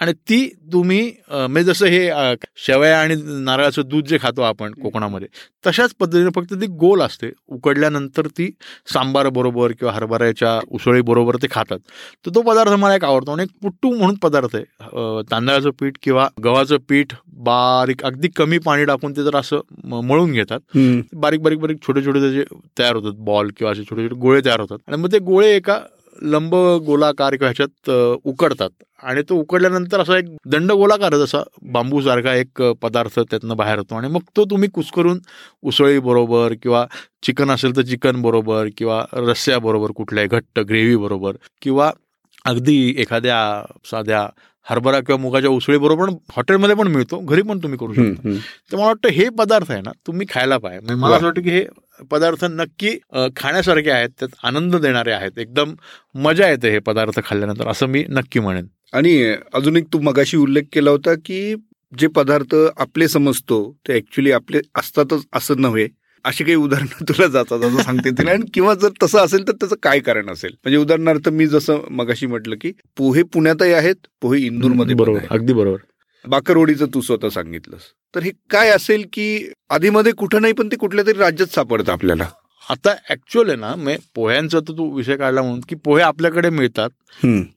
[0.00, 1.00] आणि ती तुम्ही
[1.30, 2.34] म्हणजे जसं हे
[2.64, 5.28] शेवया आणि नारळाचं दूध जे खातो आपण कोकणामध्ये
[5.64, 7.30] तशाच पद्धतीने फक्त ती गोल असते.
[7.48, 8.50] उकडल्यानंतर ती
[8.92, 11.78] सांबार बरोबर किंवा हरभऱ्याच्या उसळी बरोबर ते खातात.
[12.26, 14.64] तर तो पदार्थ मला एक आवडतो आणि एक पुट्टू म्हणून पदार्थ आहे.
[15.30, 20.76] तांदळाचं पीठ किंवा गव्हाचं पीठ बारीक अगदी कमी पाणी टाकून ते जर असं मळून घेतात
[21.14, 22.44] बारीक बारीक बारीक छोटे छोटे त्याचे
[22.78, 24.78] तयार होतात बॉल किंवा असे छोटे छोटे गोळे तयार होतात.
[24.86, 25.80] आणि मग ते गोळे एका
[26.22, 26.54] लंब
[26.86, 27.90] गोलाकार किंवा ह्याच्यात
[28.24, 28.70] उकडतात.
[29.02, 31.42] आणि तो उकडल्यानंतर असा एक दंड गोलाकार असा
[31.72, 35.18] बांबूसारखा एक पदार्थ त्यातनं बाहेर होतो आणि मग तो तुम्ही कुसकरून
[35.62, 36.84] उसळी बरोबर किंवा
[37.22, 41.90] चिकन असेल तर चिकन बरोबर किंवा रस्स्याबरोबर कुठल्याही घट्ट ग्रेव्ही बरोबर किंवा
[42.44, 43.38] अगदी एखाद्या
[43.90, 44.26] साध्या
[44.66, 47.18] हरभरा किंवा मुगाच्या उसळी बरोबर हॉटेलमध्ये पण मिळतो.
[47.18, 48.28] घरी पण तुम्ही करू शकता.
[48.72, 51.50] तर मला वाटतं हे पदार्थ आहे ना तुम्ही खायला पाहिजे म्हणजे मला असं वाटतं की
[51.50, 51.64] हे
[52.10, 52.96] पदार्थ नक्की
[53.36, 55.38] खाण्यासारखे आहेत त्यात आनंद देणारे आहेत.
[55.38, 55.74] एकदम
[56.14, 58.66] मजा येते हे पदार्थ खाल्ल्यानंतर असं मी नक्की म्हणेन.
[58.92, 59.16] आणि
[59.54, 61.54] अजून एक तू मगाशी उल्लेख केला होता की
[61.92, 65.86] जे पदार्थ आपले समजतो ते ऍक्च्युली आपले असतातच असं नव्हे.
[66.24, 69.76] अशी काही उदाहरणं तुला जातात असं सांगते तिला आणि किंवा जर तसं असेल तर त्याचं
[69.82, 70.50] काय कारण असेल?
[70.64, 75.78] म्हणजे उदाहरणार्थ मी जसं मगाशी म्हटलं की पोहे पुण्यातही आहेत पोहे इंदूरमध्ये बरोबर अगदी बरोबर.
[76.26, 77.82] बाकरवडीचं तू स्वतः सांगितलंस.
[78.14, 82.24] तर हे काय असेल की आधीमध्ये कुठं नाही पण ते कुठल्या तरी राज्यात सापडतं आपल्याला?
[82.62, 86.90] आता ऍक्च्युअल आहे ना मे पोह्यांचा तर तू विषय काढला म्हणून की पोहे आपल्याकडे मिळतात.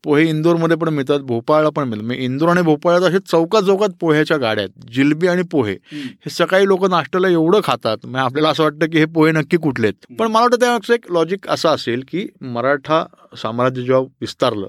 [0.04, 2.06] पोहे इंदोरमध्ये पण मिळतात भोपाळला पण मिळतात.
[2.06, 5.74] म्हणजे इंदोर आणि भोपाळला असे चौकात चौकात पोह्याच्या गाड्या आहेत जिलबी आणि पोहे.
[5.94, 9.88] हे सकाळी लोक नाश्त्याला एवढं खातात म्हणजे आपल्याला असं वाटतं की हे पोहे नक्की कुठले
[9.88, 10.16] आहेत.
[10.20, 13.04] पण मला वाटतं त्यामागचं एक लॉजिक असं असेल की मराठा
[13.38, 14.68] साम्राज्य जेव्हा विस्तारलं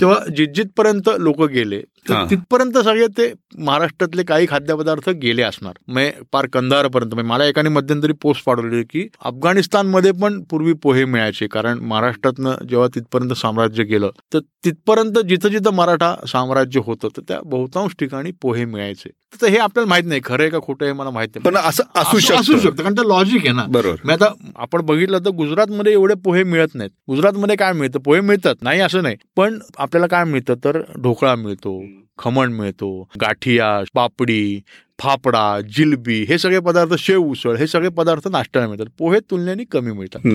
[0.00, 1.82] तेव्हा जितजितपर्यंत लोक गेले.
[2.10, 5.72] तिथपर्यंत सगळे ते महाराष्ट्रातले काही खाद्यपदार्थ गेले असणार.
[5.88, 11.46] म्हणजे पार कंदारपर्यंत मला एकाने मध्यंतरी पोस्ट पाठवली की अफगाणिस्तानमध्ये पण पूर्वी पोहे मिळायचे.
[11.46, 17.40] कारण महाराष्ट्रातनं जेव्हा तिथपर्यंत साम्राज्य गेलं तर तिथपर्यंत जिथं जिथं मराठा साम्राज्य होतं तर त्या
[17.44, 19.10] बहुतांश ठिकाणी पोहे मिळायचे.
[19.42, 20.20] तर हे आपल्याला माहीत नाही.
[20.24, 21.44] खरं आहे का खोटं आहे मला माहीत नाही.
[21.44, 22.82] पण असं असू असू शकतं.
[22.82, 23.64] कारण ते लॉजिक आहे ना.
[23.68, 24.10] बरोबर.
[24.10, 26.90] आता आपण बघितलं तर गुजरातमध्ये एवढे पोहे मिळत नाहीत.
[27.08, 27.98] गुजरातमध्ये काय मिळतं?
[27.98, 28.54] पोहे मिळतात.
[28.62, 29.16] नाही असं नाही.
[29.36, 30.54] पण आपल्याला काय मिळतं?
[30.64, 31.82] तर ढोकळा मिळतो.
[32.18, 32.90] खमण मिळतो
[33.20, 34.60] गाठिया पापडी
[34.98, 38.86] फाफडा जिलबी हे सगळे पदार्थ शेव उसळ हे सगळे पदार्थ नाश्त्याला मिळतात.
[38.98, 40.26] पोहे तुलनेने कमी मिळतात.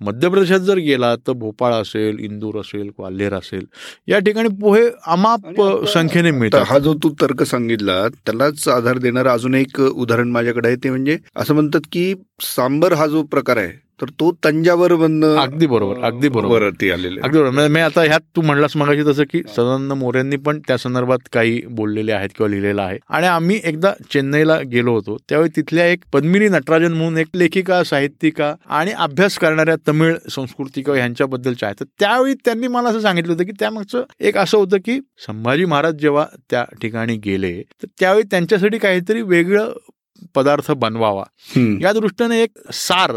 [0.00, 3.64] मध्य प्रदेशात जर गेला तर भोपाळ असेल इंदूर असेल ग्वाल्हेर असेल
[4.08, 6.64] या ठिकाणी पोहे अमाप संख्येने मिळतात.
[6.68, 11.18] हा जो तू तर्क सांगितला त्यालाच आधार देणारं अजून एक उदाहरण माझ्याकडे आहे ते म्हणजे
[11.36, 12.12] असं म्हणतात की
[12.46, 16.62] सांबर हा जो प्रकार आहे तर तो तंजावर अगदी बरोबर अगदी बरोबर.
[16.62, 17.20] आलेले.
[17.20, 17.66] अगदी बरोबर.
[17.68, 22.12] मी आता ह्यात तू म्हणलास मगाशी तसं की सदानंद मोऱ्यांनी पण त्या संदर्भात काही बोललेले
[22.12, 22.98] आहेत किंवा लिहिलेलं आहे.
[23.08, 28.54] आणि आम्ही एकदा चेन्नईला गेलो होतो त्यावेळी तिथल्या एक पद्मिनी नटराजन म्हणून एक लेखिका साहित्यिका
[28.68, 31.80] आणि अभ्यास करणाऱ्या तमिळ संस्कृती किंवा ह्यांच्याबद्दलच्या आहेत.
[31.80, 35.94] तर त्यावेळी त्यांनी मला असं सांगितलं होतं की त्यामागचं एक असं होतं की संभाजी महाराज
[35.94, 39.72] जेव्हा त्या ठिकाणी गेले तर त्यावेळी त्यांच्यासाठी काहीतरी वेगळं
[40.34, 41.24] पदार्थ बनवावा.
[41.82, 43.12] या दृष्टीने एक सार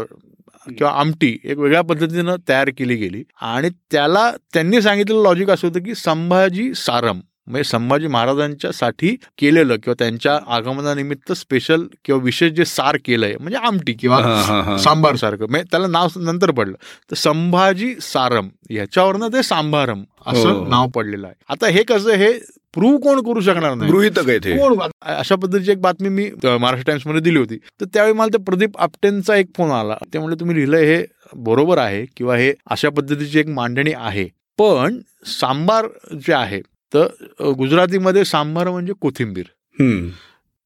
[0.68, 3.22] किंवा आमटी एक वेगळ्या पद्धतीनं तयार केली गेली.
[3.40, 9.76] आणि त्याला त्यांनी सांगितलेलं लॉजिक असं होतं की संभाजी सारम म्हणजे संभाजी महाराजांच्या साठी केलेलं
[9.76, 15.46] किंवा त्यांच्या आगमनानिमित्त स्पेशल किंवा विशेष जे सार केलंय म्हणजे आमटी किंवा सांबार सारखं.
[15.50, 16.74] म्हणजे त्याला नाव नंतर पडलं.
[17.10, 20.66] तर संभाजी सारम ह्याच्यावरनं ते सांभारम असं हो.
[20.68, 21.34] नाव पडलेलं आहे.
[21.48, 22.32] आता हे कसं हे
[22.74, 23.90] प्रूव्ह कोण करू शकणार नाही?
[23.92, 24.78] गृहित कोण?
[25.02, 27.56] अशा पद्धतीची एक बातमी मी महाराष्ट्र टाइम्समध्ये दिली होती.
[27.80, 29.96] तर त्यावेळी मला ते प्रदीप आपटेंचा एक फोन आला.
[30.12, 31.04] त्यामुळे तुम्ही लिहिलंय हे
[31.36, 34.28] बरोबर आहे किंवा हे अशा पद्धतीची एक मांडणी आहे.
[34.58, 35.86] पण सांबार
[36.26, 36.60] जे आहे
[36.92, 39.44] तर गुजरातीमध्ये सांबार म्हणजे कोथिंबीर.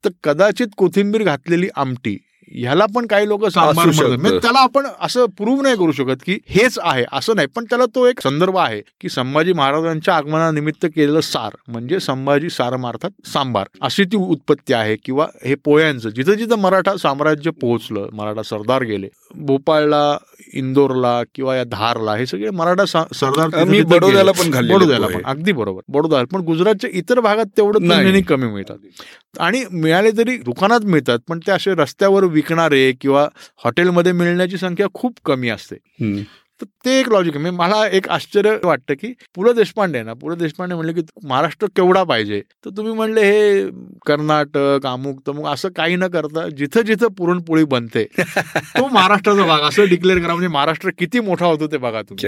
[0.05, 2.17] तर कदाचित कोथिंबीर घातलेली आमटी
[2.53, 7.05] ह्याला पण काही लोक म्हणजे त्याला आपण असं प्रूव्ह नाही करू शकत की हेच आहे
[7.13, 7.49] असं नाही.
[7.57, 12.77] पण त्याला तो एक संदर्भ आहे की संभाजी महाराजांच्या आगमनानिमित्त केलेलं सार म्हणजे संभाजी सार
[12.77, 13.67] मारतात सांबार.
[13.83, 16.09] अशी ती उत्पत्ती आहे किंवा हे पोह्यांचं.
[16.11, 19.09] जिथं जिथं मराठा साम्राज्य पोहोचलं मराठा सरदार गेले
[19.47, 20.17] भोपाळला
[20.55, 25.23] इंदोरला किंवा या धारला हे सगळे मराठा सरदार बडोद्याला पण बडोद्याला पण.
[25.25, 25.81] अगदी बरोबर.
[25.89, 28.77] बडोदा पण गुजरातच्या इतर भागात तेवढं कमी मिळतात.
[29.41, 33.29] आणि मिळाले तरी दुकानात मिळतात पण ते असे रस्त्यावर विकणारे किंवा
[33.65, 35.77] हॉटेलमध्ये मिळण्याची संख्या खूप कमी असते.
[36.61, 37.41] तर ते एक लॉजिक आहे.
[37.43, 41.01] म्हणजे मला एक आश्चर्य वाटतं की पु ल देशपांडे ना पु ल देशपांडे म्हणले की
[41.25, 42.41] महाराष्ट्र केवढा पाहिजे?
[42.65, 43.63] तर तुम्ही म्हणले हे
[44.07, 49.61] कर्नाटक अमुक तमुक असं काही न करता जिथं जिथं पुरणपोळी बनते तो महाराष्ट्राचा भाग.
[49.69, 50.33] असं डिक्लेअर करा.
[50.33, 52.23] म्हणजे महाराष्ट्र किती मोठा होतो ते बघा तुम्ही.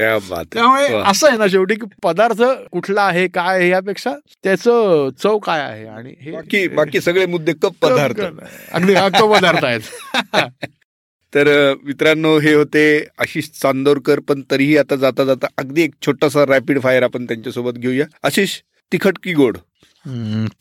[0.53, 4.15] त्यामुळे असं आहे ना शेवटी की पदार्थ कुठला आहे काय आहे यापेक्षा
[4.45, 5.87] त्याचं चव काय आहे?
[5.87, 8.21] आणि हे बाकी सगळे मुद्दे कप पदार्थ.
[8.21, 9.81] अगदी कप पदार्थ आहेत.
[11.33, 11.49] तर
[11.85, 12.83] मित्रांनो हे होते
[13.19, 18.07] आशिष चांदोरकर पण तरीही आता जाता जाता अगदी एक छोटासा रॅपिड फायर आपण त्यांच्यासोबत घेऊया.
[18.25, 18.59] आशिष
[18.93, 19.57] तिखट की गोड?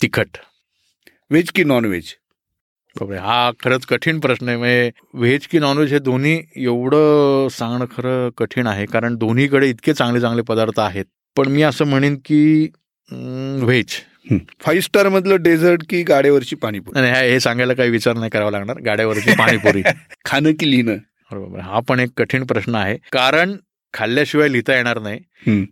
[0.01, 0.37] तिखट.
[1.31, 2.13] व्हेज की नॉन व्हेज
[2.95, 4.57] हा खरंच कठीण प्रश्न आहे.
[4.57, 10.21] म्हणजे व्हेज की नॉनव्हेज हे दोन्ही एवढं सांगणं खरं कठीण आहे कारण दोन्हीकडे इतके चांगले
[10.21, 11.05] चांगले पदार्थ आहेत.
[11.35, 12.69] पण मी असं म्हणेन की
[13.11, 13.95] व्हेज
[14.59, 17.01] फाईव्ह स्टार मधलं डेझर्ट की गाड्यावरची पाणीपुरी?
[17.01, 18.79] नाही हे सांगायला काही विचार नाही करावा लागणार.
[18.79, 19.81] गाड्यावरची पाणीपुरी.
[20.25, 20.97] खाणं की लिहिणं?
[21.31, 22.97] बरोबर हा पण एक कठीण प्रश्न आहे.
[23.11, 23.55] कारण
[23.93, 25.19] खाल्ल्याशिवाय लिहिता येणार नाही.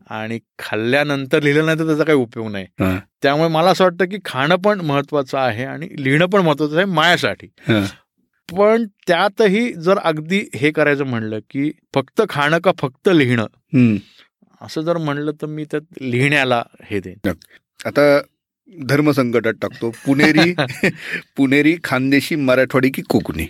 [0.10, 2.66] आणि खाल्ल्यानंतर लिहिलं नाही तर त्याचा काही उपयोग नाही.
[3.22, 7.48] त्यामुळे मला असं वाटतं की खाणं पण महत्वाचं आहे आणि लिहिणं पण महत्वाचं आहे मायासाठी.
[8.58, 13.46] पण त्यातही जर अगदी हे करायचं म्हणलं की फक्त खाणं का फक्त लिहिणं?
[14.62, 17.32] असं जर म्हणलं तर मी त्यात लिहिण्याला हे देईन.
[17.86, 18.22] आता
[18.70, 19.90] धर्मसंकटात टाकतो.
[20.06, 20.54] पुणेरी
[21.38, 23.46] पुणेरी खानदेशी मराठवाडी की कोकणी?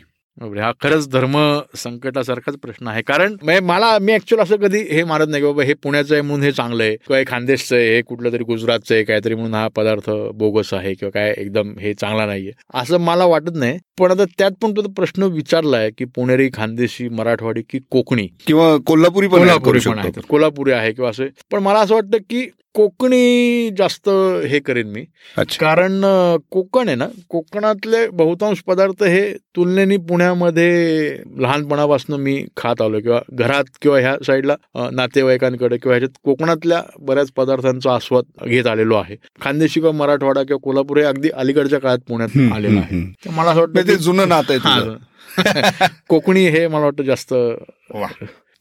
[0.59, 1.35] हा खरंच धर्म
[1.75, 3.01] संकटासारखाच प्रश्न आहे.
[3.01, 6.43] कारण मला मी ऍक्च्युअल असं कधी हे मारत नाही की बाबा हे पुण्याचं आहे म्हणून
[6.43, 9.67] हे चांगलं आहे किंवा हे खानदेशचं आहे हे कुठलं तरी गुजरातचं आहे काहीतरी म्हणून हा
[9.67, 12.51] पदार्थ बोगस आहे किंवा काय एकदम हे चांगला नाहीये.
[12.73, 13.77] असं मला वाटत नाही.
[13.99, 18.27] पण आता त्यात पण तो प्रश्न विचारलाय की पुणेरी खानदेशी मराठवाडी की कोकणी?
[18.47, 22.45] किंवा कोल्हापुरी पण कोल्हापुरी पण आहे कोल्हापुरी आहे किंवा असं पण मला असं वाटतं की
[22.75, 24.09] कोकणी जास्त
[24.47, 25.01] हे करेन मी.
[25.59, 26.01] कारण
[26.51, 33.63] कोकण आहे ना कोकणातले बहुतांश पदार्थ हे तुलनेने पुण्यामध्ये लहानपणापासून मी खात आलो किंवा घरात
[33.81, 34.55] किंवा ह्या साईडला
[34.91, 39.15] नातेवाईकांकडे किंवा ह्याच्यात कोकणातल्या बऱ्याच पदार्थांचा आस्वाद घेत आलेलो आहे.
[39.41, 43.01] खानदेशी किंवा मराठवाडा किंवा कोल्हापूर हे अगदी अलीकडच्या काळात पुण्यात आलेलं आहे.
[43.31, 45.13] मला असं वाटतं ते जुनं नातं आहे
[46.09, 47.33] कोकणी हे मला वाटतं जास्त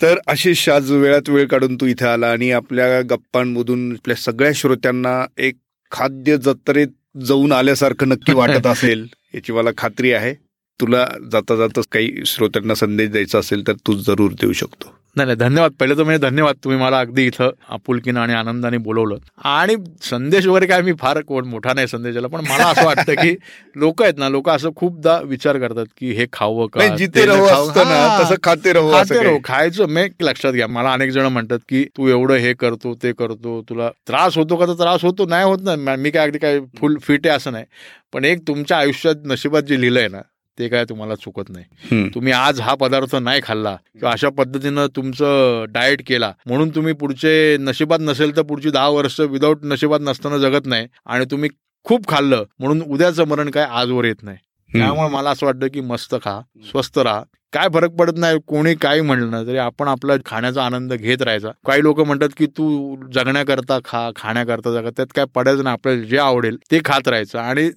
[0.02, 5.26] तर आशिष आज वेळात वेळ काढून तू इथे आला आणि आपल्या गप्पांमधून आपल्या सगळ्या श्रोत्यांना
[5.38, 5.54] एक
[5.90, 10.34] खाद्य जत्रेत जाऊन आल्यासारखं नक्की वाटत असेल याची मला खात्री आहे.
[10.80, 14.93] तुला जाता जाता काही श्रोत्यांना संदेश द्यायचा असेल तर तू जरूर देऊ शकतो.
[15.16, 15.72] नाही नाही धन्यवाद.
[15.80, 16.54] पहिले तर म्हणजे धन्यवाद.
[16.64, 19.16] तुम्ही मला अगदी इथं आपुलकीनं आणि आनंदाने बोलवलं.
[19.44, 23.34] आणि संदेश वगैरे काय मी फार कोण मोठा नाही संदेशाला पण मला असं वाटतं की
[23.76, 26.86] लोक आहेत ना लोक असं खूपदा विचार करतात की हे खावं का?
[26.96, 30.66] जिथे तसं खाते राहू खायचं मी लक्षात घ्या.
[30.68, 34.66] मला अनेक जण म्हणतात की तू एवढं हे करतो ते करतो तुला त्रास होतो का?
[34.66, 35.96] तर त्रास होतो नाही होत ना.
[35.96, 37.64] मी काय अगदी काय फुल फिट आहे असं नाही.
[38.12, 40.20] पण एक तुमच्या आयुष्यात नशिबात जे लिहिलंय ना
[40.58, 42.08] ते काय तुम्हाला चुकत नाही.
[42.08, 47.56] तुम्ही आज हा पदार्थ नाही खाल्ला किंवा अशा पद्धतीनं तुमचं डाएट केला म्हणून तुम्ही पुढचे
[47.60, 51.50] नशिबात नसेल तर पुढची दहा वर्ष विदाऊट नशिबात नसताना जगत नाही आणि तुम्ही
[51.86, 54.38] खूप खाल्लं म्हणून उद्याचं मरण काय आजवर येत नाही.
[54.74, 57.22] त्यामुळे मला असं वाटतं की मस्त खा स्वस्त राहा.
[57.52, 61.50] काय फरक पडत नाही कोणी काही म्हणलं ना तरी आपण आपला खाण्याचा आनंद घेत राहायचा.
[61.66, 64.90] काही लोक म्हणतात की तू जगण्याकरता खा खाण्याकरता जगा.
[64.96, 67.38] त्यात काय पडायचं नाही आपल्याला जे आवडेल ते खात राहायचं.
[67.38, 67.68] आणि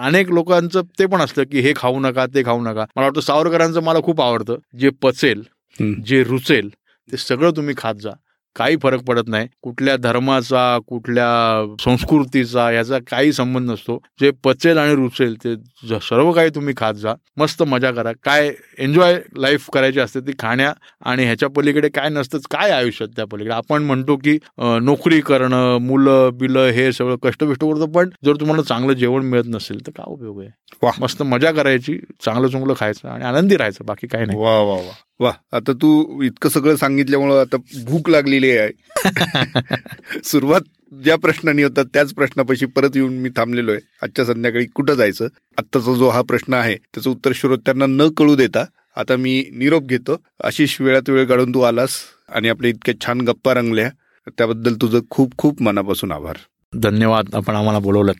[0.00, 2.84] अनेक लोकांचं ते पण असतं की हे खाऊ नका ते खाऊ नका.
[2.96, 4.56] मला वाटतं सावरकरांचं मला खूप आवडतं.
[4.78, 5.42] जे पचेल
[6.06, 6.68] जे रुचेल
[7.08, 8.10] ते सगळं तुम्ही खात जा.
[8.56, 9.46] काही फरक पडत नाही.
[9.62, 11.26] कुठल्या धर्माचा कुठल्या
[11.84, 13.98] संस्कृतीचा याचा काही संबंध नसतो.
[14.20, 15.54] जे पचेल आणि रुचेल ते
[16.08, 17.14] सर्व काही तुम्ही खात जा.
[17.38, 18.12] मस्त मजा करा.
[18.24, 20.72] काय एन्जॉय लाईफ करायची असते ती खाण्या
[21.10, 23.52] आणि ह्याच्या पलीकडे काय नसतंच काय आयुष्यात त्या पलीकडे?
[23.54, 24.36] आपण म्हणतो की
[24.82, 29.86] नोकरी करणं मुलं बिलं हे सगळं कष्टबिष्ट करतो पण जर तुम्हाला चांगलं जेवण मिळत नसेल
[29.86, 30.50] तर काय उपयोग आहे?
[31.00, 34.38] मस्त मजा करायची चांगलं चांगलं खायचं आणि आनंदी राहायचं बाकी काही नाही.
[34.38, 34.92] वा वा वा
[35.22, 37.56] वा आता तू इतकं सगळं सांगितल्यामुळं आता
[37.86, 38.70] भूक लागलेली आहे.
[40.24, 40.60] सुरुवात
[41.04, 43.80] ज्या प्रश्नांनी होता त्याच प्रश्नापाशी परत येऊन मी थांबलेलो आहे.
[44.02, 45.28] आजच्या संध्याकाळी कुठं जायचं?
[45.58, 48.64] आत्ताचा जो हा प्रश्न आहे त्याचं उत्तर श्रोत्यांना न कळू देता
[48.96, 50.16] आता मी निरोप घेतो.
[50.44, 51.90] आशिष वेळात वेळ काढून तू आलास
[52.28, 53.90] आणि आपल्या इतक्या छान गप्पा रंगल्या.
[54.38, 56.36] त्याबद्दल तुझं खूप खूप मनापासून आभार.
[56.72, 58.12] धन्यवाद आपण आम्हाला बोलवलं